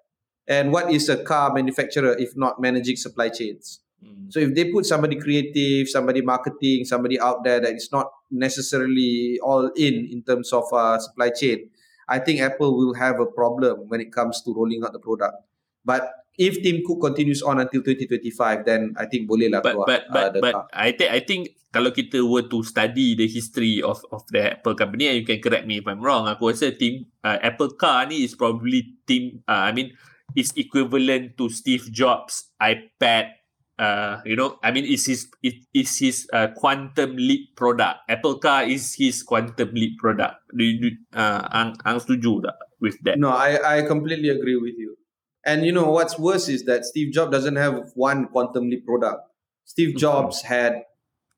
and 0.48 0.72
what 0.72 0.90
is 0.92 1.10
a 1.10 1.22
car 1.24 1.54
manufacturer 1.54 2.16
if 2.18 2.36
not 2.36 2.60
managing 2.62 2.96
supply 2.96 3.30
chains 3.30 3.80
Hmm. 4.02 4.34
so 4.34 4.42
if 4.42 4.58
they 4.58 4.66
put 4.74 4.82
somebody 4.82 5.14
creative 5.14 5.86
somebody 5.86 6.26
marketing 6.26 6.90
somebody 6.90 7.22
out 7.22 7.46
there 7.46 7.62
that 7.62 7.78
is 7.78 7.94
not 7.94 8.10
necessarily 8.34 9.38
all 9.46 9.70
in 9.78 10.10
in 10.10 10.26
terms 10.26 10.50
of 10.50 10.66
uh, 10.74 10.98
supply 10.98 11.30
chain 11.30 11.70
I 12.12 12.20
think 12.20 12.44
Apple 12.44 12.76
will 12.76 12.94
have 13.00 13.24
a 13.24 13.26
problem 13.26 13.88
when 13.88 14.04
it 14.04 14.12
comes 14.12 14.44
to 14.44 14.52
rolling 14.52 14.84
out 14.84 14.92
the 14.92 15.00
product. 15.00 15.48
But 15.88 16.12
if 16.36 16.60
Tim 16.60 16.84
Cook 16.84 17.00
continues 17.00 17.40
on 17.40 17.64
until 17.64 17.80
2025, 17.80 18.68
then 18.68 18.92
I 19.00 19.08
think 19.08 19.32
boleh 19.32 19.48
lah 19.48 19.64
But 19.64 19.80
keluar 19.80 19.88
but 19.88 20.02
uh, 20.04 20.12
but 20.12 20.30
but 20.44 20.54
car. 20.54 20.66
I 20.76 20.92
think 20.92 21.10
I 21.10 21.20
think 21.24 21.42
kalau 21.72 21.96
kita 21.96 22.20
were 22.20 22.44
to 22.52 22.68
study 22.68 23.16
the 23.16 23.32
history 23.32 23.80
of 23.80 24.04
of 24.12 24.28
the 24.28 24.60
Apple 24.60 24.76
company, 24.76 25.08
and 25.08 25.24
you 25.24 25.26
can 25.26 25.40
correct 25.40 25.64
me 25.64 25.80
if 25.80 25.88
I'm 25.88 26.04
wrong. 26.04 26.28
Aku 26.28 26.52
rasa 26.52 26.76
team 26.76 27.08
uh, 27.24 27.40
Apple 27.40 27.80
car 27.80 28.04
ni 28.12 28.28
is 28.28 28.36
probably 28.36 29.00
team. 29.08 29.40
Uh, 29.48 29.70
I 29.70 29.72
mean, 29.72 29.96
is 30.36 30.54
equivalent 30.56 31.38
to 31.38 31.50
Steve 31.50 31.92
Jobs 31.92 32.52
iPad. 32.62 33.32
Uh, 33.80 34.22
you 34.26 34.36
know, 34.36 34.60
I 34.62 34.70
mean, 34.72 34.86
is 34.86 35.06
his 35.08 35.26
it 35.42 35.56
is 35.74 35.98
his 35.98 36.28
uh, 36.34 36.50
quantum 36.56 37.18
leap 37.18 37.56
product. 37.56 38.00
Apple 38.10 38.38
car 38.38 38.64
is 38.64 38.94
his 38.94 39.24
quantum 39.24 39.74
leap 39.74 39.98
product. 39.98 40.38
Do 40.56 40.64
you 40.64 40.76
do, 40.78 40.90
uh, 41.18 41.50
ang 41.50 41.76
ang 41.82 41.98
setuju 41.98 42.46
tak 42.46 42.58
with 42.80 42.98
that? 43.04 43.18
No, 43.18 43.30
I, 43.34 43.80
I 43.80 43.82
completely 43.88 44.30
agree 44.30 44.58
with 44.58 44.78
you. 44.78 44.98
And 45.46 45.66
you 45.66 45.72
know 45.74 45.90
what's 45.90 46.20
worse 46.20 46.46
is 46.46 46.66
that 46.70 46.86
Steve 46.86 47.10
Jobs 47.12 47.32
doesn't 47.34 47.56
have 47.58 47.90
one 47.96 48.28
quantum 48.30 48.70
leap 48.70 48.86
product. 48.86 49.26
Steve 49.66 49.98
Jobs 49.98 50.46
had 50.46 50.86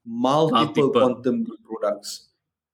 multiple, 0.03 0.91
Multiple. 0.91 0.91
quantum 0.99 1.47
leap 1.47 1.63
products. 1.63 2.27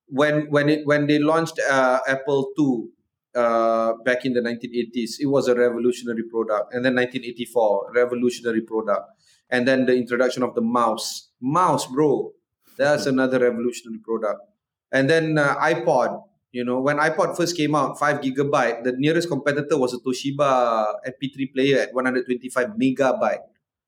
When 0.09 0.49
when 0.49 0.69
it 0.69 0.81
when 0.89 1.05
they 1.05 1.19
launched 1.21 1.61
uh, 1.69 1.99
Apple 2.09 2.49
II 2.57 2.89
uh, 3.35 3.93
back 4.03 4.25
in 4.25 4.33
the 4.33 4.41
1980s, 4.41 5.19
it 5.19 5.27
was 5.27 5.47
a 5.47 5.55
revolutionary 5.55 6.23
product. 6.23 6.73
And 6.73 6.83
then 6.83 6.95
1984, 6.95 7.91
revolutionary 7.93 8.61
product. 8.61 9.09
And 9.49 9.67
then 9.67 9.85
the 9.85 9.95
introduction 9.95 10.43
of 10.43 10.55
the 10.55 10.61
mouse. 10.61 11.29
Mouse, 11.41 11.87
bro. 11.87 12.31
That's 12.77 13.05
another 13.05 13.39
revolutionary 13.39 13.99
product. 13.99 14.41
And 14.91 15.09
then 15.09 15.37
uh, 15.37 15.55
iPod. 15.57 16.23
You 16.51 16.65
know, 16.65 16.79
when 16.79 16.97
iPod 16.97 17.37
first 17.37 17.55
came 17.55 17.75
out, 17.75 17.99
5 17.99 18.21
gigabyte, 18.21 18.83
the 18.83 18.93
nearest 18.93 19.29
competitor 19.29 19.77
was 19.77 19.93
a 19.93 19.99
Toshiba 19.99 20.95
MP3 21.07 21.53
player 21.53 21.79
at 21.81 21.93
125 21.93 22.69
megabyte. 22.69 23.37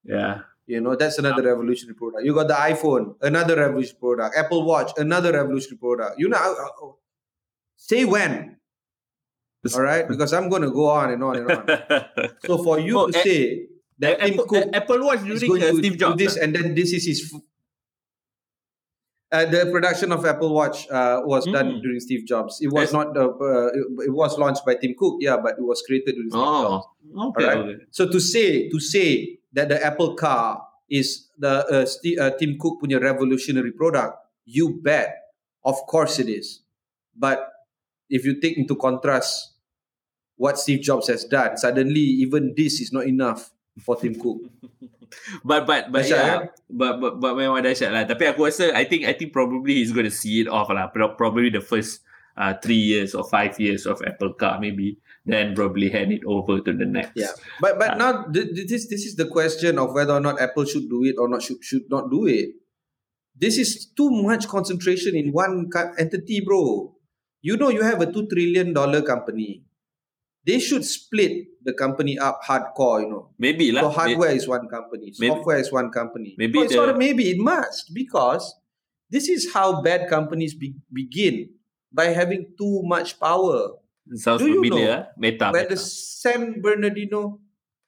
Yeah. 0.03 0.41
You 0.67 0.79
know, 0.79 0.95
that's 0.95 1.17
another 1.17 1.41
revolutionary 1.41 1.95
product. 1.95 2.23
You 2.23 2.35
got 2.35 2.47
the 2.47 2.53
iPhone, 2.53 3.15
another 3.21 3.55
revolutionary 3.55 3.99
product. 3.99 4.37
Apple 4.37 4.63
Watch, 4.63 4.91
another 4.97 5.33
revolutionary 5.33 5.79
product. 5.79 6.19
You 6.19 6.29
know, 6.29 6.37
uh, 6.37 6.87
say 7.77 8.05
when. 8.05 8.57
All 9.75 9.81
right, 9.83 10.07
because 10.07 10.33
I'm 10.33 10.49
going 10.49 10.63
to 10.63 10.71
go 10.71 10.89
on 10.89 11.11
and 11.11 11.23
on 11.23 11.35
and 11.37 11.51
on. 11.51 11.65
So 12.45 12.63
for 12.63 12.79
you 12.79 12.97
Oh, 12.99 13.07
to 13.11 13.17
a- 13.19 13.23
say 13.23 13.67
that 13.99 14.19
Tim 14.19 14.33
Apple, 14.33 14.45
Cook 14.45 14.65
Apple 14.73 14.99
Watch 15.05 15.21
is 15.27 15.41
during 15.41 15.61
going 15.61 15.63
uh, 15.63 15.71
to 15.71 15.77
Steve 15.77 15.91
do 15.93 15.97
Jobs. 15.97 16.17
this, 16.17 16.33
and 16.37 16.55
then 16.55 16.73
this 16.73 16.91
is 16.93 17.05
his. 17.05 17.29
F- 17.33 17.41
uh, 19.31 19.45
the 19.45 19.69
production 19.71 20.11
of 20.11 20.25
Apple 20.25 20.53
Watch 20.53 20.89
uh, 20.89 21.21
was 21.23 21.45
done 21.45 21.77
Mm. 21.79 21.81
during 21.81 21.99
Steve 22.01 22.25
Jobs. 22.27 22.59
It 22.59 22.67
was 22.73 22.89
Yes. 22.89 22.93
not 22.93 23.13
the. 23.13 23.29
Uh, 23.29 23.67
it, 23.71 24.09
it 24.09 24.13
was 24.13 24.37
launched 24.37 24.65
by 24.65 24.75
Tim 24.75 24.93
Cook, 24.97 25.17
yeah, 25.21 25.37
but 25.37 25.55
it 25.57 25.63
was 25.63 25.81
created 25.85 26.15
during 26.15 26.29
Steve 26.31 26.41
Jobs. 26.41 26.85
Oh, 27.15 27.29
okay. 27.29 27.45
Alright. 27.45 27.57
okay. 27.77 27.83
So 27.91 28.09
to 28.09 28.19
say 28.19 28.67
to 28.69 28.79
say 28.79 29.39
that 29.53 29.69
the 29.69 29.77
Apple 29.83 30.15
car 30.15 30.65
is 30.89 31.29
the 31.37 31.63
uh, 31.69 31.85
Sti- 31.85 32.17
uh, 32.19 32.31
Tim 32.35 32.57
Cook 32.59 32.81
punya 32.83 32.99
revolutionary 32.99 33.71
product, 33.71 34.17
you 34.45 34.81
bet. 34.83 35.15
Of 35.63 35.77
course 35.85 36.17
it 36.19 36.27
is. 36.27 36.65
But 37.15 37.50
if 38.11 38.27
you 38.27 38.37
take 38.43 38.59
into 38.59 38.75
contrast 38.75 39.55
what 40.35 40.59
Steve 40.59 40.81
Jobs 40.83 41.07
has 41.07 41.23
done, 41.23 41.55
suddenly 41.55 42.21
even 42.21 42.53
this 42.55 42.81
is 42.83 42.91
not 42.91 43.07
enough 43.07 43.49
for 43.79 43.95
Tim 43.95 44.19
Cook. 44.19 44.43
But 45.43 45.67
but 45.67 45.91
but 45.91 46.07
yeah, 46.07 46.23
kan? 46.23 46.41
but, 46.71 46.93
but 47.03 47.13
but 47.19 47.33
memang 47.35 47.59
dahsyat 47.59 47.91
lah. 47.91 48.07
Tapi 48.07 48.31
aku 48.31 48.47
rasa 48.47 48.71
I 48.71 48.87
think 48.87 49.03
I 49.03 49.11
think 49.11 49.35
probably 49.35 49.83
he's 49.83 49.91
going 49.91 50.07
to 50.07 50.13
see 50.13 50.39
it 50.39 50.47
off 50.47 50.71
lah. 50.71 50.87
Probably 50.87 51.51
the 51.51 51.59
first 51.59 51.99
uh, 52.39 52.55
three 52.63 52.79
years 52.79 53.11
or 53.11 53.27
five 53.27 53.59
years 53.59 53.83
of 53.83 53.99
Apple 54.07 54.39
car 54.39 54.55
maybe. 54.63 54.95
Then 55.27 55.53
probably 55.53 55.91
hand 55.91 56.15
it 56.15 56.23
over 56.25 56.63
to 56.65 56.71
the 56.73 56.87
next. 56.87 57.13
Yeah. 57.13 57.35
But 57.59 57.77
but 57.77 57.99
now 57.99 58.25
th- 58.31 58.55
th- 58.55 58.67
this 58.71 58.87
this 58.87 59.03
is 59.05 59.19
the 59.19 59.27
question 59.29 59.77
of 59.77 59.93
whether 59.93 60.15
or 60.15 60.23
not 60.23 60.39
Apple 60.41 60.63
should 60.65 60.89
do 60.89 61.03
it 61.05 61.19
or 61.19 61.27
not 61.29 61.43
should 61.43 61.61
should 61.61 61.91
not 61.91 62.09
do 62.09 62.25
it. 62.25 62.57
This 63.37 63.59
is 63.59 63.85
too 63.93 64.09
much 64.09 64.47
concentration 64.47 65.13
in 65.13 65.35
one 65.35 65.69
entity, 65.99 66.41
bro. 66.41 66.95
You 67.41 67.57
know 67.57 67.69
you 67.69 67.81
have 67.81 68.01
a 68.01 68.11
two 68.11 68.27
trillion 68.27 68.73
dollar 68.73 69.01
company. 69.01 69.63
They 70.45 70.57
should 70.59 70.83
split 70.85 71.47
the 71.63 71.73
company 71.73 72.17
up 72.17 72.41
hardcore. 72.47 73.01
You 73.03 73.09
know, 73.09 73.23
Maybe 73.37 73.71
lah. 73.71 73.81
so 73.81 73.89
hardware 73.89 74.31
is 74.33 74.47
one 74.47 74.67
company, 74.69 75.13
maybe- 75.19 75.29
software 75.33 75.59
is 75.59 75.71
one 75.71 75.89
company. 75.91 76.33
maybe 76.37 76.57
no, 76.59 76.63
it's 76.65 76.73
the- 76.73 76.85
not 76.85 76.97
maybe. 76.97 77.29
It 77.29 77.37
must 77.37 77.93
because 77.93 78.45
this 79.09 79.29
is 79.29 79.53
how 79.53 79.81
bad 79.81 80.09
companies 80.09 80.53
be- 80.55 80.77
begin 80.91 81.49
by 81.93 82.05
having 82.15 82.47
too 82.57 82.81
much 82.85 83.19
power. 83.19 83.77
Sounds 84.15 84.41
Do 84.41 84.47
you 84.49 84.61
familiar. 84.63 84.87
know 84.87 85.05
ah. 85.05 85.13
Meta. 85.17 85.45
when 85.53 85.63
meta. 85.69 85.75
the 85.75 85.79
San 85.79 86.41
Bernardino 86.61 87.39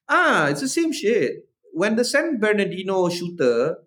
ah 0.07 0.47
it's 0.53 0.61
the 0.61 0.69
same 0.69 0.91
shit 0.93 1.47
when 1.73 1.95
the 1.97 2.05
San 2.05 2.37
Bernardino 2.39 3.09
shooter 3.09 3.81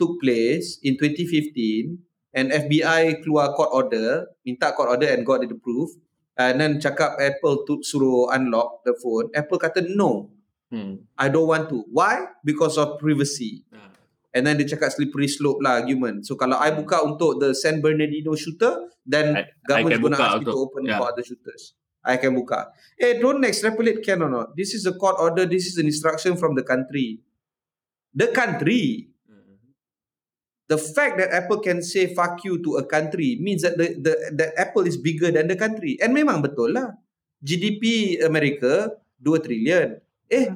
took 0.00 0.18
place 0.20 0.78
in 0.82 0.96
2015 0.98 1.98
and 2.34 2.52
FBI 2.52 3.24
keluar 3.24 3.52
court 3.56 3.70
order 3.72 4.28
minta 4.44 4.72
court 4.76 4.88
order 4.88 5.08
and 5.08 5.24
got 5.24 5.40
it 5.40 5.50
approved 5.50 5.96
and 6.36 6.60
then 6.60 6.76
cakap 6.78 7.16
Apple 7.18 7.64
tu 7.64 7.80
suruh 7.82 8.28
unlock 8.30 8.84
the 8.84 8.92
phone 8.98 9.28
Apple 9.34 9.58
kata 9.58 9.84
no 9.88 10.32
Hmm. 10.68 11.00
I 11.16 11.32
don't 11.32 11.48
want 11.48 11.72
to 11.72 11.88
why 11.88 12.28
because 12.44 12.76
of 12.76 13.00
privacy 13.00 13.64
Ah. 13.72 13.88
and 14.36 14.44
then 14.44 14.60
dia 14.60 14.68
cakap 14.68 14.92
slippery 14.92 15.24
slope 15.24 15.64
lah 15.64 15.80
argument 15.80 16.28
so 16.28 16.36
kalau 16.36 16.60
I 16.60 16.76
buka 16.76 17.00
untuk 17.00 17.40
the 17.40 17.56
San 17.56 17.80
Bernardino 17.80 18.36
shooter 18.36 18.76
then 19.08 19.32
I- 19.32 19.48
I 19.48 19.56
government's 19.64 19.96
can 19.96 20.04
gonna 20.12 20.20
ask 20.20 20.44
me 20.44 20.52
to 20.52 20.60
open 20.60 20.82
yeah. 20.84 21.00
for 21.00 21.08
other 21.08 21.24
shooters 21.24 21.72
I 22.04 22.20
can 22.20 22.36
buka. 22.36 22.68
Eh, 22.96 23.16
don't 23.20 23.40
extrapolate 23.44 24.00
can 24.00 24.22
or 24.22 24.30
not. 24.32 24.56
This 24.56 24.72
is 24.72 24.86
a 24.88 24.92
court 24.96 25.16
order. 25.20 25.44
This 25.44 25.68
is 25.68 25.76
an 25.76 25.84
instruction 25.84 26.36
from 26.40 26.52
the 26.56 26.64
country. 26.64 27.20
The 28.16 28.28
country. 28.32 29.12
The 30.68 30.76
fact 30.76 31.16
that 31.16 31.32
Apple 31.32 31.64
can 31.64 31.80
say 31.80 32.12
fuck 32.12 32.44
you 32.44 32.60
to 32.60 32.76
a 32.76 32.84
country 32.84 33.40
means 33.40 33.64
that 33.64 33.80
the, 33.80 33.96
the, 33.96 34.14
the 34.36 34.46
Apple 34.60 34.84
is 34.84 35.00
bigger 35.00 35.32
than 35.32 35.48
the 35.48 35.56
country. 35.56 35.96
And 35.96 36.12
memang 36.12 36.44
betul 36.44 36.76
lah. 36.76 36.92
GDP 37.40 38.20
Amerika 38.20 38.92
2 39.24 39.40
trilion. 39.40 39.96
Eh, 40.28 40.52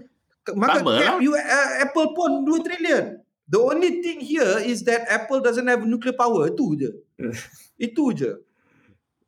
market 0.53 0.85
Sama 0.85 1.01
cap 1.01 1.17
lah. 1.17 1.25
you, 1.25 1.33
uh, 1.33 1.71
Apple 1.81 2.13
pun 2.13 2.45
2 2.45 2.61
trilion. 2.61 3.25
The 3.49 3.61
only 3.61 4.05
thing 4.05 4.21
here 4.21 4.61
is 4.61 4.85
that 4.85 5.09
Apple 5.09 5.41
doesn't 5.41 5.67
have 5.67 5.85
nuclear 5.89 6.13
power. 6.13 6.53
Itu 6.53 6.77
je. 6.77 6.91
Itu 7.89 8.13
je. 8.13 8.37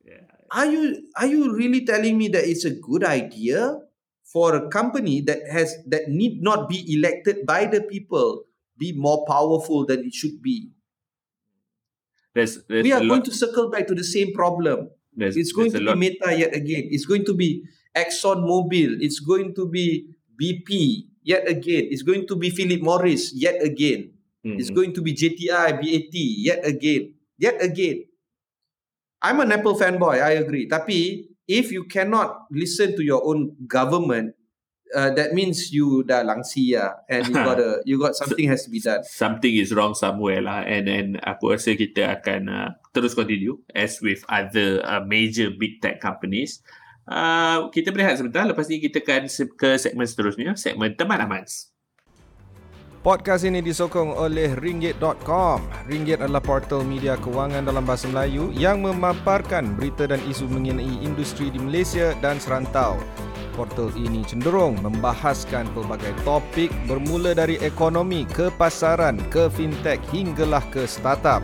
Yeah. 0.04 0.28
Are 0.52 0.68
you 0.68 1.08
are 1.16 1.28
you 1.28 1.52
really 1.52 1.88
telling 1.88 2.20
me 2.20 2.28
that 2.32 2.44
it's 2.44 2.68
a 2.68 2.76
good 2.76 3.04
idea 3.04 3.80
for 4.24 4.52
a 4.52 4.68
company 4.68 5.24
that 5.24 5.44
has 5.48 5.72
that 5.88 6.12
need 6.12 6.44
not 6.44 6.68
be 6.68 6.84
elected 6.92 7.48
by 7.48 7.64
the 7.64 7.80
people 7.84 8.44
be 8.76 8.92
more 8.92 9.24
powerful 9.24 9.88
than 9.88 10.04
it 10.04 10.12
should 10.12 10.44
be? 10.44 10.73
There's, 12.34 12.58
there's 12.66 12.82
we 12.82 12.92
are 12.92 13.00
going 13.00 13.22
to 13.22 13.32
circle 13.32 13.70
back 13.70 13.86
to 13.86 13.94
the 13.94 14.04
same 14.04 14.34
problem. 14.34 14.90
there's, 15.14 15.36
It's 15.36 15.52
going 15.52 15.70
to 15.70 15.78
be 15.78 15.84
lot. 15.84 15.98
Meta 15.98 16.34
yet 16.36 16.54
again. 16.54 16.90
It's 16.90 17.06
going 17.06 17.24
to 17.24 17.34
be 17.34 17.62
Exxon 17.94 18.42
Mobil. 18.42 18.98
It's 18.98 19.20
going 19.20 19.54
to 19.54 19.70
be 19.70 20.10
BP 20.34 21.06
yet 21.22 21.46
again. 21.46 21.88
It's 21.94 22.02
going 22.02 22.26
to 22.26 22.34
be 22.34 22.50
Philip 22.50 22.82
Morris 22.82 23.32
yet 23.34 23.62
again. 23.62 24.10
Hmm. 24.42 24.58
It's 24.58 24.70
going 24.70 24.92
to 24.94 25.02
be 25.02 25.14
JTI, 25.14 25.78
BAT 25.78 26.14
yet 26.14 26.66
again. 26.66 27.14
Yet 27.38 27.62
again. 27.62 28.04
I'm 29.22 29.40
an 29.40 29.52
Apple 29.52 29.78
fanboy, 29.78 30.20
I 30.20 30.36
agree. 30.42 30.68
Tapi 30.68 31.30
if 31.48 31.72
you 31.72 31.88
cannot 31.88 32.44
listen 32.50 32.92
to 32.98 33.02
your 33.02 33.24
own 33.24 33.56
government, 33.64 34.36
uh, 34.94 35.10
that 35.12 35.34
means 35.34 35.74
you 35.74 36.06
dah 36.06 36.22
langsi 36.22 36.72
ya, 36.78 36.94
and 37.10 37.26
you 37.26 37.34
got 37.34 37.58
a, 37.58 37.82
you 37.88 37.98
got 37.98 38.14
something 38.14 38.46
has 38.46 38.64
to 38.64 38.70
be 38.70 38.78
done. 38.78 39.02
something 39.04 39.52
is 39.52 39.74
wrong 39.74 39.92
somewhere 39.92 40.40
lah 40.40 40.62
and 40.62 40.86
then 40.86 41.18
aku 41.26 41.52
rasa 41.52 41.74
kita 41.74 42.22
akan 42.22 42.40
uh, 42.48 42.70
terus 42.94 43.12
continue 43.12 43.58
as 43.74 43.98
with 43.98 44.22
other 44.30 44.80
uh, 44.86 45.02
major 45.02 45.50
big 45.50 45.82
tech 45.82 45.98
companies 45.98 46.62
uh, 47.10 47.68
kita 47.74 47.90
berehat 47.90 48.16
sebentar 48.16 48.46
lepas 48.46 48.70
ni 48.70 48.78
kita 48.78 49.02
akan 49.02 49.26
ke 49.58 49.70
segmen 49.76 50.06
seterusnya 50.06 50.54
segmen 50.54 50.94
teman 50.94 51.18
Amans 51.20 51.74
Podcast 53.04 53.44
ini 53.44 53.60
disokong 53.60 54.16
oleh 54.16 54.56
ringgit.com. 54.56 55.60
Ringgit 55.92 56.24
adalah 56.24 56.40
portal 56.40 56.88
media 56.88 57.20
kewangan 57.20 57.68
dalam 57.68 57.84
bahasa 57.84 58.08
Melayu 58.08 58.48
yang 58.56 58.80
memaparkan 58.80 59.76
berita 59.76 60.08
dan 60.08 60.24
isu 60.24 60.48
mengenai 60.48 61.04
industri 61.04 61.52
di 61.52 61.60
Malaysia 61.60 62.16
dan 62.24 62.40
serantau. 62.40 62.96
Portal 63.54 63.88
ini 63.94 64.26
cenderung 64.26 64.76
membahaskan 64.82 65.70
pelbagai 65.72 66.12
topik 66.26 66.68
bermula 66.90 67.32
dari 67.32 67.56
ekonomi 67.62 68.26
ke 68.26 68.50
pasaran 68.54 69.16
ke 69.30 69.48
fintech 69.48 70.02
hinggalah 70.10 70.62
ke 70.74 70.84
startup. 70.84 71.40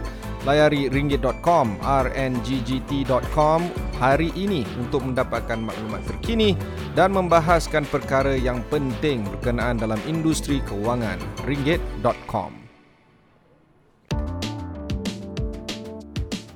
Layari 0.48 0.88
ringgit.com, 0.88 1.76
rnggt.com 1.84 3.60
hari 4.00 4.32
ini 4.32 4.64
untuk 4.80 5.04
mendapatkan 5.04 5.60
maklumat 5.60 6.00
terkini 6.08 6.56
dan 6.96 7.12
membahaskan 7.12 7.84
perkara 7.84 8.34
yang 8.40 8.64
penting 8.72 9.20
berkenaan 9.36 9.76
dalam 9.76 10.00
industri 10.08 10.64
kewangan. 10.64 11.20
ringgit.com. 11.44 12.59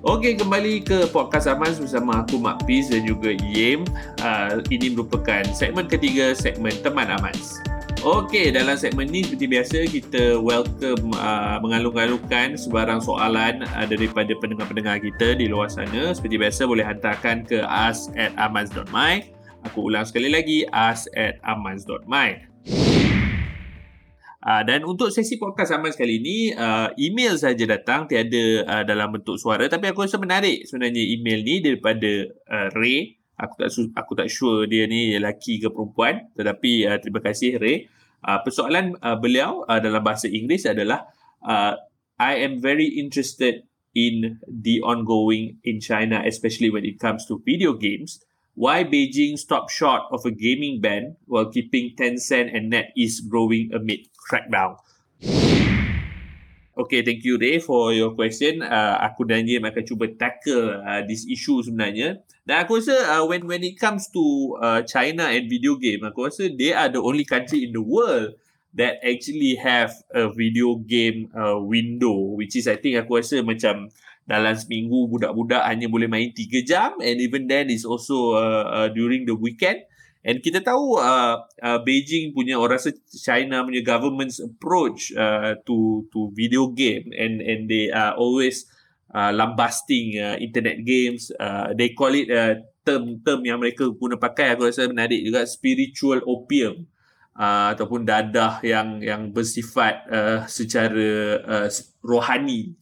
Okey, 0.04 0.36
kembali 0.36 0.84
ke 0.84 1.08
Podcast 1.08 1.48
Amaz 1.48 1.80
bersama 1.80 2.20
aku 2.20 2.36
Mak 2.36 2.68
Piz 2.68 2.92
dan 2.92 3.08
juga 3.08 3.32
Yem. 3.40 3.88
Uh, 4.20 4.60
ini 4.68 4.92
merupakan 4.92 5.40
segmen 5.56 5.88
ketiga, 5.88 6.36
segmen 6.36 6.76
Teman 6.84 7.08
Amaz. 7.08 7.56
Okey, 8.04 8.52
dalam 8.52 8.76
segmen 8.76 9.08
ni 9.08 9.24
seperti 9.24 9.48
biasa 9.48 9.76
kita 9.88 10.36
welcome 10.36 11.08
uh, 11.16 11.56
mengalung-alungkan 11.64 12.52
sebarang 12.52 13.00
soalan 13.00 13.64
uh, 13.64 13.88
daripada 13.88 14.36
pendengar-pendengar 14.44 15.00
kita 15.00 15.40
di 15.40 15.48
luar 15.48 15.72
sana. 15.72 16.12
Seperti 16.12 16.36
biasa 16.36 16.68
boleh 16.68 16.84
hantarkan 16.84 17.48
ke 17.48 17.64
us 17.64 18.12
at 18.12 18.36
amaz.my. 18.36 19.24
Aku 19.72 19.88
ulang 19.88 20.04
sekali 20.04 20.28
lagi, 20.28 20.68
us 20.68 21.08
at 21.16 21.40
amaz.my. 21.48 22.53
Uh, 24.44 24.60
dan 24.60 24.84
untuk 24.84 25.08
sesi 25.08 25.40
podcast 25.40 25.72
zaman 25.72 25.88
sekali 25.88 26.20
ini, 26.20 26.52
uh, 26.52 26.92
email 27.00 27.40
saja 27.40 27.64
datang, 27.64 28.04
tiada 28.04 28.44
uh, 28.68 28.84
dalam 28.84 29.08
bentuk 29.08 29.40
suara. 29.40 29.64
Tapi 29.72 29.88
aku 29.88 30.04
rasa 30.04 30.20
menarik 30.20 30.68
sebenarnya 30.68 31.00
email 31.00 31.40
ni 31.40 31.64
daripada 31.64 32.28
uh, 32.52 32.68
Ray. 32.76 33.16
Aku 33.40 33.56
tak 33.56 33.72
aku 33.96 34.12
tak 34.12 34.28
sure 34.28 34.68
dia 34.68 34.84
ni 34.84 35.16
lelaki 35.16 35.64
ke 35.64 35.72
perempuan. 35.72 36.28
Tetapi 36.36 36.72
uh, 36.84 37.00
terima 37.00 37.24
kasih 37.24 37.56
Ray. 37.56 37.88
Uh, 38.20 38.44
persoalan 38.44 39.00
uh, 39.00 39.16
beliau 39.16 39.64
uh, 39.64 39.80
dalam 39.80 40.04
bahasa 40.04 40.28
Inggeris 40.28 40.68
adalah 40.68 41.08
uh, 41.40 41.80
I 42.20 42.44
am 42.44 42.60
very 42.60 43.00
interested 43.00 43.64
in 43.96 44.44
the 44.44 44.84
ongoing 44.84 45.56
in 45.64 45.80
China, 45.80 46.20
especially 46.20 46.68
when 46.68 46.84
it 46.84 47.00
comes 47.00 47.24
to 47.32 47.40
video 47.48 47.72
games. 47.72 48.20
Why 48.54 48.86
Beijing 48.86 49.34
stopped 49.34 49.74
short 49.74 50.02
of 50.14 50.22
a 50.22 50.30
gaming 50.30 50.80
ban 50.80 51.18
while 51.26 51.50
keeping 51.50 51.90
Tencent 51.98 52.54
and 52.54 52.70
NetEase 52.70 53.26
growing 53.26 53.74
amid 53.74 54.06
crackdown? 54.14 54.78
Okay, 56.78 57.02
thank 57.02 57.26
you 57.26 57.34
Ray 57.38 57.58
for 57.58 57.90
your 57.90 58.14
question. 58.14 58.62
Uh, 58.62 58.98
aku 59.02 59.26
dan 59.26 59.46
Jim 59.46 59.66
akan 59.66 59.82
cuba 59.82 60.06
tackle 60.14 60.82
uh, 60.86 61.02
this 61.02 61.26
issue 61.26 61.66
sebenarnya. 61.66 62.22
Dan 62.46 62.62
aku 62.62 62.78
rasa 62.78 62.94
uh, 63.18 63.26
when 63.26 63.42
when 63.50 63.66
it 63.66 63.74
comes 63.74 64.06
to 64.14 64.22
uh, 64.62 64.86
China 64.86 65.26
and 65.34 65.50
video 65.50 65.74
game, 65.74 66.06
aku 66.06 66.30
rasa 66.30 66.46
they 66.46 66.70
are 66.70 66.86
the 66.86 67.02
only 67.02 67.26
country 67.26 67.66
in 67.66 67.74
the 67.74 67.82
world 67.82 68.38
that 68.74 69.02
actually 69.02 69.58
have 69.58 69.90
a 70.14 70.30
video 70.30 70.78
game 70.82 71.26
uh, 71.34 71.58
window, 71.58 72.38
which 72.38 72.54
is 72.54 72.70
I 72.70 72.78
think 72.78 73.02
aku 73.02 73.18
rasa 73.18 73.42
macam 73.42 73.90
dalam 74.24 74.56
seminggu 74.56 75.08
budak-budak 75.08 75.60
hanya 75.68 75.88
boleh 75.88 76.08
main 76.08 76.32
3 76.32 76.64
jam 76.64 76.96
and 77.00 77.20
even 77.20 77.44
then 77.44 77.68
is 77.68 77.84
also 77.84 78.36
uh, 78.36 78.64
uh, 78.64 78.88
during 78.92 79.28
the 79.28 79.36
weekend. 79.36 79.84
And 80.24 80.40
kita 80.40 80.64
tahu 80.64 80.96
uh, 80.96 81.44
uh, 81.60 81.78
Beijing 81.84 82.32
punya 82.32 82.56
orang 82.56 82.80
rasa 82.80 82.96
China 83.12 83.60
punya 83.60 83.84
government's 83.84 84.40
approach 84.40 85.12
uh, 85.12 85.60
to 85.68 86.08
to 86.16 86.32
video 86.32 86.72
game 86.72 87.12
and 87.12 87.44
and 87.44 87.68
they 87.68 87.92
are 87.92 88.16
always 88.16 88.64
uh, 89.12 89.28
lambasting 89.36 90.16
uh, 90.16 90.40
internet 90.40 90.80
games. 90.80 91.28
Uh, 91.36 91.76
they 91.76 91.92
call 91.92 92.16
it 92.16 92.32
uh, 92.32 92.56
term-term 92.88 93.44
yang 93.44 93.60
mereka 93.60 93.84
guna 93.92 94.16
pakai 94.16 94.56
aku 94.56 94.72
rasa 94.72 94.88
menarik 94.88 95.20
juga 95.20 95.44
spiritual 95.44 96.24
opium 96.24 96.88
uh, 97.36 97.76
ataupun 97.76 98.08
dadah 98.08 98.64
yang 98.64 99.04
yang 99.04 99.28
bersifat 99.28 100.08
uh, 100.08 100.40
secara 100.48 101.40
uh, 101.44 101.68
rohani. 102.00 102.74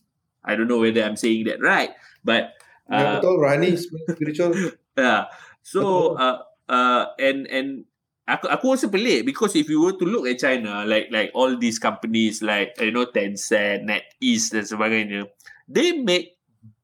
I 0.44 0.58
don't 0.58 0.68
know 0.68 0.82
whether 0.82 1.02
I'm 1.02 1.16
saying 1.16 1.46
that 1.46 1.62
right, 1.62 1.90
but 2.26 2.58
Ya, 2.92 2.98
uh, 2.98 3.12
betul, 3.18 3.40
Rohani, 3.40 3.70
spiritual. 3.78 4.52
yeah. 5.00 5.32
So 5.64 6.12
uh, 6.20 6.44
uh, 6.66 7.14
and 7.16 7.48
and 7.48 7.88
aku 8.28 8.50
aku 8.52 8.76
rasa 8.76 8.92
pelik 8.92 9.24
because 9.24 9.54
if 9.54 9.70
you 9.70 9.80
were 9.80 9.96
to 9.96 10.04
look 10.04 10.28
at 10.28 10.42
China, 10.42 10.84
like 10.84 11.08
like 11.08 11.30
all 11.32 11.54
these 11.56 11.78
companies 11.78 12.44
like 12.44 12.74
you 12.82 12.92
know 12.92 13.08
Tencent, 13.08 13.88
NetEase 13.88 14.52
dan 14.52 14.66
sebagainya, 14.68 15.30
they 15.70 15.96
make 15.96 16.36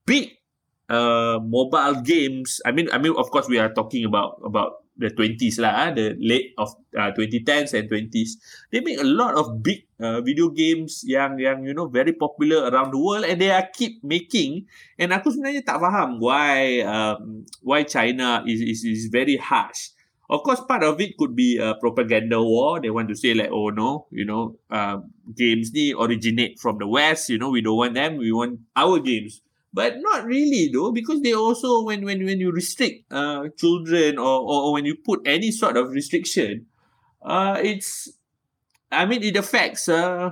big 0.07 0.38
uh, 0.89 1.39
mobile 1.41 2.01
games. 2.03 2.61
I 2.65 2.73
mean, 2.73 2.89
I 2.93 2.99
mean, 2.99 3.15
of 3.17 3.31
course, 3.31 3.49
we 3.49 3.59
are 3.59 3.73
talking 3.73 4.05
about 4.05 4.41
about 4.45 4.85
the 4.99 5.15
20s 5.15 5.63
lah, 5.63 5.73
ah, 5.87 5.91
the 5.95 6.19
late 6.19 6.53
of 6.59 6.75
uh, 6.99 7.15
2010s 7.15 7.71
and 7.73 7.87
20s. 7.87 8.35
They 8.75 8.83
make 8.83 8.99
a 8.99 9.07
lot 9.07 9.39
of 9.39 9.63
big 9.63 9.87
uh, 10.03 10.21
video 10.21 10.51
games 10.51 11.07
yang 11.07 11.39
yang 11.39 11.63
you 11.63 11.73
know 11.73 11.87
very 11.87 12.13
popular 12.13 12.67
around 12.67 12.91
the 12.91 12.99
world 12.99 13.23
and 13.23 13.39
they 13.39 13.55
are 13.55 13.65
keep 13.71 14.03
making. 14.03 14.67
And 14.99 15.15
aku 15.15 15.31
sebenarnya 15.31 15.63
tak 15.63 15.79
faham 15.79 16.19
why 16.19 16.83
um, 16.83 17.47
why 17.63 17.87
China 17.87 18.43
is, 18.43 18.59
is 18.59 18.83
is 18.83 19.07
very 19.07 19.39
harsh. 19.39 19.95
Of 20.29 20.45
course, 20.45 20.61
part 20.61 20.85
of 20.85 21.01
it 21.01 21.17
could 21.17 21.33
be 21.33 21.57
a 21.57 21.73
propaganda 21.81 22.37
war. 22.37 22.85
They 22.85 22.93
want 22.93 23.09
to 23.09 23.17
say 23.17 23.33
like, 23.33 23.49
oh 23.49 23.73
no, 23.73 24.13
you 24.13 24.29
know, 24.29 24.61
uh, 24.69 25.01
games 25.33 25.73
ni 25.73 25.97
originate 25.97 26.61
from 26.61 26.77
the 26.77 26.85
West. 26.85 27.33
You 27.33 27.41
know, 27.41 27.49
we 27.49 27.65
don't 27.65 27.81
want 27.81 27.97
them. 27.97 28.21
We 28.21 28.29
want 28.29 28.61
our 28.77 29.01
games 29.01 29.41
but 29.73 30.01
not 30.01 30.25
really 30.25 30.71
though 30.73 30.93
because 30.93 31.21
they 31.21 31.33
also 31.33 31.85
when 31.85 32.05
when 32.05 32.25
when 32.25 32.41
you 32.41 32.51
restrict 32.51 33.05
uh 33.13 33.49
children 33.57 34.19
or 34.19 34.41
or, 34.41 34.59
or 34.69 34.73
when 34.73 34.85
you 34.85 34.97
put 34.97 35.21
any 35.29 35.51
sort 35.51 35.77
of 35.77 35.93
restriction 35.93 36.67
uh 37.23 37.59
it's 37.61 38.09
i 38.91 39.05
mean 39.05 39.23
it 39.23 39.37
affects 39.37 39.89
uh, 39.89 40.31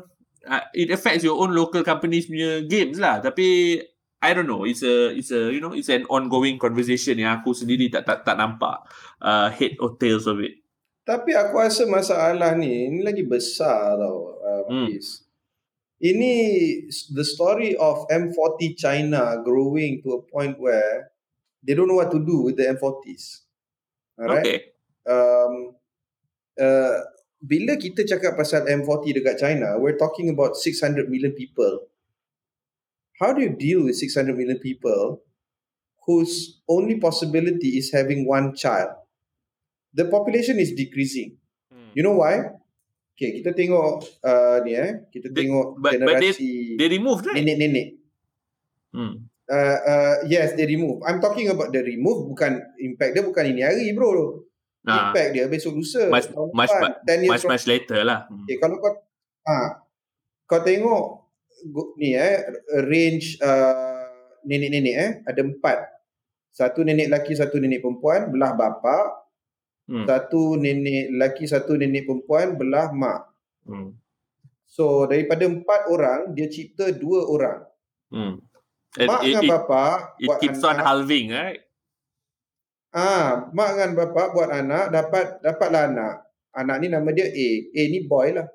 uh 0.49 0.64
it 0.72 0.90
affects 0.90 1.25
your 1.25 1.37
own 1.37 1.53
local 1.53 1.85
companies 1.85 2.27
punya 2.27 2.64
games 2.64 2.96
lah 2.96 3.20
tapi 3.20 3.81
I 4.16 4.33
don't 4.33 4.49
know. 4.49 4.64
It's 4.64 4.83
a 4.83 5.12
it's 5.12 5.31
a 5.31 5.53
you 5.53 5.61
know 5.61 5.77
it's 5.77 5.92
an 5.92 6.09
ongoing 6.09 6.57
conversation 6.57 7.20
yang 7.20 7.37
aku 7.38 7.53
sendiri 7.53 7.92
tak 7.92 8.09
tak 8.09 8.25
tak 8.25 8.40
nampak 8.40 8.88
uh, 9.20 9.53
head 9.53 9.77
or 9.77 9.94
tails 10.01 10.25
of 10.25 10.40
it. 10.40 10.57
Tapi 11.07 11.37
aku 11.37 11.61
rasa 11.61 11.87
masalah 11.87 12.57
ni, 12.59 12.90
ni 12.90 13.05
lagi 13.05 13.22
besar 13.22 13.94
tau. 14.01 14.35
Uh, 14.42 14.62
Hmm. 14.66 14.90
Ini 15.96 16.32
the 17.16 17.24
story 17.24 17.72
of 17.76 18.04
M40 18.12 18.76
China 18.76 19.40
growing 19.40 20.02
to 20.04 20.20
a 20.20 20.22
point 20.22 20.61
where 20.61 21.09
they 21.64 21.72
don't 21.72 21.88
know 21.88 21.96
what 21.96 22.12
to 22.12 22.20
do 22.20 22.42
with 22.42 22.56
the 22.56 22.68
M40s. 22.68 23.48
Alright? 24.20 24.44
Okay. 24.44 24.59
Um, 25.09 25.72
uh, 26.61 27.00
bila 27.40 27.80
kita 27.80 28.04
cakap 28.04 28.37
pasal 28.37 28.68
M40 28.68 29.16
dekat 29.16 29.37
China, 29.40 29.80
we're 29.80 29.96
talking 29.96 30.28
about 30.28 30.61
600 30.61 31.09
million 31.09 31.32
people. 31.32 31.88
How 33.16 33.32
do 33.32 33.40
you 33.40 33.56
deal 33.56 33.88
with 33.88 33.96
600 33.96 34.37
million 34.37 34.61
people 34.61 35.24
whose 36.04 36.61
only 36.68 37.00
possibility 37.00 37.80
is 37.80 37.88
having 37.88 38.28
one 38.28 38.52
child? 38.52 38.92
The 39.96 40.04
population 40.12 40.61
is 40.61 40.76
decreasing. 40.76 41.40
You 41.96 42.04
know 42.04 42.20
why? 42.20 42.52
Okay, 43.16 43.40
kita 43.40 43.57
tengok 43.57 44.05
uh, 44.20 44.61
ni 44.61 44.76
eh. 44.76 45.09
Kita 45.09 45.33
They- 45.33 45.48
tengok 45.48 45.81
but- 45.81 45.96
but 46.05 46.20
generasi 46.20 46.76
They 46.76 46.88
removed 46.92 47.24
right? 47.24 47.40
nenek-nenek. 47.40 47.96
Hmm. 48.92 49.24
Uh, 49.48 49.79
uh, 49.81 50.14
yes, 50.29 50.52
they 50.52 50.68
remove. 50.68 51.00
I'm 51.00 51.16
talking 51.16 51.48
about 51.48 51.72
the 51.72 51.81
remove, 51.81 52.29
bukan 52.29 52.61
impact 52.76 53.16
dia 53.16 53.24
bukan 53.24 53.44
ini 53.48 53.64
hari 53.64 53.88
bro. 53.96 54.44
Nah, 54.85 55.11
Impact 55.11 55.29
dia 55.33 55.48
besok 55.48 55.81
lusa. 55.81 56.12
Much- 56.12 56.29
much- 56.52 56.68
depan, 56.68 56.92
10 57.09 57.24
years 57.24 57.33
much 57.33 57.42
from 57.42 57.52
much 57.57 57.64
later 57.64 58.00
lah. 58.05 58.29
Hmm. 58.29 58.44
Okay, 58.44 58.57
kalau 58.61 58.76
kau 58.85 58.92
ha, 59.48 59.57
kau 60.44 60.61
tengok 60.61 61.05
ni 61.96 62.12
eh 62.12 62.44
range 62.85 63.40
uh, 63.40 64.12
nenek-nenek 64.44 64.94
eh 64.94 65.11
ada 65.24 65.40
empat. 65.40 65.79
Satu 66.52 66.85
nenek 66.85 67.09
lelaki, 67.09 67.33
satu 67.33 67.57
nenek 67.57 67.81
perempuan 67.81 68.29
belah 68.29 68.52
bapa. 68.52 69.24
Hmm. 69.87 70.03
Satu 70.03 70.59
nenek 70.59 71.14
lelaki, 71.14 71.46
satu 71.46 71.79
nenek 71.79 72.11
perempuan 72.11 72.59
belah 72.59 72.90
mak. 72.90 73.31
Hmm. 73.62 73.94
So 74.66 75.07
daripada 75.07 75.46
empat 75.46 75.87
orang 75.87 76.35
dia 76.35 76.51
cipta 76.51 76.90
dua 76.90 77.22
orang. 77.31 77.61
Hmm. 78.11 78.35
It, 78.99 79.07
mak 79.07 79.20
it, 79.22 79.27
dengan 79.31 79.44
it, 79.46 79.51
bapa 79.51 79.85
it 80.18 80.27
buat 80.27 80.38
keeps 80.42 80.62
on 80.66 80.75
anak. 80.75 80.85
halving, 80.85 81.27
right? 81.31 81.62
Ah, 82.90 83.46
mak 83.55 83.79
dengan 83.79 83.90
bapa 83.94 84.35
buat 84.35 84.51
anak 84.51 84.90
dapat 84.90 85.27
dapatlah 85.46 85.83
anak. 85.87 86.14
Anak 86.57 86.77
ni 86.83 86.87
nama 86.90 87.09
dia 87.14 87.31
A. 87.31 87.49
A 87.70 87.83
ni 87.87 88.03
boy 88.03 88.35
lah. 88.35 88.49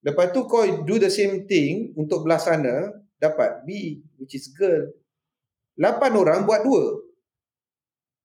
Lepas 0.00 0.32
tu 0.32 0.48
kau 0.48 0.64
do 0.64 0.96
the 0.96 1.12
same 1.12 1.44
thing 1.44 1.92
untuk 1.94 2.24
belah 2.24 2.40
sana 2.40 2.90
dapat 3.20 3.62
B 3.62 4.00
which 4.18 4.34
is 4.34 4.50
girl. 4.50 4.90
Lapan 5.78 6.12
orang 6.18 6.40
buat 6.48 6.66
dua. 6.66 6.84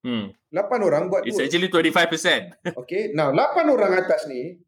Hmm. 0.01 0.33
Lapan 0.53 0.79
orang 0.85 1.03
buat 1.09 1.25
It's 1.25 1.37
dua. 1.37 1.49
actually 1.49 1.69
25%. 1.71 2.75
Okay. 2.85 3.11
Now 3.17 3.33
lapan 3.33 3.65
orang 3.69 3.93
atas 3.97 4.29
ni 4.29 4.61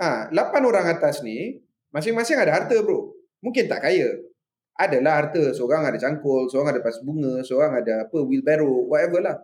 Ah, 0.00 0.32
lapan 0.32 0.64
orang 0.64 0.88
atas 0.96 1.20
ni 1.20 1.60
masing-masing 1.92 2.40
ada 2.40 2.56
harta 2.56 2.72
bro. 2.80 3.12
Mungkin 3.44 3.68
tak 3.68 3.84
kaya. 3.84 4.16
Adalah 4.80 5.20
harta. 5.20 5.52
Seorang 5.52 5.84
ada 5.84 6.00
cangkul, 6.00 6.48
seorang 6.48 6.72
ada 6.72 6.80
pas 6.80 6.96
bunga, 7.04 7.44
seorang 7.44 7.84
ada 7.84 8.08
apa 8.08 8.16
wheelbarrow, 8.24 8.88
whatever 8.88 9.20
lah. 9.20 9.36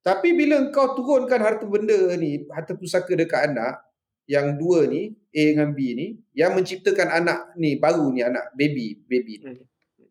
Tapi 0.00 0.32
bila 0.32 0.72
kau 0.72 0.96
turunkan 0.96 1.36
harta 1.44 1.68
benda 1.68 2.16
ni, 2.16 2.48
harta 2.48 2.72
pusaka 2.72 3.12
dekat 3.12 3.52
anak, 3.52 3.84
yang 4.24 4.56
dua 4.56 4.88
ni, 4.88 5.12
A 5.36 5.42
dengan 5.52 5.76
B 5.76 5.92
ni, 5.92 6.06
yang 6.32 6.56
menciptakan 6.56 7.12
anak 7.12 7.52
ni, 7.60 7.76
baru 7.76 8.08
ni 8.08 8.24
anak, 8.24 8.56
baby, 8.56 9.04
baby. 9.04 9.44
Hmm. 9.44 9.60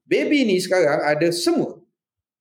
Baby 0.05 0.45
ni 0.45 0.61
sekarang 0.61 1.01
ada 1.01 1.33
semua. 1.33 1.81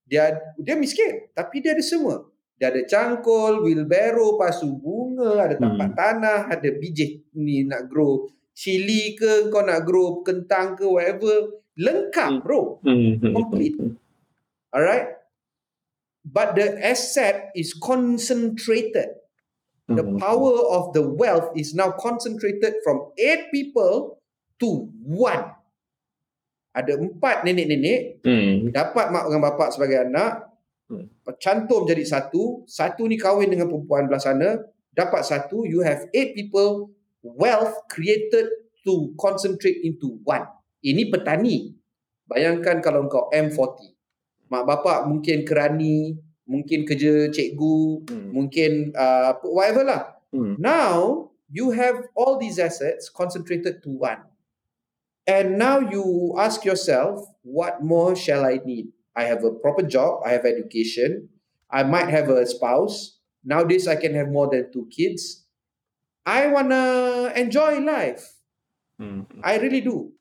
Dia 0.08 0.32
dia 0.56 0.74
miskin, 0.74 1.28
tapi 1.36 1.60
dia 1.60 1.76
ada 1.76 1.84
semua. 1.84 2.24
Dia 2.56 2.72
ada 2.74 2.82
cangkul, 2.82 3.62
wheelbarrow, 3.62 4.34
pasu 4.40 4.74
bunga, 4.74 5.46
ada 5.46 5.54
tapak 5.54 5.94
tanah, 5.94 6.50
ada 6.50 6.68
biji 6.74 7.22
ni 7.36 7.62
nak 7.62 7.86
grow 7.86 8.26
chili 8.58 9.14
ke, 9.14 9.46
kau 9.54 9.62
nak 9.62 9.86
grow 9.86 10.26
kentang 10.26 10.74
ke, 10.74 10.82
whatever. 10.82 11.62
Lengkap 11.78 12.42
bro. 12.42 12.82
Complete. 13.22 13.78
Alright? 14.74 15.14
But 16.26 16.58
the 16.58 16.74
asset 16.82 17.54
is 17.54 17.70
concentrated. 17.70 19.14
The 19.88 20.04
power 20.20 20.68
of 20.68 20.92
the 20.92 21.00
wealth 21.00 21.54
is 21.56 21.72
now 21.72 21.96
concentrated 21.96 22.82
from 22.84 23.08
eight 23.16 23.48
people 23.54 24.20
to 24.60 24.90
one. 25.00 25.54
Ada 26.78 26.94
empat 26.94 27.42
nenek-nenek 27.42 28.22
Hmm. 28.22 28.70
dapat 28.70 29.10
mak 29.10 29.26
dengan 29.26 29.42
bapak 29.50 29.74
sebagai 29.74 29.98
anak, 30.06 30.46
Hmm. 30.86 31.10
cantum 31.42 31.82
jadi 31.84 32.06
satu, 32.06 32.62
satu 32.70 33.02
ni 33.10 33.18
kahwin 33.18 33.50
dengan 33.50 33.66
perempuan 33.66 34.06
belah 34.06 34.22
sana, 34.22 34.62
dapat 34.94 35.26
satu, 35.26 35.66
you 35.66 35.82
have 35.82 36.06
eight 36.14 36.38
people, 36.38 36.94
wealth 37.20 37.74
created 37.90 38.46
to 38.86 39.10
concentrate 39.18 39.82
into 39.82 40.22
one. 40.22 40.46
Ini 40.80 41.10
petani. 41.10 41.74
Bayangkan 42.30 42.78
kalau 42.78 43.10
kau 43.10 43.26
M40. 43.34 43.90
Mak 44.48 44.64
bapak 44.64 45.10
mungkin 45.10 45.42
kerani, 45.42 46.14
mungkin 46.46 46.86
kerja 46.86 47.28
cikgu, 47.28 48.06
Hmm. 48.08 48.28
mungkin 48.32 48.94
uh, 48.94 49.36
whatever 49.44 49.82
lah. 49.84 50.02
Hmm. 50.32 50.56
Now 50.56 51.28
you 51.52 51.74
have 51.74 52.08
all 52.16 52.38
these 52.40 52.56
assets 52.56 53.12
concentrated 53.12 53.84
to 53.84 53.92
one. 53.92 54.24
And 55.28 55.60
now 55.60 55.84
you 55.84 56.32
ask 56.40 56.64
yourself, 56.64 57.20
what 57.44 57.84
more 57.84 58.16
shall 58.16 58.48
I 58.48 58.64
need? 58.64 58.88
I 59.12 59.28
have 59.28 59.44
a 59.44 59.52
proper 59.52 59.84
job, 59.84 60.24
I 60.24 60.32
have 60.32 60.48
education, 60.48 61.28
I 61.68 61.84
might 61.84 62.08
have 62.08 62.32
a 62.32 62.46
spouse. 62.48 63.20
Nowadays 63.44 63.86
I 63.86 63.96
can 63.96 64.14
have 64.16 64.32
more 64.32 64.48
than 64.48 64.72
two 64.72 64.88
kids. 64.88 65.44
I 66.24 66.48
wanna 66.48 67.32
enjoy 67.36 67.84
life. 67.84 68.24
Hmm. 68.96 69.28
I 69.44 69.58
really 69.58 69.84
do. 69.84 70.16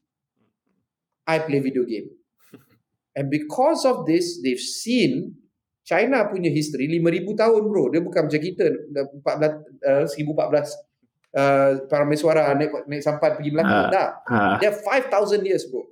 I 1.26 1.40
play 1.40 1.60
video 1.60 1.88
game. 1.88 2.12
And 3.16 3.32
because 3.32 3.88
of 3.88 4.06
this, 4.06 4.44
they've 4.44 4.60
seen 4.60 5.40
China 5.88 6.28
punya 6.28 6.52
history 6.52 6.92
5,000 6.92 7.32
tahun 7.32 7.64
bro. 7.72 7.88
Dia 7.96 8.04
bukan 8.04 8.28
macam 8.28 8.42
kita 8.44 8.92
dah 8.92 9.08
14, 9.24 9.64
uh, 9.88 10.04
1014 10.04 10.87
uh, 11.36 11.84
Parameswara 11.90 12.56
naik, 12.56 12.88
naik 12.88 13.04
sampan 13.04 13.36
pergi 13.36 13.52
belakang. 13.52 13.84
Ah. 13.88 13.92
Tak. 13.92 14.10
Ha. 14.30 14.40
They're 14.62 14.76
5,000 14.76 15.44
years 15.44 15.66
bro. 15.68 15.84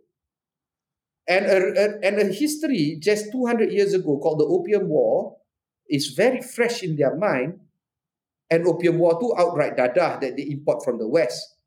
And 1.26 1.50
a, 1.50 1.58
a, 1.58 1.86
and 2.06 2.16
a 2.22 2.28
history 2.30 3.02
just 3.02 3.34
200 3.34 3.74
years 3.74 3.98
ago 3.98 4.22
called 4.22 4.40
the 4.40 4.46
Opium 4.46 4.88
War 4.88 5.38
is 5.90 6.14
very 6.14 6.42
fresh 6.42 6.84
in 6.84 6.96
their 6.96 7.18
mind. 7.18 7.60
And 8.50 8.68
Opium 8.70 9.02
War 9.02 9.18
tu 9.18 9.34
outright 9.34 9.74
dadah 9.74 10.22
that 10.22 10.38
they 10.38 10.46
import 10.54 10.86
from 10.86 11.02
the 11.02 11.10
West. 11.10 11.58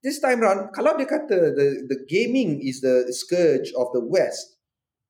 This 0.00 0.24
time 0.24 0.40
round, 0.40 0.72
kalau 0.72 0.96
dia 0.96 1.04
kata 1.04 1.52
the, 1.52 1.84
the 1.84 2.00
gaming 2.08 2.64
is 2.64 2.80
the 2.80 3.12
scourge 3.12 3.74
of 3.76 3.92
the 3.92 4.00
West, 4.00 4.56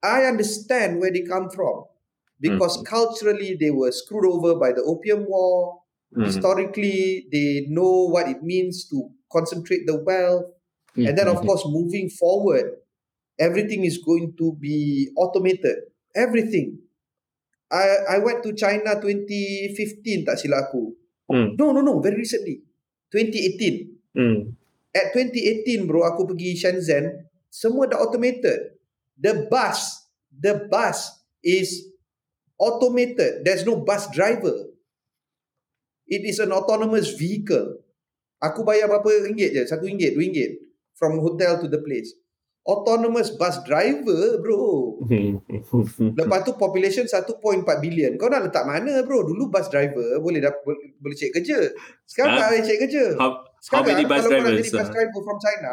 I 0.02 0.26
understand 0.26 0.98
where 0.98 1.12
they 1.12 1.22
come 1.22 1.54
from. 1.54 1.86
Because 2.40 2.82
culturally 2.86 3.58
they 3.58 3.70
were 3.70 3.90
screwed 3.90 4.26
over 4.26 4.54
by 4.58 4.70
the 4.70 4.82
Opium 4.82 5.26
War. 5.26 5.82
Hmm. 6.14 6.24
Historically, 6.24 7.28
they 7.30 7.66
know 7.68 8.08
what 8.08 8.28
it 8.28 8.42
means 8.42 8.88
to 8.88 9.10
concentrate 9.30 9.86
the 9.86 10.00
wealth. 10.00 10.50
And 10.98 11.14
then, 11.16 11.28
of 11.28 11.46
course, 11.46 11.62
moving 11.66 12.10
forward, 12.10 12.74
everything 13.38 13.84
is 13.84 13.98
going 14.02 14.34
to 14.38 14.56
be 14.58 15.10
automated. 15.14 15.94
Everything. 16.16 16.82
I 17.70 18.16
I 18.16 18.18
went 18.18 18.42
to 18.42 18.56
China 18.56 18.98
2015, 18.98 20.26
tak 20.26 20.42
silap 20.42 20.66
aku. 20.66 20.96
Hmm. 21.30 21.54
No, 21.54 21.70
no, 21.70 21.84
no. 21.84 22.00
Very 22.00 22.18
recently. 22.18 22.64
2018. 23.14 24.16
Hmm. 24.16 24.58
At 24.90 25.12
2018, 25.14 25.86
bro, 25.86 26.02
aku 26.02 26.26
pergi 26.26 26.56
Shenzhen. 26.56 27.28
Semua 27.52 27.86
dah 27.86 28.00
automated. 28.00 28.80
The 29.20 29.46
bus, 29.46 30.08
the 30.32 30.66
bus 30.66 31.20
is 31.44 31.92
automated. 32.58 33.44
There's 33.44 33.62
no 33.62 33.78
bus 33.84 34.08
driver. 34.10 34.72
It 36.08 36.24
is 36.24 36.40
an 36.40 36.50
autonomous 36.50 37.12
vehicle. 37.12 37.84
Aku 38.40 38.64
bayar 38.64 38.88
berapa 38.88 39.28
ringgit 39.28 39.52
je? 39.52 39.62
Satu 39.64 39.84
ringgit, 39.84 40.16
dua 40.16 40.24
ringgit. 40.24 40.50
From 40.96 41.20
hotel 41.20 41.60
to 41.60 41.68
the 41.68 41.78
place. 41.78 42.10
Autonomous 42.64 43.32
bus 43.32 43.64
driver, 43.64 44.40
bro. 44.40 44.98
Lepas 46.20 46.40
tu 46.44 46.52
population 46.54 47.04
1.4 47.04 47.40
billion. 47.80 48.12
Kau 48.16 48.28
nak 48.28 48.44
letak 48.44 48.64
mana, 48.64 49.00
bro? 49.02 49.24
Dulu 49.24 49.48
bus 49.48 49.68
driver 49.68 50.20
boleh 50.20 50.40
dap- 50.40 50.60
boleh, 50.64 50.96
boleh 51.00 51.16
cari 51.16 51.32
kerja. 51.32 51.58
Sekarang 52.04 52.36
Ha? 52.36 52.38
tak 52.40 52.46
boleh 52.52 52.64
cari 52.64 52.78
kerja. 52.84 53.04
How, 53.16 53.30
how 53.32 53.32
Sekarang 53.58 53.86
many 53.88 54.04
bus 54.04 54.20
kalau 54.20 54.28
kau 54.28 54.36
nak 54.36 54.44
drivers? 54.44 54.58
jadi 54.60 54.70
bus 54.74 54.84
ah? 54.84 54.92
driver 54.92 55.20
from 55.24 55.38
China, 55.40 55.72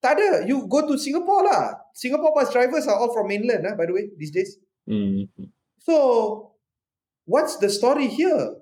tak 0.00 0.12
ada. 0.18 0.28
You 0.44 0.56
go 0.66 0.78
to 0.82 0.94
Singapore 0.96 1.42
lah. 1.46 1.64
Singapore 1.94 2.32
bus 2.34 2.48
drivers 2.50 2.84
are 2.90 2.98
all 2.98 3.12
from 3.14 3.26
mainland 3.26 3.62
lah, 3.62 3.74
by 3.74 3.86
the 3.86 3.94
way, 3.94 4.10
these 4.18 4.34
days. 4.34 4.58
Hmm. 4.84 5.30
So, 5.80 5.94
what's 7.24 7.56
the 7.56 7.70
story 7.70 8.10
here? 8.10 8.59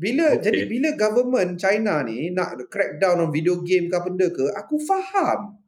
Bila 0.00 0.40
Okay. 0.40 0.48
jadi 0.48 0.60
bila 0.64 0.96
government 0.96 1.60
China 1.60 2.00
ni 2.00 2.32
nak 2.32 2.56
crack 2.72 2.96
down 2.96 3.20
on 3.20 3.28
video 3.28 3.60
game 3.60 3.92
ke 3.92 4.00
benda 4.00 4.32
ke, 4.32 4.48
aku 4.56 4.80
faham. 4.80 5.60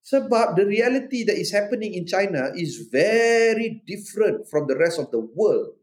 Sebab 0.00 0.56
the 0.56 0.64
reality 0.64 1.28
that 1.28 1.36
is 1.36 1.52
happening 1.52 1.92
in 1.92 2.08
China 2.08 2.48
is 2.56 2.88
very 2.88 3.84
different 3.84 4.48
from 4.48 4.64
the 4.64 4.72
rest 4.72 4.96
of 4.96 5.12
the 5.12 5.20
world. 5.20 5.76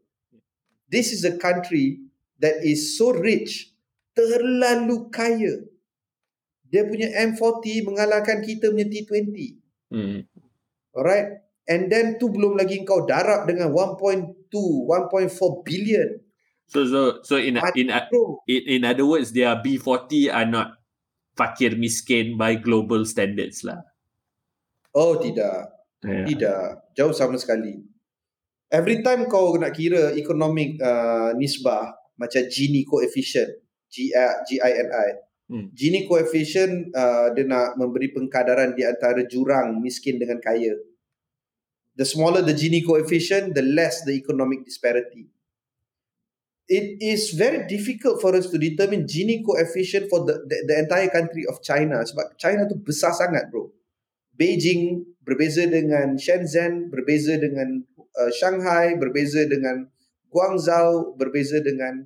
This 0.90 1.14
is 1.14 1.22
a 1.22 1.38
country 1.38 2.02
that 2.42 2.66
is 2.66 2.98
so 2.98 3.14
rich, 3.14 3.70
terlalu 4.18 5.06
kaya. 5.14 5.62
Dia 6.66 6.82
punya 6.82 7.14
M40 7.30 7.86
mengalahkan 7.86 8.42
kita 8.42 8.74
punya 8.74 8.90
T20. 8.90 9.36
Hmm. 9.94 10.26
Alright? 10.98 11.46
And 11.70 11.86
then 11.86 12.18
tu 12.18 12.32
belum 12.32 12.58
lagi 12.58 12.82
kau 12.82 13.06
darab 13.06 13.46
dengan 13.46 13.70
1.2, 13.70 14.50
1.4 14.50 15.62
billion. 15.62 16.08
So 16.68 16.84
so 16.84 17.00
so 17.24 17.34
in 17.40 17.56
Mati, 17.56 17.80
in 17.80 17.88
bro. 17.88 18.44
in 18.44 18.62
in 18.68 18.80
other 18.84 19.08
words, 19.08 19.32
their 19.32 19.56
B40 19.56 20.28
are 20.28 20.44
not 20.44 20.76
fakir 21.32 21.72
miskin 21.80 22.36
by 22.36 22.60
global 22.60 23.08
standards 23.08 23.64
lah. 23.64 23.80
Oh 24.92 25.16
tidak. 25.16 25.72
Yeah. 26.04 26.28
Tidak. 26.28 26.92
Jauh 26.92 27.16
sama 27.16 27.40
sekali. 27.40 27.80
Every 28.68 29.00
time 29.00 29.24
kau 29.32 29.56
nak 29.56 29.72
kira 29.72 30.12
economic 30.12 30.76
uh, 30.76 31.32
nisbah 31.40 31.88
macam 32.20 32.44
Gini 32.52 32.84
coefficient, 32.84 33.48
G 33.88 34.12
GINI. 34.12 35.08
Hmm. 35.48 35.72
Gini 35.72 36.04
coefficient 36.04 36.92
uh, 36.92 37.32
dia 37.32 37.48
nak 37.48 37.80
memberi 37.80 38.12
pengkadaran 38.12 38.76
di 38.76 38.84
antara 38.84 39.24
jurang 39.24 39.80
miskin 39.80 40.20
dengan 40.20 40.36
kaya. 40.36 40.76
The 41.96 42.04
smaller 42.04 42.44
the 42.44 42.52
Gini 42.52 42.84
coefficient, 42.84 43.56
the 43.56 43.64
less 43.64 44.04
the 44.04 44.12
economic 44.12 44.68
disparity. 44.68 45.32
It 46.68 47.00
is 47.00 47.32
very 47.32 47.64
difficult 47.64 48.20
for 48.20 48.36
us 48.36 48.52
to 48.52 48.60
determine 48.60 49.08
Gini 49.08 49.40
coefficient 49.40 50.12
for 50.12 50.28
the, 50.28 50.36
the 50.44 50.68
the 50.68 50.76
entire 50.84 51.08
country 51.08 51.48
of 51.48 51.64
China 51.64 52.04
sebab 52.04 52.36
China 52.36 52.68
tu 52.68 52.76
besar 52.76 53.16
sangat 53.16 53.48
bro. 53.48 53.72
Beijing 54.36 55.00
berbeza 55.24 55.64
dengan 55.64 56.20
Shenzhen, 56.20 56.92
berbeza 56.92 57.40
dengan 57.40 57.88
uh, 57.96 58.30
Shanghai, 58.36 59.00
berbeza 59.00 59.48
dengan 59.48 59.88
Guangzhou, 60.28 61.16
berbeza 61.16 61.64
dengan 61.64 62.04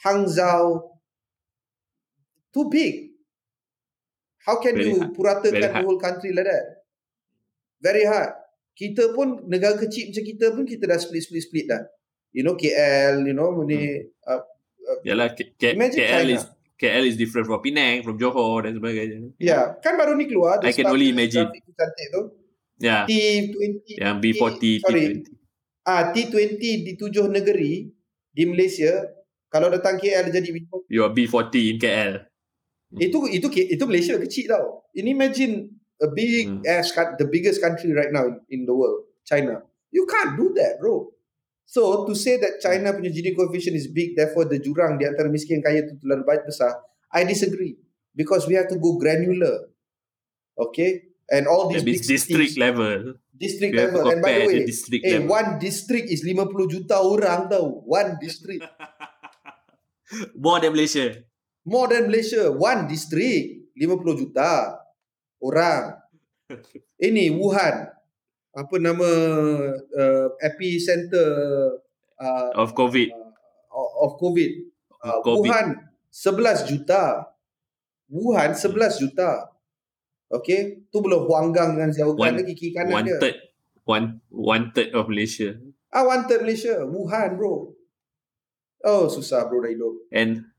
Hangzhou. 0.00 0.88
Too 2.48 2.66
big. 2.72 3.12
How 4.48 4.56
can 4.56 4.80
Very 4.80 4.88
you 4.88 5.04
hard. 5.04 5.12
puratakan 5.12 5.60
the 5.60 5.84
whole 5.84 6.00
country 6.00 6.32
like 6.32 6.48
that? 6.48 6.88
Very 7.84 8.08
hard. 8.08 8.32
Kita 8.72 9.12
pun 9.12 9.44
negara 9.52 9.76
kecil 9.76 10.08
macam 10.08 10.24
kita 10.24 10.46
pun 10.56 10.64
kita 10.64 10.88
dah 10.88 10.96
split-split-split 10.96 11.66
dah. 11.68 11.84
You 12.32 12.44
know 12.44 12.54
KL, 12.54 13.24
you 13.24 13.34
know 13.34 13.52
ni 13.64 14.04
uh, 14.28 14.42
Yalah 15.04 15.32
K- 15.36 15.52
K- 15.56 15.76
KL 15.76 16.24
China. 16.24 16.34
is 16.36 16.42
KL 16.78 17.04
is 17.04 17.16
different 17.18 17.48
from 17.50 17.58
Penang, 17.60 18.06
from 18.06 18.16
Johor 18.16 18.62
dan 18.64 18.78
sebagainya. 18.78 19.34
Ya, 19.42 19.74
kan 19.82 19.98
baru 19.98 20.14
ni 20.14 20.30
keluar. 20.30 20.62
I 20.62 20.70
can 20.72 20.86
only 20.86 21.10
imagine. 21.10 21.50
Cantik 21.50 22.06
tu. 22.14 22.22
Ya. 22.78 23.02
T20. 23.04 23.98
Yang 23.98 24.16
B40, 24.22 24.62
sorry. 24.86 25.02
T20. 25.18 25.26
Ah, 25.88 26.14
T20 26.14 26.62
di 26.86 26.92
tujuh 26.94 27.26
negeri 27.26 27.90
di 28.30 28.42
Malaysia 28.46 29.18
Kalau 29.48 29.72
datang 29.72 29.96
KL 29.96 30.28
jadi 30.28 30.44
before 30.52 30.84
Your 30.92 31.08
B40 31.08 31.54
in 31.72 31.76
KL. 31.80 32.20
Itu 33.00 33.24
itu 33.28 33.48
itu 33.48 33.84
Malaysia 33.88 34.20
kecil 34.20 34.52
tau. 34.52 34.84
Ini 34.92 35.08
imagine 35.16 35.72
a 36.04 36.08
big 36.12 36.48
Hmm. 36.48 36.60
as 36.68 36.92
the 36.92 37.24
biggest 37.28 37.60
country 37.64 37.92
right 37.96 38.12
now 38.12 38.28
in, 38.28 38.36
in 38.52 38.60
the 38.68 38.76
world, 38.76 39.08
China. 39.24 39.64
You 39.88 40.04
can't 40.04 40.36
do 40.36 40.52
that, 40.60 40.76
bro. 40.80 41.08
So 41.68 42.08
to 42.08 42.16
say 42.16 42.40
that 42.40 42.64
China 42.64 42.96
punya 42.96 43.12
Gini 43.12 43.36
coefficient 43.36 43.76
is 43.76 43.92
big, 43.92 44.16
therefore 44.16 44.48
the 44.48 44.56
jurang 44.56 44.96
di 44.96 45.04
antara 45.04 45.28
miskin 45.28 45.60
kaya 45.60 45.84
itu 45.84 46.00
terlalu 46.00 46.24
besar, 46.48 46.80
I 47.12 47.28
disagree 47.28 47.76
because 48.16 48.48
we 48.48 48.56
have 48.56 48.72
to 48.72 48.80
go 48.80 48.96
granular. 48.96 49.68
Okay, 50.56 51.12
and 51.28 51.44
all 51.44 51.68
these 51.68 51.84
big 51.84 52.00
district 52.00 52.56
cities, 52.56 52.56
level. 52.56 53.20
district 53.38 53.72
You 53.74 53.80
to 53.80 53.86
level. 53.86 54.10
And 54.10 54.20
by 54.24 54.32
the 54.32 54.46
way, 54.48 54.58
the 54.58 54.66
district 54.66 55.02
eh, 55.06 55.12
level. 55.20 55.28
one 55.28 55.48
district 55.62 56.06
is 56.10 56.20
50 56.26 56.72
juta 56.72 56.96
orang 56.98 57.46
tau. 57.46 57.84
One 57.86 58.18
district. 58.18 58.66
More 60.34 60.58
than 60.58 60.74
Malaysia. 60.74 61.22
More 61.62 61.86
than 61.86 62.10
Malaysia. 62.10 62.50
One 62.50 62.90
district. 62.90 63.70
50 63.78 64.18
juta 64.18 64.74
orang. 65.38 66.00
Ini 67.06 67.30
Wuhan. 67.30 67.97
Apa 68.58 68.74
nama 68.82 69.06
uh, 69.94 70.26
epicenter 70.42 71.30
uh, 72.18 72.50
Of 72.58 72.74
COVID. 72.74 73.14
of 74.02 74.18
COVID. 74.18 74.50
Uh, 74.98 75.22
COVID. 75.22 75.46
Wuhan 75.46 75.66
11 76.10 76.66
juta. 76.66 77.22
Wuhan 78.10 78.58
11 78.58 78.98
juta. 78.98 79.46
Okay. 80.26 80.82
Tu 80.90 80.98
belum 80.98 81.30
Huanggang 81.30 81.78
dengan 81.78 81.94
Xiaogan 81.94 82.34
lagi 82.34 82.58
kiri 82.58 82.74
kanan 82.74 82.98
One 82.98 83.06
dia. 83.06 83.18
third. 83.22 83.36
One, 83.86 84.06
one 84.28 84.64
third 84.74 84.90
of 84.92 85.06
Malaysia. 85.06 85.54
Ah, 85.94 86.02
one 86.02 86.26
third 86.26 86.42
Malaysia. 86.42 86.82
Wuhan 86.82 87.38
bro. 87.38 87.72
Oh 88.82 89.06
susah 89.06 89.46
bro 89.46 89.62
dah 89.62 89.70
hidup. 89.70 89.94
And 90.10 90.50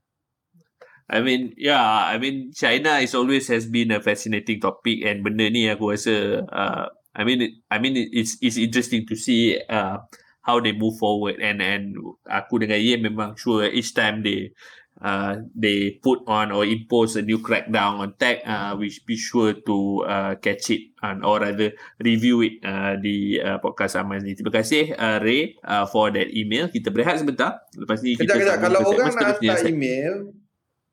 I 1.10 1.20
mean, 1.20 1.52
yeah, 1.58 2.06
I 2.06 2.16
mean, 2.22 2.54
China 2.54 3.02
is 3.02 3.12
always 3.18 3.50
has 3.50 3.66
been 3.66 3.90
a 3.90 3.98
fascinating 3.98 4.62
topic 4.62 5.02
and 5.02 5.26
benda 5.26 5.50
ni 5.50 5.66
aku 5.66 5.90
rasa, 5.90 6.46
uh, 6.46 6.86
I 7.12 7.22
mean, 7.24 7.40
it- 7.42 7.56
I 7.66 7.78
mean, 7.78 7.94
it- 7.96 8.12
it's 8.12 8.38
it's 8.38 8.56
interesting 8.56 9.06
to 9.06 9.14
see 9.14 9.58
uh, 9.66 9.98
how 10.40 10.56
they 10.58 10.72
move 10.72 10.96
forward 10.96 11.38
and 11.38 11.58
and 11.60 11.92
aku 12.24 12.62
dengan 12.62 12.78
Ye 12.78 12.96
memang 12.96 13.34
sure 13.36 13.66
each 13.66 13.92
time 13.92 14.22
they 14.22 14.54
uh, 15.00 15.40
they 15.52 15.96
put 15.98 16.20
on 16.24 16.52
or 16.52 16.62
impose 16.62 17.16
a 17.16 17.24
new 17.24 17.40
crackdown 17.40 17.98
on 17.98 18.12
tech, 18.14 18.44
uh, 18.44 18.76
we 18.76 18.88
should 18.88 19.04
be 19.04 19.16
sure 19.16 19.56
to 19.56 19.76
uh, 20.04 20.32
catch 20.38 20.68
it 20.70 20.92
and 21.00 21.24
or 21.24 21.40
rather 21.40 21.72
review 21.98 22.44
it 22.44 22.60
uh, 22.62 22.94
di 23.00 23.36
uh, 23.36 23.56
podcast 23.58 23.96
Aman 23.96 24.20
ni. 24.22 24.36
Terima 24.36 24.52
kasih 24.52 24.92
uh, 24.92 25.16
Ray 25.18 25.56
uh, 25.64 25.88
for 25.88 26.12
that 26.12 26.28
email. 26.30 26.68
Kita 26.68 26.92
berehat 26.92 27.16
sebentar. 27.18 27.64
Lepas 27.74 28.04
ni 28.04 28.14
kita 28.14 28.36
Kejap, 28.38 28.38
kejap. 28.38 28.56
Kalau 28.60 28.80
orang 28.86 29.08
nak 29.10 29.24
hantar 29.34 29.58
email, 29.66 30.14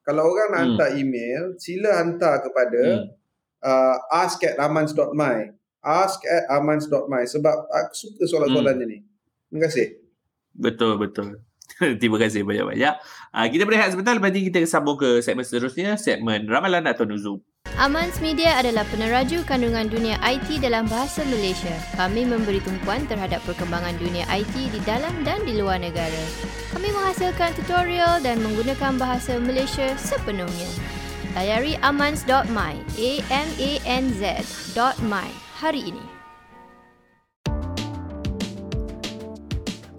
kalau 0.01 0.23
orang 0.23 0.47
nak 0.49 0.55
Hmm. 0.55 0.67
hantar 0.75 0.89
email, 0.95 1.43
sila 1.59 1.89
hantar 1.99 2.33
kepada 2.41 2.81
Hmm. 2.83 3.05
uh, 3.59 3.95
ask 4.15 4.39
at 4.43 4.55
amans.my. 4.55 5.56
Ask 5.85 6.23
at 6.27 6.49
amans.my. 6.57 7.23
Sebab 7.27 7.57
aku 7.69 7.93
suka 7.93 8.23
soalan-soalannya 8.25 8.85
ni. 8.85 8.99
Terima 9.47 9.59
kasih. 9.69 9.87
Betul, 10.57 10.97
betul. 10.97 11.39
Terima 12.01 12.17
kasih 12.17 12.41
banyak-banyak. 12.41 12.93
Uh, 13.31 13.47
kita 13.51 13.63
berehat 13.67 13.93
sebentar, 13.93 14.15
lepas 14.17 14.31
ni 14.33 14.49
kita 14.49 14.63
sambung 14.65 14.97
ke 14.97 15.21
segmen 15.21 15.45
seterusnya, 15.45 15.99
segmen 15.99 16.47
Ramalan 16.49 16.87
atau 16.89 17.05
Nuzum. 17.05 17.37
Amans 17.77 18.17
Media 18.23 18.57
adalah 18.57 18.87
peneraju 18.89 19.43
kandungan 19.45 19.85
dunia 19.91 20.17
IT 20.23 20.63
dalam 20.63 20.89
bahasa 20.89 21.21
Malaysia. 21.27 21.75
Kami 21.93 22.25
memberi 22.25 22.57
tumpuan 22.63 23.05
terhadap 23.05 23.43
perkembangan 23.45 23.93
dunia 24.01 24.25
IT 24.33 24.55
di 24.73 24.79
dalam 24.87 25.13
dan 25.21 25.45
di 25.45 25.59
luar 25.59 25.77
negara. 25.77 26.23
Kami 26.73 26.89
menghasilkan 26.89 27.53
tutorial 27.53 28.23
dan 28.23 28.41
menggunakan 28.41 28.97
bahasa 28.97 29.37
Malaysia 29.37 29.93
sepenuhnya. 29.99 30.71
Layari 31.37 31.77
amans.my, 31.85 32.73
A-M-A-N-Z 32.97 34.23
dot 34.73 34.97
my 35.05 35.29
hari 35.57 35.89
ini. 35.89 36.05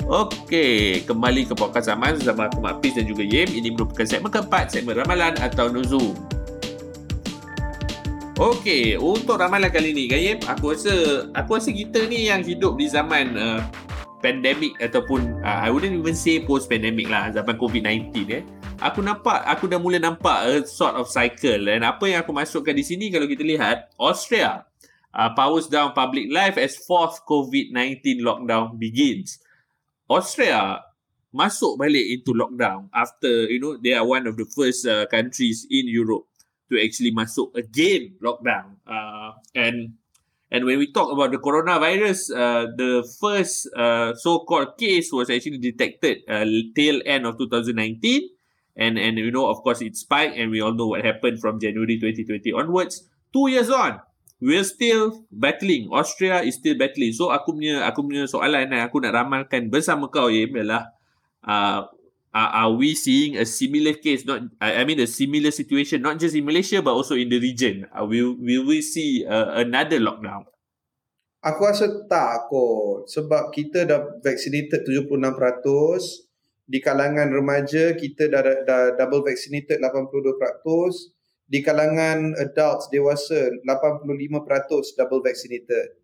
Okey, 0.09 1.05
kembali 1.05 1.45
ke 1.51 1.53
podcast 1.53 1.93
Aman 1.93 2.17
bersama 2.17 2.49
aku 2.49 2.63
Mak 2.65 2.81
Fiz 2.81 2.97
dan 2.97 3.05
juga 3.05 3.27
Yim. 3.27 3.51
Ini 3.51 3.77
merupakan 3.77 4.07
segmen 4.09 4.33
keempat, 4.33 4.73
segmen 4.73 4.97
Ramalan 4.97 5.37
atau 5.37 5.69
Nuzum. 5.69 6.17
Okey, 8.39 8.95
untuk 8.95 9.43
ramalan 9.43 9.67
kali 9.67 9.91
ni 9.91 10.07
kan 10.07 10.23
Yim, 10.23 10.39
aku 10.47 10.71
rasa 10.71 11.27
aku 11.35 11.59
rasa 11.59 11.75
kita 11.75 12.07
ni 12.07 12.31
yang 12.31 12.47
hidup 12.47 12.79
di 12.79 12.87
zaman 12.87 13.35
uh, 13.35 13.59
pandemik 14.23 14.79
ataupun 14.79 15.43
uh, 15.43 15.59
I 15.67 15.75
wouldn't 15.75 15.99
even 15.99 16.15
say 16.15 16.39
post 16.39 16.71
pandemic 16.71 17.11
lah, 17.11 17.35
zaman 17.35 17.59
COVID-19 17.59 18.15
eh. 18.31 18.47
Aku 18.79 19.03
nampak, 19.03 19.43
aku 19.43 19.67
dah 19.67 19.83
mula 19.83 19.99
nampak 19.99 20.39
a 20.47 20.63
sort 20.63 20.95
of 20.95 21.11
cycle 21.11 21.67
dan 21.67 21.83
apa 21.83 22.07
yang 22.07 22.23
aku 22.23 22.31
masukkan 22.31 22.71
di 22.71 22.87
sini 22.87 23.11
kalau 23.11 23.27
kita 23.27 23.43
lihat, 23.43 23.91
Austria 23.99 24.68
uh, 25.15 25.31
powers 25.35 25.67
down 25.67 25.93
public 25.93 26.27
life 26.31 26.57
as 26.59 26.77
fourth 26.77 27.25
COVID-19 27.27 28.21
lockdown 28.21 28.79
begins. 28.79 29.39
Austria 30.09 30.81
masuk 31.29 31.77
balik 31.77 32.05
into 32.09 32.33
lockdown 32.33 32.89
after 32.97 33.29
you 33.53 33.61
know 33.61 33.77
they 33.77 33.93
are 33.93 34.07
one 34.07 34.25
of 34.25 34.41
the 34.41 34.49
first 34.49 34.89
uh, 34.89 35.05
countries 35.13 35.69
in 35.69 35.85
Europe 35.85 36.25
to 36.73 36.81
actually 36.81 37.13
masuk 37.13 37.53
again 37.53 38.17
lockdown. 38.25 38.81
Uh, 38.89 39.37
and 39.55 39.93
and 40.49 40.65
when 40.65 40.81
we 40.81 40.89
talk 40.89 41.13
about 41.13 41.29
the 41.29 41.41
coronavirus 41.41 42.33
uh, 42.33 42.65
the 42.73 43.05
first 43.21 43.69
uh, 43.77 44.17
so-called 44.17 44.81
case 44.81 45.13
was 45.13 45.29
actually 45.29 45.61
detected 45.61 46.25
uh, 46.29 46.49
tail 46.73 47.01
end 47.05 47.29
of 47.29 47.37
2019 47.37 47.77
and 48.81 48.97
and 48.97 49.21
you 49.21 49.29
know 49.29 49.53
of 49.53 49.61
course 49.61 49.85
it 49.85 49.93
spiked 49.97 50.37
and 50.37 50.49
we 50.49 50.65
all 50.65 50.73
know 50.73 50.89
what 50.89 51.05
happened 51.05 51.37
from 51.41 51.61
January 51.61 52.01
2020 52.01 52.53
onwards. 52.57 53.05
Two 53.29 53.53
years 53.53 53.69
on 53.69 54.01
we're 54.39 54.67
still 54.67 55.27
battling. 55.31 55.91
Austria 55.91 56.43
is 56.47 56.59
still 56.59 56.79
battling. 56.79 57.15
So 57.15 57.31
aku 57.35 57.59
punya 57.59 57.83
aku 57.87 58.07
punya 58.07 58.25
soalan 58.27 58.71
yang 58.71 58.83
aku 58.87 59.03
nak 59.03 59.15
ramalkan 59.15 59.71
bersama 59.71 60.07
kau 60.11 60.31
Yim 60.31 60.55
ialah 60.55 60.91
uh, 61.43 61.87
are, 62.31 62.51
are 62.67 62.73
we 62.75 62.95
seeing 62.95 63.35
a 63.35 63.45
similar 63.45 63.99
case 63.99 64.23
not 64.23 64.47
I, 64.63 64.87
mean 64.87 65.03
a 65.03 65.11
similar 65.11 65.51
situation 65.51 66.03
not 66.03 66.23
just 66.23 66.39
in 66.39 66.47
Malaysia 66.47 66.79
but 66.79 66.95
also 66.95 67.19
in 67.19 67.29
the 67.29 67.43
region. 67.43 67.87
Uh, 67.91 68.07
will 68.07 68.39
will 68.39 68.65
we 68.67 68.79
see 68.81 69.27
uh, 69.27 69.59
another 69.59 69.99
lockdown? 69.99 70.47
Aku 71.39 71.71
rasa 71.71 71.87
tak 72.11 72.51
kot. 72.51 73.07
Sebab 73.07 73.55
kita 73.55 73.87
dah 73.87 74.03
vaccinated 74.23 74.83
76%. 74.83 76.27
Di 76.69 76.85
kalangan 76.85 77.33
remaja, 77.33 77.97
kita 77.97 78.29
dah, 78.29 78.45
dah 78.45 78.93
double 78.99 79.25
vaccinated 79.25 79.81
82%. 79.81 81.17
Di 81.49 81.65
kalangan 81.65 82.37
adults, 82.37 82.93
dewasa, 82.93 83.49
85% 83.65 85.01
double 85.01 85.25
vaccinated. 85.25 85.97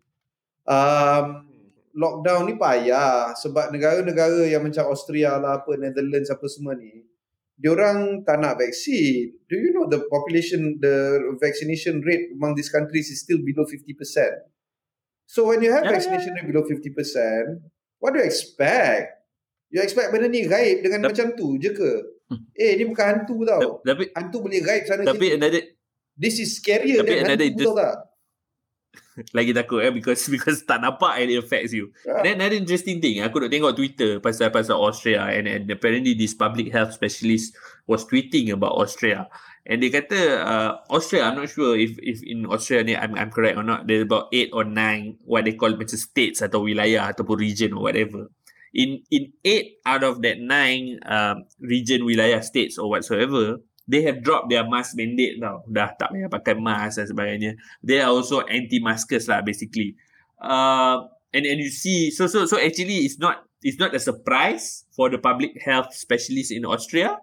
Um, 0.65 1.45
lockdown 1.93 2.49
ni 2.49 2.57
payah. 2.57 3.37
Sebab 3.37 3.69
negara-negara 3.69 4.49
yang 4.49 4.65
macam 4.65 4.89
Austria 4.89 5.37
lah, 5.37 5.61
apa, 5.61 5.77
Netherlands, 5.77 6.33
apa 6.33 6.49
semua 6.49 6.73
ni, 6.73 7.05
diorang 7.55 8.25
tak 8.27 8.43
nak 8.43 8.59
vaksin. 8.59 9.31
Do 9.47 9.55
you 9.55 9.71
know 9.71 9.87
the 9.87 10.03
population, 10.11 10.81
the 10.83 11.23
vaccination 11.39 12.03
rate 12.03 12.35
among 12.35 12.59
these 12.59 12.73
countries 12.73 13.07
is 13.07 13.23
still 13.23 13.39
below 13.39 13.63
50%? 13.63 13.95
So 15.25 15.49
when 15.49 15.63
you 15.65 15.73
have 15.73 15.87
Yeah, 15.87 15.97
vaccination 15.97 16.37
rate 16.37 16.47
below 16.51 16.67
50%, 16.67 17.61
what 17.97 18.13
do 18.13 18.21
you 18.21 18.27
expect? 18.27 19.25
You 19.73 19.81
expect 19.81 20.13
benda 20.13 20.29
ni 20.29 20.45
gaib 20.45 20.85
dengan 20.85 21.09
macam 21.09 21.33
tu 21.33 21.57
je 21.57 21.73
ke? 21.73 22.14
Eh, 22.57 22.73
ni 22.79 22.83
bukan 22.89 23.05
hantu 23.05 23.45
tau. 23.45 23.85
Tapi 23.85 24.09
Hantu 24.17 24.37
boleh 24.41 24.59
gaib 24.65 24.83
sana 24.89 25.05
tapi 25.05 25.33
sini. 25.33 25.37
another 25.37 25.61
This 26.15 26.39
is 26.41 26.57
scarier 26.57 27.03
tapi 27.03 27.21
than 27.21 27.27
another 27.27 27.45
hantu 27.45 27.63
tau 27.69 27.75
tak? 27.77 27.95
lagi 29.37 29.51
takut 29.55 29.79
eh 29.83 29.91
because 29.91 30.27
because 30.33 30.63
tak 30.63 30.83
nampak 30.83 31.19
and 31.19 31.31
it 31.31 31.39
affects 31.39 31.71
you. 31.71 31.91
Ah. 32.07 32.23
Then 32.23 32.39
another 32.39 32.59
interesting 32.59 32.99
thing, 32.99 33.23
aku 33.23 33.43
nak 33.43 33.51
tengok 33.51 33.75
Twitter 33.75 34.19
pasal 34.19 34.51
pasal 34.51 34.75
Austria 34.79 35.27
and, 35.31 35.47
and 35.47 35.67
apparently 35.71 36.15
this 36.15 36.35
public 36.35 36.71
health 36.71 36.95
specialist 36.95 37.55
was 37.87 38.03
tweeting 38.07 38.51
about 38.51 38.75
Austria. 38.75 39.27
And 39.65 39.81
dia 39.81 39.89
kata 39.89 40.19
uh, 40.45 40.71
Austria, 40.93 41.25
I'm 41.25 41.41
not 41.41 41.49
sure 41.49 41.73
if 41.73 41.97
if 41.97 42.21
in 42.21 42.45
Austria 42.45 42.85
ni 42.85 42.93
I'm 42.93 43.17
I'm 43.17 43.33
correct 43.33 43.57
or 43.57 43.65
not. 43.65 43.89
There's 43.89 44.05
about 44.05 44.29
eight 44.29 44.53
or 44.53 44.61
nine 44.61 45.17
what 45.25 45.49
they 45.49 45.57
call 45.57 45.73
macam 45.73 45.97
states 45.97 46.45
atau 46.45 46.69
wilayah 46.69 47.09
ataupun 47.09 47.41
region 47.41 47.73
or 47.73 47.89
whatever. 47.89 48.29
In 48.75 49.07
in 49.07 49.31
eight 49.47 49.79
out 49.87 50.03
of 50.03 50.19
that 50.27 50.43
nine 50.43 50.99
um, 51.07 51.47
region 51.63 52.03
wilayah 52.03 52.43
states 52.43 52.75
or 52.75 52.91
whatsoever, 52.91 53.63
they 53.87 54.03
have 54.03 54.19
dropped 54.19 54.51
their 54.51 54.67
mask 54.67 54.99
mandate 54.99 55.39
tau. 55.39 55.63
Dah 55.71 55.95
tak 55.95 56.11
payah 56.11 56.27
pakai 56.27 56.59
mask 56.59 56.99
dan 56.99 57.07
sebagainya 57.07 57.51
they 57.79 58.03
are 58.03 58.11
also 58.11 58.43
anti-maskers 58.43 59.31
lah 59.31 59.39
basically. 59.39 59.95
Uh, 60.43 61.07
and 61.31 61.47
and 61.47 61.63
you 61.63 61.71
see, 61.71 62.11
so 62.11 62.27
so 62.27 62.43
so 62.43 62.59
actually 62.59 63.07
it's 63.07 63.15
not 63.15 63.47
it's 63.65 63.81
not 63.81 63.95
a 63.95 64.01
surprise 64.01 64.85
for 64.93 65.09
the 65.09 65.17
public 65.17 65.57
health 65.63 65.95
specialists 65.95 66.51
in 66.53 66.67
Austria. 66.67 67.17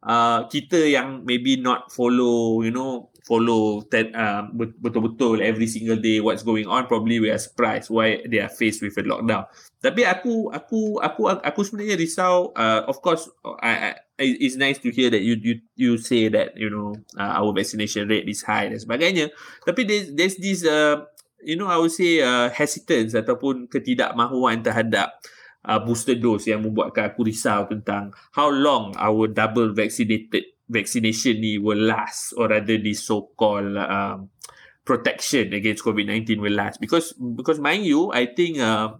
Uh, 0.00 0.48
kita 0.48 0.88
yang 0.88 1.28
maybe 1.28 1.60
not 1.60 1.92
follow, 1.92 2.64
you 2.64 2.72
know, 2.72 3.09
follow 3.24 3.84
that 3.92 4.12
uh, 4.16 4.48
betul-betul 4.54 5.40
every 5.44 5.66
single 5.66 5.96
day 5.96 6.20
what's 6.20 6.42
going 6.42 6.66
on, 6.66 6.86
probably 6.86 7.20
we 7.20 7.28
are 7.30 7.40
surprised 7.40 7.90
why 7.90 8.20
they 8.28 8.40
are 8.40 8.52
faced 8.52 8.80
with 8.80 8.96
a 8.96 9.04
lockdown. 9.04 9.44
Tapi 9.80 10.04
aku 10.04 10.52
aku 10.52 11.00
aku 11.00 11.28
aku 11.28 11.60
sebenarnya 11.64 11.96
risau. 11.96 12.52
Uh, 12.52 12.84
of 12.84 13.00
course, 13.00 13.28
I, 13.64 13.72
I 13.72 13.90
it- 14.20 14.40
it's 14.44 14.56
nice 14.60 14.76
to 14.84 14.92
hear 14.92 15.08
that 15.08 15.24
you 15.24 15.40
you 15.40 15.54
you 15.76 15.90
say 15.96 16.28
that 16.28 16.52
you 16.56 16.68
know 16.68 16.92
uh, 17.16 17.40
our 17.40 17.52
vaccination 17.56 18.04
rate 18.08 18.28
is 18.28 18.44
high 18.44 18.68
dan 18.68 18.76
sebagainya. 18.80 19.32
Tapi 19.64 19.88
there's 19.88 20.06
there's 20.12 20.36
this 20.36 20.60
uh, 20.68 21.00
you 21.40 21.56
know 21.56 21.68
I 21.72 21.80
would 21.80 21.92
say 21.92 22.20
uh, 22.20 22.52
hesitance 22.52 23.16
ataupun 23.16 23.72
ketidakmahuan 23.72 24.60
terhadap 24.60 25.16
uh, 25.64 25.80
booster 25.80 26.16
dose 26.16 26.48
yang 26.52 26.60
membuatkan 26.64 27.12
aku 27.12 27.24
risau 27.28 27.64
tentang 27.68 28.12
how 28.36 28.48
long 28.52 28.92
our 29.00 29.28
double 29.28 29.72
vaccinated 29.72 30.44
vaccination 30.70 31.42
ni 31.42 31.58
will 31.58 31.90
last 31.90 32.32
or 32.38 32.48
rather 32.48 32.78
the 32.78 32.94
so 32.94 33.34
called 33.34 33.76
um, 33.76 34.30
protection 34.86 35.52
against 35.52 35.84
COVID-19 35.84 36.38
will 36.38 36.54
last. 36.54 36.80
Because 36.80 37.12
because 37.12 37.58
mind 37.58 37.84
you 37.84 38.14
I 38.14 38.30
think 38.30 38.62
uh, 38.62 38.94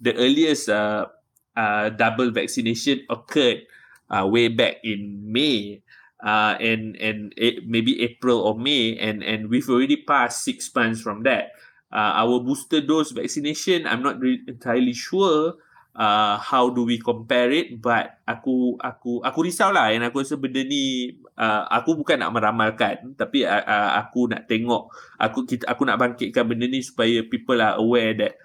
the 0.00 0.14
earliest 0.14 0.68
uh, 0.68 1.08
uh, 1.56 1.88
double 1.90 2.30
vaccination 2.30 3.00
occurred 3.08 3.64
uh, 4.12 4.28
way 4.28 4.48
back 4.48 4.84
in 4.84 5.24
May 5.24 5.82
uh, 6.20 6.60
and 6.60 6.96
and 7.00 7.32
it, 7.36 7.66
maybe 7.66 8.04
April 8.04 8.44
or 8.44 8.54
May 8.54 8.96
and 9.00 9.24
and 9.24 9.48
we've 9.48 9.68
already 9.68 10.04
passed 10.04 10.44
six 10.44 10.68
months 10.76 11.00
from 11.00 11.24
that. 11.24 11.56
Uh, 11.88 12.18
our 12.20 12.40
booster 12.40 12.82
dose 12.82 13.12
vaccination 13.12 13.86
I'm 13.86 14.02
not 14.02 14.18
really 14.20 14.42
entirely 14.46 14.92
sure 14.92 15.54
uh, 15.96 16.36
how 16.38 16.68
do 16.70 16.84
we 16.84 17.00
compare 17.00 17.50
it 17.50 17.80
but 17.80 18.20
aku 18.28 18.76
aku 18.78 19.24
aku 19.24 19.38
risau 19.42 19.72
lah 19.72 19.90
and 19.90 20.04
aku 20.04 20.22
rasa 20.22 20.36
benda 20.36 20.62
ni 20.62 21.16
uh, 21.40 21.64
aku 21.72 21.96
bukan 21.98 22.20
nak 22.20 22.36
meramalkan 22.36 23.16
tapi 23.16 23.42
uh, 23.42 23.64
uh, 23.64 23.90
aku 23.98 24.30
nak 24.30 24.44
tengok 24.46 24.92
aku 25.16 25.48
kita 25.48 25.64
aku 25.66 25.82
nak 25.88 25.98
bangkitkan 25.98 26.44
benda 26.46 26.68
ni 26.68 26.84
supaya 26.84 27.24
people 27.26 27.58
are 27.58 27.80
aware 27.80 28.12
that 28.14 28.36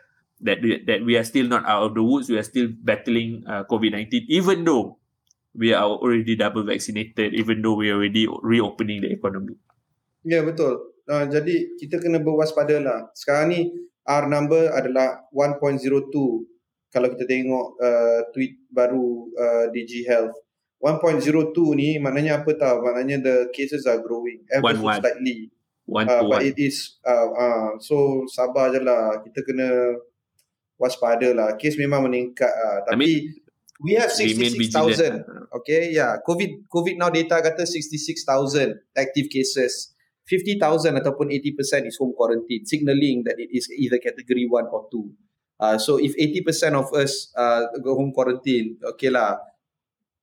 that 0.42 0.64
that 0.88 1.06
we 1.06 1.20
are 1.20 1.28
still 1.28 1.46
not 1.46 1.62
out 1.68 1.92
of 1.92 1.92
the 1.94 2.02
woods 2.02 2.32
we 2.32 2.40
are 2.40 2.48
still 2.48 2.72
battling 2.82 3.46
uh, 3.46 3.68
covid-19 3.70 4.26
even 4.32 4.66
though 4.66 4.98
we 5.54 5.76
are 5.76 5.86
already 5.86 6.34
double 6.40 6.64
vaccinated 6.64 7.36
even 7.36 7.62
though 7.62 7.76
we 7.76 7.92
are 7.92 8.00
already 8.00 8.26
reopening 8.42 9.04
the 9.04 9.12
economy 9.12 9.54
Ya 10.22 10.46
betul. 10.46 10.94
Uh, 11.10 11.26
jadi 11.26 11.74
kita 11.82 11.98
kena 11.98 12.22
berwaspada 12.22 12.78
lah. 12.78 13.10
Sekarang 13.18 13.50
ni 13.50 13.74
R 14.06 14.26
number 14.30 14.70
adalah 14.70 15.26
1.02 15.34 16.51
kalau 16.92 17.08
kita 17.16 17.24
tengok 17.24 17.80
uh, 17.80 18.20
tweet 18.36 18.68
baru 18.68 19.32
uh, 19.34 19.66
DG 19.72 20.04
Health. 20.06 20.36
1.02 20.82 21.54
ni 21.78 22.02
maknanya 22.02 22.42
apa 22.42 22.52
tahu? 22.58 22.84
Maknanya 22.84 23.18
the 23.22 23.36
cases 23.54 23.86
are 23.86 24.02
growing 24.02 24.42
ever 24.50 24.76
so 24.76 24.82
One, 24.82 24.82
one. 24.82 25.00
slightly. 25.00 25.40
one 25.86 26.06
Uh, 26.10 26.20
to 26.20 26.26
but 26.28 26.42
one 26.42 26.44
it 26.46 26.58
is 26.58 26.98
uh, 27.06 27.30
uh, 27.32 27.70
so 27.80 28.26
sabar 28.28 28.74
je 28.74 28.82
lah. 28.82 29.22
Kita 29.24 29.46
kena 29.46 29.70
waspada 30.82 31.30
lah. 31.32 31.54
Kes 31.56 31.78
memang 31.78 32.10
meningkat 32.10 32.50
lah. 32.50 32.76
I 32.90 32.98
Tapi 32.98 33.10
we 33.82 33.94
have 33.98 34.10
remain 34.18 34.54
66,000 34.54 34.58
vigilant 34.58 35.42
Okay, 35.52 35.92
yeah. 35.92 36.18
COVID 36.24 36.72
COVID 36.72 36.96
now 36.96 37.12
data 37.12 37.44
kata 37.44 37.68
66,000 37.68 38.74
active 38.96 39.28
cases. 39.30 39.92
50,000 40.26 40.96
ataupun 40.96 41.28
80% 41.28 41.92
is 41.92 42.00
home 42.00 42.16
quarantine, 42.16 42.64
signaling 42.64 43.28
that 43.28 43.36
it 43.36 43.52
is 43.52 43.68
either 43.68 44.00
category 44.00 44.48
1 44.48 44.72
or 44.72 44.88
2. 44.88 45.12
Uh, 45.62 45.78
so 45.78 46.02
if 46.02 46.18
80% 46.18 46.74
of 46.74 46.90
us 46.98 47.30
uh, 47.38 47.70
go 47.86 47.94
home 47.94 48.10
quarantine, 48.10 48.82
okay 48.98 49.14
lah. 49.14 49.38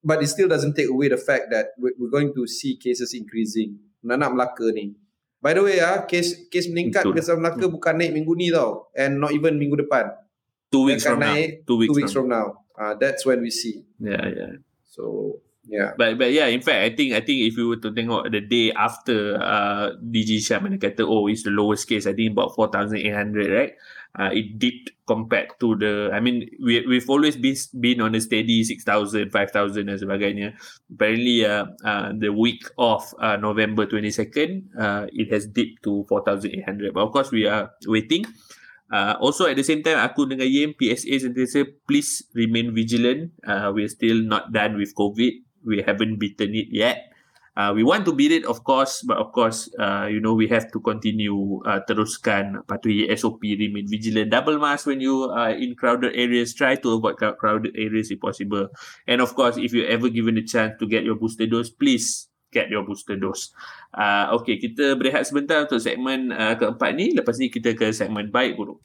But 0.03 0.18
it 0.22 0.28
still 0.28 0.51
doesn't 0.51 0.74
take 0.74 0.91
away 0.91 1.14
the 1.14 1.18
fact 1.18 1.55
that 1.55 1.78
we- 1.78 1.95
we're 1.95 2.11
going 2.11 2.34
to 2.34 2.43
see 2.51 2.74
cases 2.74 3.14
increasing. 3.14 3.78
Nak-nak 4.03 4.34
Melaka 4.34 4.66
ni. 4.74 4.99
By 5.39 5.55
the 5.55 5.62
way, 5.62 5.78
ah, 5.78 6.03
kes 6.03 6.51
kes 6.51 6.66
meningkat 6.66 7.07
Betul. 7.07 7.14
kes 7.14 7.30
Melaka 7.39 7.70
bukan 7.70 7.95
naik 8.03 8.11
minggu 8.11 8.34
ni 8.34 8.51
tau. 8.51 8.91
And 8.99 9.22
not 9.22 9.30
even 9.30 9.55
minggu 9.55 9.78
depan. 9.78 10.11
two 10.68 10.84
weeks 10.84 11.01
from 11.01 11.20
now 11.24 11.32
two 11.64 11.80
weeks, 11.80 11.89
Two 11.89 11.97
weeks 11.97 12.12
from, 12.12 12.28
from 12.28 12.36
now. 12.36 12.47
Uh, 12.76 12.93
that's 13.01 13.24
when 13.24 13.41
we 13.41 13.49
see. 13.49 13.82
yeah 13.97 14.20
yeah 14.28 14.53
So, 14.84 15.39
yeah. 15.64 15.95
But 15.97 16.18
but 16.18 16.28
yeah, 16.34 16.51
in 16.51 16.61
fact, 16.61 16.82
I 16.82 16.91
think 16.93 17.14
I 17.14 17.22
think 17.22 17.47
if 17.47 17.55
you 17.57 17.70
were 17.72 17.80
to 17.80 17.89
tengok 17.95 18.28
the 18.34 18.43
day 18.43 18.74
after 18.74 19.39
uh, 19.39 19.95
DG 19.97 20.43
Syam 20.43 20.66
mana 20.66 20.76
kata 20.76 21.07
oh 21.07 21.24
it's 21.30 21.47
the 21.47 21.55
lowest 21.55 21.86
case, 21.86 22.05
I 22.05 22.12
think 22.12 22.34
about 22.34 22.53
four 22.53 22.66
thousand 22.68 22.99
eight 23.01 23.14
hundred, 23.14 23.49
right? 23.49 23.72
Uh, 24.17 24.31
it 24.33 24.59
dipped 24.59 24.91
compared 25.07 25.53
to 25.61 25.77
the. 25.77 26.11
I 26.13 26.21
mean, 26.21 26.49
we 26.59 26.85
we've 26.87 27.09
always 27.09 27.37
been 27.37 27.55
been 27.79 28.01
on 28.01 28.15
a 28.15 28.21
steady 28.21 28.65
6,000, 28.65 29.31
5,000 29.31 29.87
dan 29.87 29.99
sebagainya. 29.99 30.49
Apparently, 30.91 31.45
uh, 31.45 31.71
uh, 31.85 32.11
the 32.17 32.33
week 32.33 32.65
of 32.81 33.05
uh, 33.21 33.37
November 33.37 33.87
twenty 33.87 34.11
second, 34.11 34.69
uh, 34.75 35.07
it 35.13 35.31
has 35.31 35.47
dipped 35.47 35.85
to 35.85 36.03
four 36.09 36.25
thousand 36.25 36.57
eight 36.57 36.67
hundred. 36.67 36.93
But 36.97 37.07
of 37.07 37.13
course, 37.13 37.31
we 37.31 37.47
are 37.47 37.71
waiting. 37.87 38.27
Uh, 38.89 39.21
also 39.21 39.45
at 39.45 39.57
the 39.57 39.65
same 39.65 39.85
time, 39.85 40.01
aku 40.01 40.25
dengan 40.25 40.49
Yem, 40.49 40.73
PSA 40.73 41.29
sentiasa 41.29 41.69
please 41.85 42.25
remain 42.33 42.73
vigilant. 42.73 43.37
Uh, 43.45 43.69
we're 43.71 43.93
still 43.93 44.25
not 44.25 44.49
done 44.49 44.81
with 44.81 44.97
COVID. 44.97 45.45
We 45.69 45.85
haven't 45.85 46.17
beaten 46.17 46.57
it 46.57 46.73
yet. 46.73 47.08
Uh, 47.59 47.75
we 47.75 47.83
want 47.83 48.07
to 48.07 48.15
beat 48.15 48.31
it, 48.31 48.47
of 48.47 48.63
course, 48.63 49.03
but 49.03 49.19
of 49.19 49.35
course, 49.35 49.67
uh, 49.83 50.07
you 50.07 50.23
know, 50.23 50.31
we 50.31 50.47
have 50.47 50.71
to 50.71 50.79
continue 50.79 51.59
uh, 51.67 51.83
teruskan 51.91 52.63
patuhi 52.71 53.11
SOP, 53.19 53.43
remain 53.43 53.83
vigilant, 53.83 54.31
double 54.31 54.63
mask 54.63 54.87
when 54.87 55.03
you 55.03 55.27
are 55.35 55.51
in 55.51 55.75
crowded 55.75 56.15
areas, 56.15 56.55
try 56.55 56.79
to 56.79 56.95
avoid 56.95 57.19
crowd- 57.19 57.35
crowded 57.35 57.75
areas 57.75 58.15
if 58.15 58.23
possible. 58.23 58.71
And 59.11 59.19
of 59.19 59.35
course, 59.35 59.59
if 59.59 59.75
you're 59.75 59.91
ever 59.91 60.07
given 60.07 60.39
a 60.39 60.47
chance 60.47 60.79
to 60.79 60.87
get 60.87 61.03
your 61.03 61.19
booster 61.19 61.51
dose, 61.51 61.67
please 61.67 62.31
get 62.55 62.71
your 62.71 62.87
booster 62.87 63.19
dose. 63.19 63.51
Uh, 63.91 64.31
okay, 64.39 64.63
kita 64.63 64.95
berehat 64.95 65.27
sebentar 65.27 65.67
untuk 65.67 65.83
segmen 65.83 66.31
uh, 66.31 66.55
keempat 66.55 66.95
ni. 66.95 67.11
Lepas 67.11 67.43
ni 67.43 67.51
kita 67.51 67.75
ke 67.75 67.91
segmen 67.91 68.31
baik 68.31 68.55
buruk. 68.55 68.79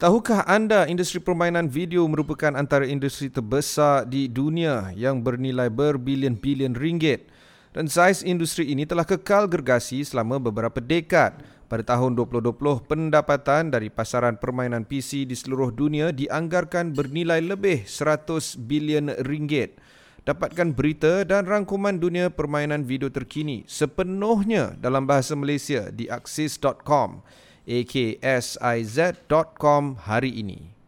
Tahukah 0.00 0.48
anda 0.48 0.88
industri 0.88 1.20
permainan 1.20 1.68
video 1.68 2.08
merupakan 2.08 2.56
antara 2.56 2.88
industri 2.88 3.28
terbesar 3.28 4.08
di 4.08 4.32
dunia 4.32 4.88
yang 4.96 5.20
bernilai 5.20 5.68
berbilion-bilion 5.68 6.72
ringgit? 6.72 7.28
Saiz 7.70 8.26
industri 8.26 8.74
ini 8.74 8.82
telah 8.82 9.06
kekal 9.06 9.46
gergasi 9.46 10.02
selama 10.02 10.42
beberapa 10.42 10.82
dekad. 10.82 11.38
Pada 11.70 11.86
tahun 11.86 12.18
2020, 12.18 12.58
pendapatan 12.90 13.70
dari 13.70 13.86
pasaran 13.86 14.34
permainan 14.34 14.82
PC 14.82 15.22
di 15.22 15.38
seluruh 15.38 15.70
dunia 15.70 16.10
dianggarkan 16.10 16.98
bernilai 16.98 17.38
lebih 17.38 17.86
100 17.86 18.58
bilion 18.58 19.14
ringgit. 19.22 19.78
Dapatkan 20.26 20.74
berita 20.74 21.22
dan 21.22 21.46
rangkuman 21.46 21.94
dunia 21.94 22.26
permainan 22.26 22.82
video 22.82 23.06
terkini 23.06 23.62
sepenuhnya 23.70 24.74
dalam 24.82 25.06
bahasa 25.06 25.38
Malaysia 25.38 25.94
di 25.94 26.10
axis.com 26.10 27.22
aksiz.com 27.70 29.82
hari 30.10 30.42
ini. 30.42 30.79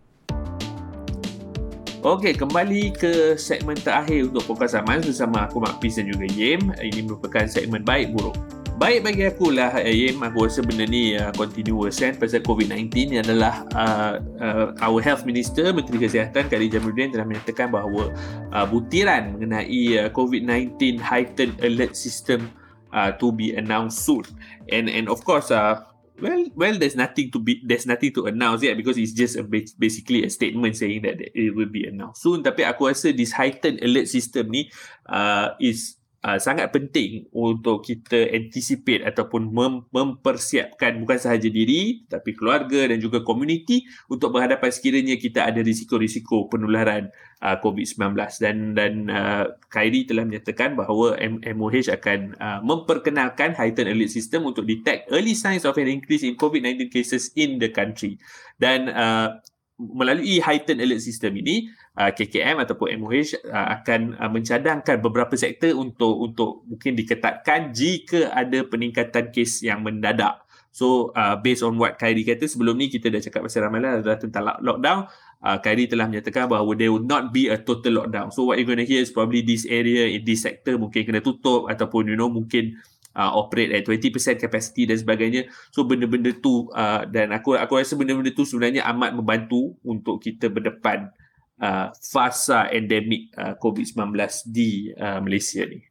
Okey, 2.03 2.35
kembali 2.35 2.99
ke 2.99 3.39
segmen 3.39 3.79
terakhir 3.79 4.27
untuk 4.27 4.43
Fokus 4.43 4.75
Aman 4.75 5.07
bersama 5.07 5.47
aku 5.47 5.63
Mak 5.63 5.79
Pis 5.79 6.03
dan 6.03 6.11
juga 6.11 6.27
Yem. 6.35 6.75
Ini 6.75 7.07
merupakan 7.07 7.47
segmen 7.47 7.87
baik 7.87 8.11
buruk. 8.11 8.35
Baik 8.75 9.07
bagi 9.07 9.23
aku 9.31 9.55
lah 9.55 9.79
eh, 9.79 10.11
Yem, 10.11 10.19
aku 10.19 10.51
rasa 10.51 10.67
benda 10.67 10.83
ni 10.83 11.15
uh, 11.15 11.31
continuous 11.31 12.03
kan 12.03 12.19
pasal 12.19 12.43
COVID-19 12.43 12.91
ni 13.07 13.17
adalah 13.23 13.63
uh, 13.79 14.19
uh, 14.43 14.75
our 14.83 14.99
health 14.99 15.23
minister, 15.23 15.71
Menteri 15.71 16.03
Kesihatan 16.03 16.51
Kadi 16.51 16.75
Jamaluddin 16.75 17.15
telah 17.15 17.23
menyatakan 17.23 17.71
bahawa 17.71 18.11
uh, 18.51 18.67
butiran 18.67 19.39
mengenai 19.39 20.03
uh, 20.03 20.11
COVID-19 20.11 20.99
heightened 20.99 21.55
alert 21.63 21.95
system 21.95 22.51
uh, 22.91 23.15
to 23.15 23.31
be 23.31 23.55
announced 23.55 24.03
soon. 24.03 24.27
And 24.75 24.91
and 24.91 25.07
of 25.07 25.23
course 25.23 25.55
uh, 25.55 25.87
Well, 26.23 26.47
well, 26.55 26.79
there's 26.79 26.95
nothing 26.95 27.35
to 27.35 27.43
be, 27.43 27.59
there's 27.67 27.85
nothing 27.85 28.15
to 28.15 28.31
announce 28.31 28.63
yet 28.63 28.79
because 28.79 28.95
it's 28.95 29.11
just 29.11 29.35
a, 29.35 29.43
ba- 29.43 29.67
basically 29.75 30.23
a 30.23 30.31
statement 30.31 30.79
saying 30.79 31.03
that 31.03 31.19
it 31.19 31.51
will 31.51 31.67
be 31.67 31.83
announced 31.83 32.23
soon. 32.23 32.47
Tapi 32.47 32.63
aku 32.63 32.95
rasa 32.95 33.11
this 33.11 33.35
heightened 33.35 33.83
alert 33.83 34.07
system 34.07 34.55
ni 34.55 34.71
uh, 35.11 35.59
is 35.59 35.99
uh, 36.23 36.39
sangat 36.39 36.71
penting 36.71 37.27
untuk 37.35 37.83
kita 37.83 38.31
anticipate 38.31 39.03
ataupun 39.03 39.51
mem- 39.51 39.85
mempersiapkan 39.91 41.03
bukan 41.03 41.19
sahaja 41.19 41.51
diri 41.51 42.07
tapi 42.07 42.33
keluarga 42.39 42.89
dan 42.89 43.03
juga 43.03 43.27
community 43.27 43.85
untuk 44.07 44.33
berhadapan 44.33 44.71
sekiranya 44.71 45.19
kita 45.19 45.45
ada 45.45 45.61
risiko-risiko 45.61 46.47
penularan 46.47 47.11
uh, 47.43 47.59
COVID-19 47.59 48.15
dan 48.39 48.57
dan 48.79 48.93
uh, 49.11 49.45
Khairi 49.69 50.07
telah 50.07 50.23
menyatakan 50.25 50.79
bahawa 50.79 51.19
MOH 51.43 51.91
akan 51.91 52.39
uh, 52.39 52.61
memperkenalkan 52.63 53.59
heightened 53.59 53.91
alert 53.91 54.15
system 54.15 54.47
untuk 54.47 54.65
detect 54.65 55.11
early 55.11 55.35
signs 55.35 55.67
of 55.67 55.75
an 55.77 55.91
increase 55.91 56.23
in 56.23 56.39
COVID-19 56.39 56.89
cases 56.89 57.35
in 57.35 57.59
the 57.59 57.69
country. 57.75 58.17
Dan 58.63 58.87
uh, 58.87 59.43
melalui 59.83 60.39
heightened 60.39 60.79
alert 60.79 61.03
system 61.03 61.35
ini 61.35 61.67
uh, 61.97 62.11
KKM 62.13 62.63
ataupun 62.65 62.93
MOH 63.01 63.45
uh, 63.49 63.67
akan 63.81 64.17
uh, 64.17 64.31
mencadangkan 64.33 64.97
beberapa 65.01 65.35
sektor 65.37 65.77
untuk 65.77 66.15
untuk 66.17 66.51
mungkin 66.65 66.97
diketatkan 66.97 67.73
jika 67.73 68.33
ada 68.33 68.65
peningkatan 68.65 69.29
kes 69.33 69.65
yang 69.65 69.85
mendadak. 69.85 70.41
So 70.73 71.13
uh, 71.13 71.37
based 71.37 71.61
on 71.61 71.77
what 71.77 72.01
Khairi 72.01 72.25
kata 72.25 72.49
sebelum 72.49 72.81
ni 72.81 72.89
kita 72.89 73.13
dah 73.13 73.21
cakap 73.21 73.45
pasal 73.45 73.69
ramalan 73.69 74.01
adalah 74.01 74.17
tentang 74.17 74.43
lock- 74.49 74.63
lockdown. 74.65 75.01
Uh, 75.43 75.57
Khairi 75.61 75.85
telah 75.85 76.09
menyatakan 76.09 76.49
bahawa 76.49 76.73
there 76.73 76.89
will 76.89 77.05
not 77.05 77.29
be 77.29 77.53
a 77.53 77.61
total 77.61 78.01
lockdown. 78.01 78.33
So 78.33 78.49
what 78.49 78.57
you're 78.57 78.69
going 78.69 78.81
to 78.81 78.89
hear 78.89 79.05
is 79.05 79.13
probably 79.13 79.45
this 79.45 79.69
area 79.69 80.09
in 80.09 80.25
this 80.25 80.49
sector 80.49 80.81
mungkin 80.81 81.05
kena 81.05 81.21
tutup 81.21 81.69
ataupun 81.69 82.09
you 82.09 82.17
know 82.17 82.33
mungkin 82.33 82.81
uh, 83.13 83.37
operate 83.37 83.69
at 83.69 83.85
20% 83.85 84.41
capacity 84.41 84.89
dan 84.89 84.97
sebagainya. 84.97 85.53
So 85.69 85.85
benda-benda 85.85 86.33
tu 86.41 86.73
uh, 86.73 87.05
dan 87.05 87.37
aku 87.37 87.53
aku 87.61 87.77
rasa 87.77 87.93
benda-benda 87.93 88.33
tu 88.33 88.49
sebenarnya 88.49 88.89
amat 88.97 89.13
membantu 89.13 89.77
untuk 89.85 90.25
kita 90.25 90.49
berdepan 90.49 91.13
uh, 91.61 91.93
fasa 91.93 92.71
endemik 92.73 93.35
uh, 93.37 93.59
COVID-19 93.59 94.15
di 94.49 94.93
uh, 94.97 95.21
Malaysia 95.21 95.67
ni. 95.67 95.83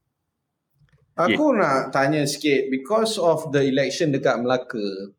Aku 1.20 1.54
nak 1.54 1.92
tanya 1.92 2.24
sikit 2.26 2.72
because 2.72 3.20
of 3.20 3.52
the 3.52 3.62
election 3.68 4.10
dekat 4.16 4.42
Melaka. 4.42 5.14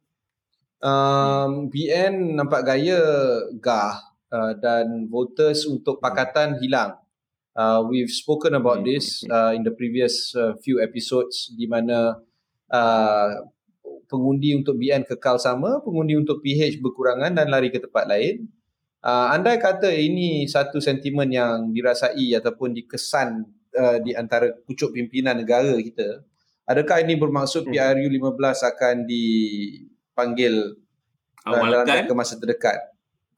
Um, 0.82 1.70
BN 1.70 2.34
nampak 2.34 2.66
gaya 2.66 2.98
gah 3.62 4.02
uh, 4.34 4.52
dan 4.58 5.06
voters 5.06 5.62
untuk 5.68 6.02
pakatan 6.02 6.58
hilang. 6.58 6.98
Uh, 7.52 7.84
we've 7.84 8.10
spoken 8.10 8.56
about 8.56 8.82
this 8.82 9.22
uh, 9.28 9.52
in 9.52 9.62
the 9.62 9.70
previous 9.70 10.32
uh, 10.34 10.56
few 10.64 10.80
episodes 10.80 11.52
di 11.52 11.68
mana 11.68 12.16
uh, 12.72 13.28
pengundi 14.08 14.56
untuk 14.56 14.80
BN 14.80 15.04
kekal 15.04 15.36
sama, 15.36 15.84
pengundi 15.84 16.16
untuk 16.16 16.40
PH 16.40 16.80
berkurangan 16.80 17.36
dan 17.36 17.52
lari 17.52 17.68
ke 17.68 17.78
tempat 17.78 18.08
lain. 18.08 18.48
Uh, 19.02 19.34
andai 19.34 19.58
kata 19.58 19.90
ini 19.90 20.46
satu 20.46 20.78
sentimen 20.78 21.26
yang 21.26 21.74
dirasai 21.74 22.38
ataupun 22.38 22.70
dikesan 22.70 23.42
uh, 23.74 23.98
di 23.98 24.14
antara 24.14 24.54
pucuk 24.62 24.94
pimpinan 24.94 25.42
negara 25.42 25.74
kita, 25.82 26.22
adakah 26.70 27.02
ini 27.02 27.18
bermaksud 27.18 27.66
Hmm. 27.66 27.74
PRU 27.74 28.06
15 28.06 28.62
akan 28.62 28.96
dipanggil 29.02 30.78
dalam 31.42 31.66
Awalkan 31.66 31.86
jangka 32.06 32.14
masa 32.14 32.38
terdekat? 32.38 32.78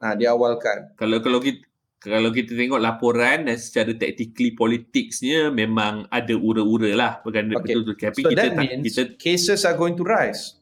Ha, 0.05 0.12
diawalkan. 0.12 1.01
kalau 1.01 1.25
kalau 1.25 1.41
kita 1.41 1.65
kalau 2.05 2.29
kita 2.29 2.53
tengok 2.53 2.77
laporan 2.77 3.49
dan 3.49 3.57
secara 3.57 3.97
tactically 3.97 4.53
politicsnya 4.53 5.49
memang 5.49 6.05
ada 6.12 6.37
ura-ura 6.37 6.93
lah 6.93 7.12
Okay. 7.25 7.41
betul 7.49 7.81
tu 7.89 7.97
tapi 7.97 8.21
so 8.21 8.29
kita 8.29 8.37
that 8.37 8.53
tak 8.53 8.65
means 8.69 8.85
kita 8.85 9.03
cases 9.17 9.65
are 9.65 9.73
going 9.73 9.97
to 9.97 10.05
rise. 10.05 10.61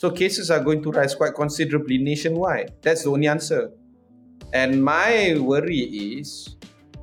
So 0.00 0.08
cases 0.08 0.48
are 0.48 0.64
going 0.64 0.80
to 0.80 0.88
rise 0.88 1.12
quite 1.12 1.36
considerably 1.36 2.00
nationwide. 2.00 2.80
That's 2.80 3.04
the 3.04 3.12
only 3.12 3.28
answer. 3.28 3.76
And 4.52 4.84
my 4.84 5.36
worry 5.40 5.88
is 6.20 6.56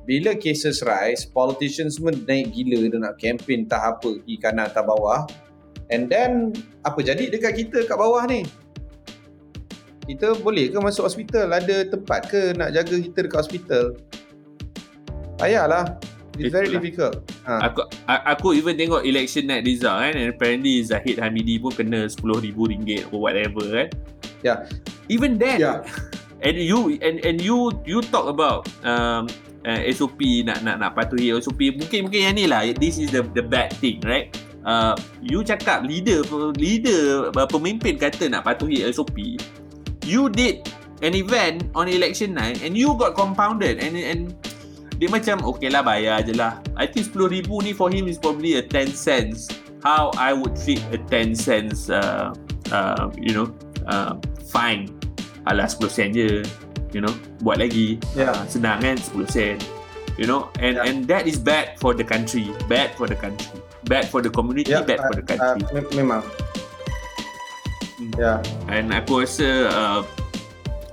bila 0.06 0.34
cases 0.38 0.82
rise, 0.82 1.26
politicians 1.26 1.98
semua 1.98 2.14
naik 2.14 2.50
gila 2.54 2.86
dia 2.88 2.98
nak 2.98 3.18
campaign 3.18 3.66
tak 3.66 3.98
apa, 3.98 4.18
kiri 4.22 4.38
kanan 4.38 4.70
tak 4.70 4.86
bawah. 4.86 5.26
And 5.90 6.06
then 6.06 6.54
apa 6.86 7.02
jadi 7.02 7.30
dekat 7.30 7.58
kita 7.66 7.86
kat 7.86 7.98
bawah 7.98 8.22
ni? 8.26 8.46
Kita 10.06 10.34
boleh 10.38 10.70
ke 10.70 10.78
masuk 10.78 11.06
hospital? 11.06 11.50
Ada 11.54 11.86
tempat 11.86 12.30
ke 12.30 12.54
nak 12.54 12.74
jaga 12.74 12.94
kita 12.98 13.18
dekat 13.26 13.38
hospital? 13.46 13.84
Payahlah. 15.38 15.98
It's 16.38 16.54
very 16.54 16.70
Itulah. 16.70 16.80
difficult. 16.80 17.14
Ha. 17.44 17.54
aku 17.68 17.80
aku 18.06 18.48
even 18.54 18.78
tengok 18.78 19.02
election 19.04 19.50
night 19.50 19.66
result 19.66 19.98
kan 20.00 20.14
and 20.14 20.30
apparently 20.32 20.80
Zahid 20.80 21.18
Hamidi 21.18 21.58
pun 21.60 21.74
kena 21.74 22.06
RM10,000 22.08 23.10
or 23.10 23.18
whatever 23.20 23.64
kan 23.66 23.88
Yeah. 24.40 24.64
even 25.12 25.36
then 25.36 25.60
Yeah. 25.60 25.84
and 26.42 26.56
you 26.56 26.98
and 27.00 27.20
and 27.24 27.40
you 27.40 27.72
you 27.84 28.00
talk 28.00 28.28
about 28.28 28.68
um 28.84 29.28
uh, 29.64 29.80
SOP 29.92 30.20
nak 30.44 30.64
nak 30.64 30.80
nak 30.80 30.90
patuhi 30.96 31.32
SOP 31.40 31.60
mungkin 31.76 32.08
mungkin 32.08 32.20
yang 32.32 32.34
ni 32.36 32.44
lah. 32.48 32.64
This 32.76 32.96
is 32.96 33.12
the 33.12 33.24
the 33.36 33.44
bad 33.44 33.72
thing 33.78 34.00
right? 34.04 34.32
Uh, 34.60 34.92
you 35.24 35.40
cakap 35.40 35.88
leader 35.88 36.20
leader 36.56 37.32
uh, 37.32 37.48
pemimpin 37.48 37.96
kata 37.96 38.28
nak 38.28 38.44
patuhi 38.44 38.84
SOP 38.92 39.16
you 40.04 40.28
did 40.28 40.68
an 41.00 41.16
event 41.16 41.64
on 41.72 41.88
election 41.88 42.36
night 42.36 42.60
and 42.60 42.76
you 42.76 42.92
got 42.96 43.16
compounded 43.16 43.80
and 43.80 43.96
and 43.96 44.36
dia 45.00 45.08
macam 45.08 45.40
okay 45.48 45.72
lah 45.72 45.80
bayar 45.80 46.20
je 46.20 46.36
lah. 46.36 46.60
I 46.76 46.84
think 46.84 47.08
RM10,000 47.16 47.48
ni 47.64 47.72
for 47.72 47.88
him 47.88 48.04
is 48.04 48.20
probably 48.20 48.60
a 48.60 48.64
10 48.64 48.92
cents. 48.92 49.48
How 49.80 50.12
I 50.20 50.36
would 50.36 50.60
treat 50.60 50.84
a 50.92 51.00
10 51.08 51.32
cents 51.32 51.88
uh, 51.88 52.36
uh, 52.68 53.08
you 53.16 53.32
know 53.32 53.48
uh, 53.88 54.20
fine 54.44 54.99
Alah 55.50 55.66
10 55.66 55.90
sen 55.90 56.08
je 56.14 56.46
You 56.94 57.02
know 57.02 57.10
Buat 57.42 57.58
lagi 57.60 57.98
Yeah. 58.14 58.30
Ah, 58.32 58.46
Senang 58.46 58.78
kan 58.78 58.94
10 58.96 59.26
sen 59.26 59.56
You 60.14 60.24
know 60.24 60.48
And 60.58 60.78
Yeah. 60.78 60.86
and 60.86 61.04
that 61.06 61.26
is 61.26 61.36
bad 61.36 61.74
for 61.76 61.92
the 61.92 62.06
country 62.06 62.48
Bad 62.66 62.94
for 62.94 63.10
the 63.10 63.18
country 63.18 63.50
Bad 63.84 64.06
for 64.06 64.22
the 64.22 64.30
community 64.30 64.70
Ya, 64.70 64.86
Bad 64.86 65.02
for 65.02 65.14
the 65.18 65.24
uh, 65.24 65.28
country 65.28 65.58
me- 65.74 65.90
memang. 65.96 66.22
Hmm. 67.98 68.10
Ya. 68.16 68.32
And 68.70 68.94
aku 68.94 69.26
rasa 69.26 69.48
uh, 69.68 70.00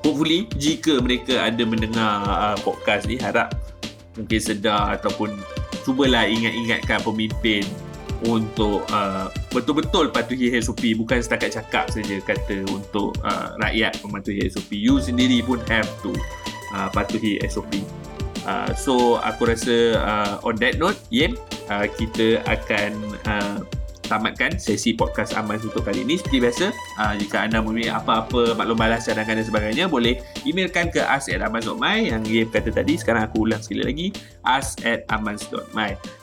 Hopefully 0.01 0.47
Jika 0.55 0.99
mereka 0.99 1.45
ada 1.45 1.63
mendengar 1.63 2.23
uh, 2.25 2.55
Podcast 2.59 3.05
ni 3.07 3.19
Harap 3.19 3.53
Mungkin 4.15 4.39
sedar 4.39 4.97
Ataupun 4.97 5.35
Cubalah 5.83 6.27
ingat-ingatkan 6.27 6.99
pemimpin 6.99 7.63
untuk 8.25 8.81
uh, 8.89 9.29
betul-betul 9.53 10.09
patuhi 10.09 10.49
SOP 10.57 10.97
bukan 10.97 11.21
setakat 11.21 11.53
cakap 11.53 11.85
saja 11.93 12.17
kata 12.25 12.65
untuk 12.73 13.13
uh, 13.21 13.53
rakyat 13.61 13.93
mematuhi 14.01 14.49
SOP 14.49 14.73
you 14.73 14.97
sendiri 14.97 15.45
pun 15.45 15.61
have 15.69 15.87
to 16.01 16.09
uh, 16.73 16.89
patuhi 16.89 17.37
SOP 17.45 17.69
uh, 18.49 18.73
so 18.73 19.21
aku 19.21 19.53
rasa 19.53 20.01
uh, 20.01 20.33
on 20.41 20.57
that 20.57 20.81
note 20.81 20.97
Yem 21.13 21.37
uh, 21.69 21.85
kita 21.85 22.41
akan 22.49 22.91
uh, 23.29 23.61
tamatkan 24.07 24.57
sesi 24.57 24.95
podcast 24.95 25.37
Aman 25.37 25.61
untuk 25.61 25.85
kali 25.85 26.01
ini. 26.07 26.17
Seperti 26.17 26.37
biasa 26.41 26.65
uh, 26.97 27.13
jika 27.19 27.45
anda 27.45 27.61
mempunyai 27.61 27.93
apa-apa 27.93 28.55
maklum 28.57 28.79
balas 28.79 29.05
cadangan 29.05 29.37
dan 29.37 29.45
sebagainya 29.45 29.85
boleh 29.85 30.17
emailkan 30.47 30.89
ke 30.89 31.03
us 31.03 31.29
at 31.29 31.43
yang 31.99 32.23
Yem 32.25 32.49
kata 32.49 32.73
tadi. 32.73 32.97
Sekarang 32.97 33.27
aku 33.27 33.45
ulang 33.45 33.61
sekali 33.61 33.83
lagi 33.85 34.07
us 34.47 34.79
at 34.87 35.05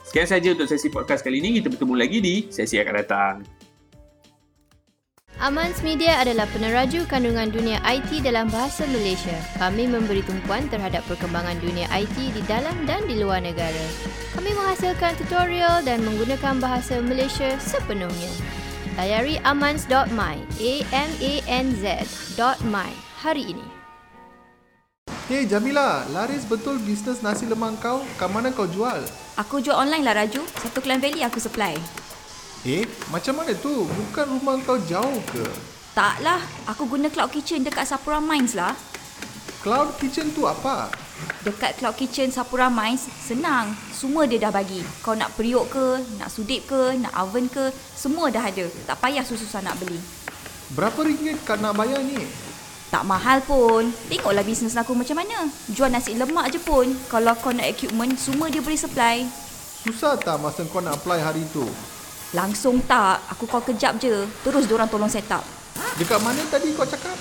sekian 0.03 0.27
saja 0.27 0.47
untuk 0.51 0.67
sesi 0.67 0.91
podcast 0.91 1.21
kali 1.23 1.39
ini. 1.39 1.61
Kita 1.61 1.71
bertemu 1.71 1.93
lagi 1.95 2.17
di 2.19 2.35
sesi 2.51 2.81
akan 2.81 2.95
datang 2.99 3.54
Amans 5.35 5.83
Media 5.83 6.15
adalah 6.23 6.47
peneraju 6.55 7.03
kandungan 7.11 7.51
dunia 7.51 7.83
IT 7.83 8.23
dalam 8.23 8.47
bahasa 8.47 8.87
Malaysia. 8.87 9.35
Kami 9.59 9.83
memberi 9.83 10.23
tumpuan 10.23 10.63
terhadap 10.71 11.03
perkembangan 11.11 11.59
dunia 11.59 11.91
IT 11.91 12.15
di 12.15 12.39
dalam 12.47 12.87
dan 12.87 13.03
di 13.03 13.19
luar 13.19 13.43
negara. 13.43 13.83
Kami 14.31 14.55
menghasilkan 14.55 15.19
tutorial 15.19 15.83
dan 15.83 16.07
menggunakan 16.07 16.55
bahasa 16.63 17.03
Malaysia 17.03 17.59
sepenuhnya. 17.59 18.31
Layari 18.95 19.35
amans.my, 19.43 20.39
A-M-A-N-Z.my 20.55 22.11
hari 23.19 23.43
ini. 23.51 23.67
Hey 25.27 25.43
Jamila, 25.43 26.07
laris 26.15 26.47
betul 26.47 26.79
bisnes 26.79 27.19
nasi 27.19 27.43
lemak 27.43 27.83
kau? 27.83 28.07
Kat 28.15 28.31
mana 28.31 28.55
kau 28.55 28.71
jual? 28.71 29.03
Aku 29.35 29.59
jual 29.59 29.75
online 29.75 30.07
lah 30.07 30.15
Raju. 30.15 30.47
Satu 30.63 30.79
Klang 30.79 31.03
Valley 31.03 31.27
aku 31.27 31.43
supply. 31.43 32.04
Eh, 32.65 32.81
macam 33.13 33.37
mana 33.37 33.53
tu? 33.53 33.85
Bukan 33.85 34.25
rumah 34.25 34.57
kau 34.65 34.81
jauh 34.89 35.21
ke? 35.29 35.45
Taklah, 35.93 36.41
aku 36.65 36.89
guna 36.89 37.13
Cloud 37.13 37.29
Kitchen 37.29 37.61
dekat 37.61 37.85
Sapura 37.85 38.17
Mines 38.17 38.57
lah. 38.57 38.73
Cloud 39.61 39.93
Kitchen 40.01 40.33
tu 40.33 40.49
apa? 40.49 40.89
Dekat 41.45 41.77
Cloud 41.77 41.93
Kitchen 41.93 42.33
Sapura 42.33 42.73
Mines, 42.73 43.05
senang. 43.21 43.69
Semua 43.93 44.25
dia 44.25 44.41
dah 44.41 44.49
bagi. 44.49 44.81
Kau 45.05 45.13
nak 45.13 45.37
periuk 45.37 45.69
ke, 45.69 46.01
nak 46.17 46.33
sudip 46.33 46.65
ke, 46.65 46.97
nak 46.97 47.13
oven 47.21 47.45
ke, 47.53 47.69
semua 47.93 48.33
dah 48.33 48.41
ada. 48.41 48.65
Tak 48.89 48.97
payah 48.97 49.21
susah-susah 49.21 49.61
nak 49.61 49.77
beli. 49.77 50.01
Berapa 50.73 51.05
ringgit 51.05 51.45
kau 51.45 51.61
nak 51.61 51.77
bayar 51.77 52.01
ni? 52.01 52.17
Tak 52.89 53.05
mahal 53.05 53.45
pun. 53.45 53.93
Tengoklah 54.09 54.41
bisnes 54.41 54.73
aku 54.73 54.97
macam 54.97 55.21
mana. 55.21 55.53
Jual 55.69 55.93
nasi 55.93 56.17
lemak 56.17 56.49
je 56.49 56.57
pun. 56.57 56.89
Kalau 57.13 57.37
kau 57.37 57.53
nak 57.53 57.69
equipment, 57.69 58.17
semua 58.17 58.49
dia 58.49 58.65
boleh 58.65 58.81
supply. 58.81 59.21
Susah 59.85 60.17
tak 60.17 60.41
masa 60.41 60.65
kau 60.65 60.81
nak 60.81 60.97
apply 60.97 61.21
hari 61.21 61.45
tu? 61.53 61.69
Langsung 62.35 62.83
tak. 62.83 63.23
Aku 63.31 63.47
call 63.47 63.63
kejap 63.63 63.95
je. 63.95 64.27
Terus 64.43 64.67
diorang 64.67 64.91
tolong 64.91 65.07
set 65.07 65.31
up. 65.31 65.47
Dekat 65.95 66.19
mana 66.19 66.43
tadi 66.51 66.75
kau 66.75 66.83
cakap? 66.83 67.15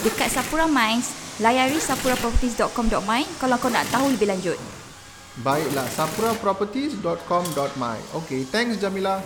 Dekat 0.00 0.32
Sapura 0.32 0.64
Mines, 0.70 1.12
layari 1.42 1.76
sapuraproperties.com.my 1.76 3.22
kalau 3.42 3.58
kau 3.58 3.68
nak 3.68 3.84
tahu 3.90 4.14
lebih 4.14 4.30
lanjut. 4.30 4.56
Baiklah, 5.42 5.90
sapuraproperties.com.my 5.92 7.98
Okay, 8.22 8.46
thanks 8.46 8.78
Jamila. 8.78 9.18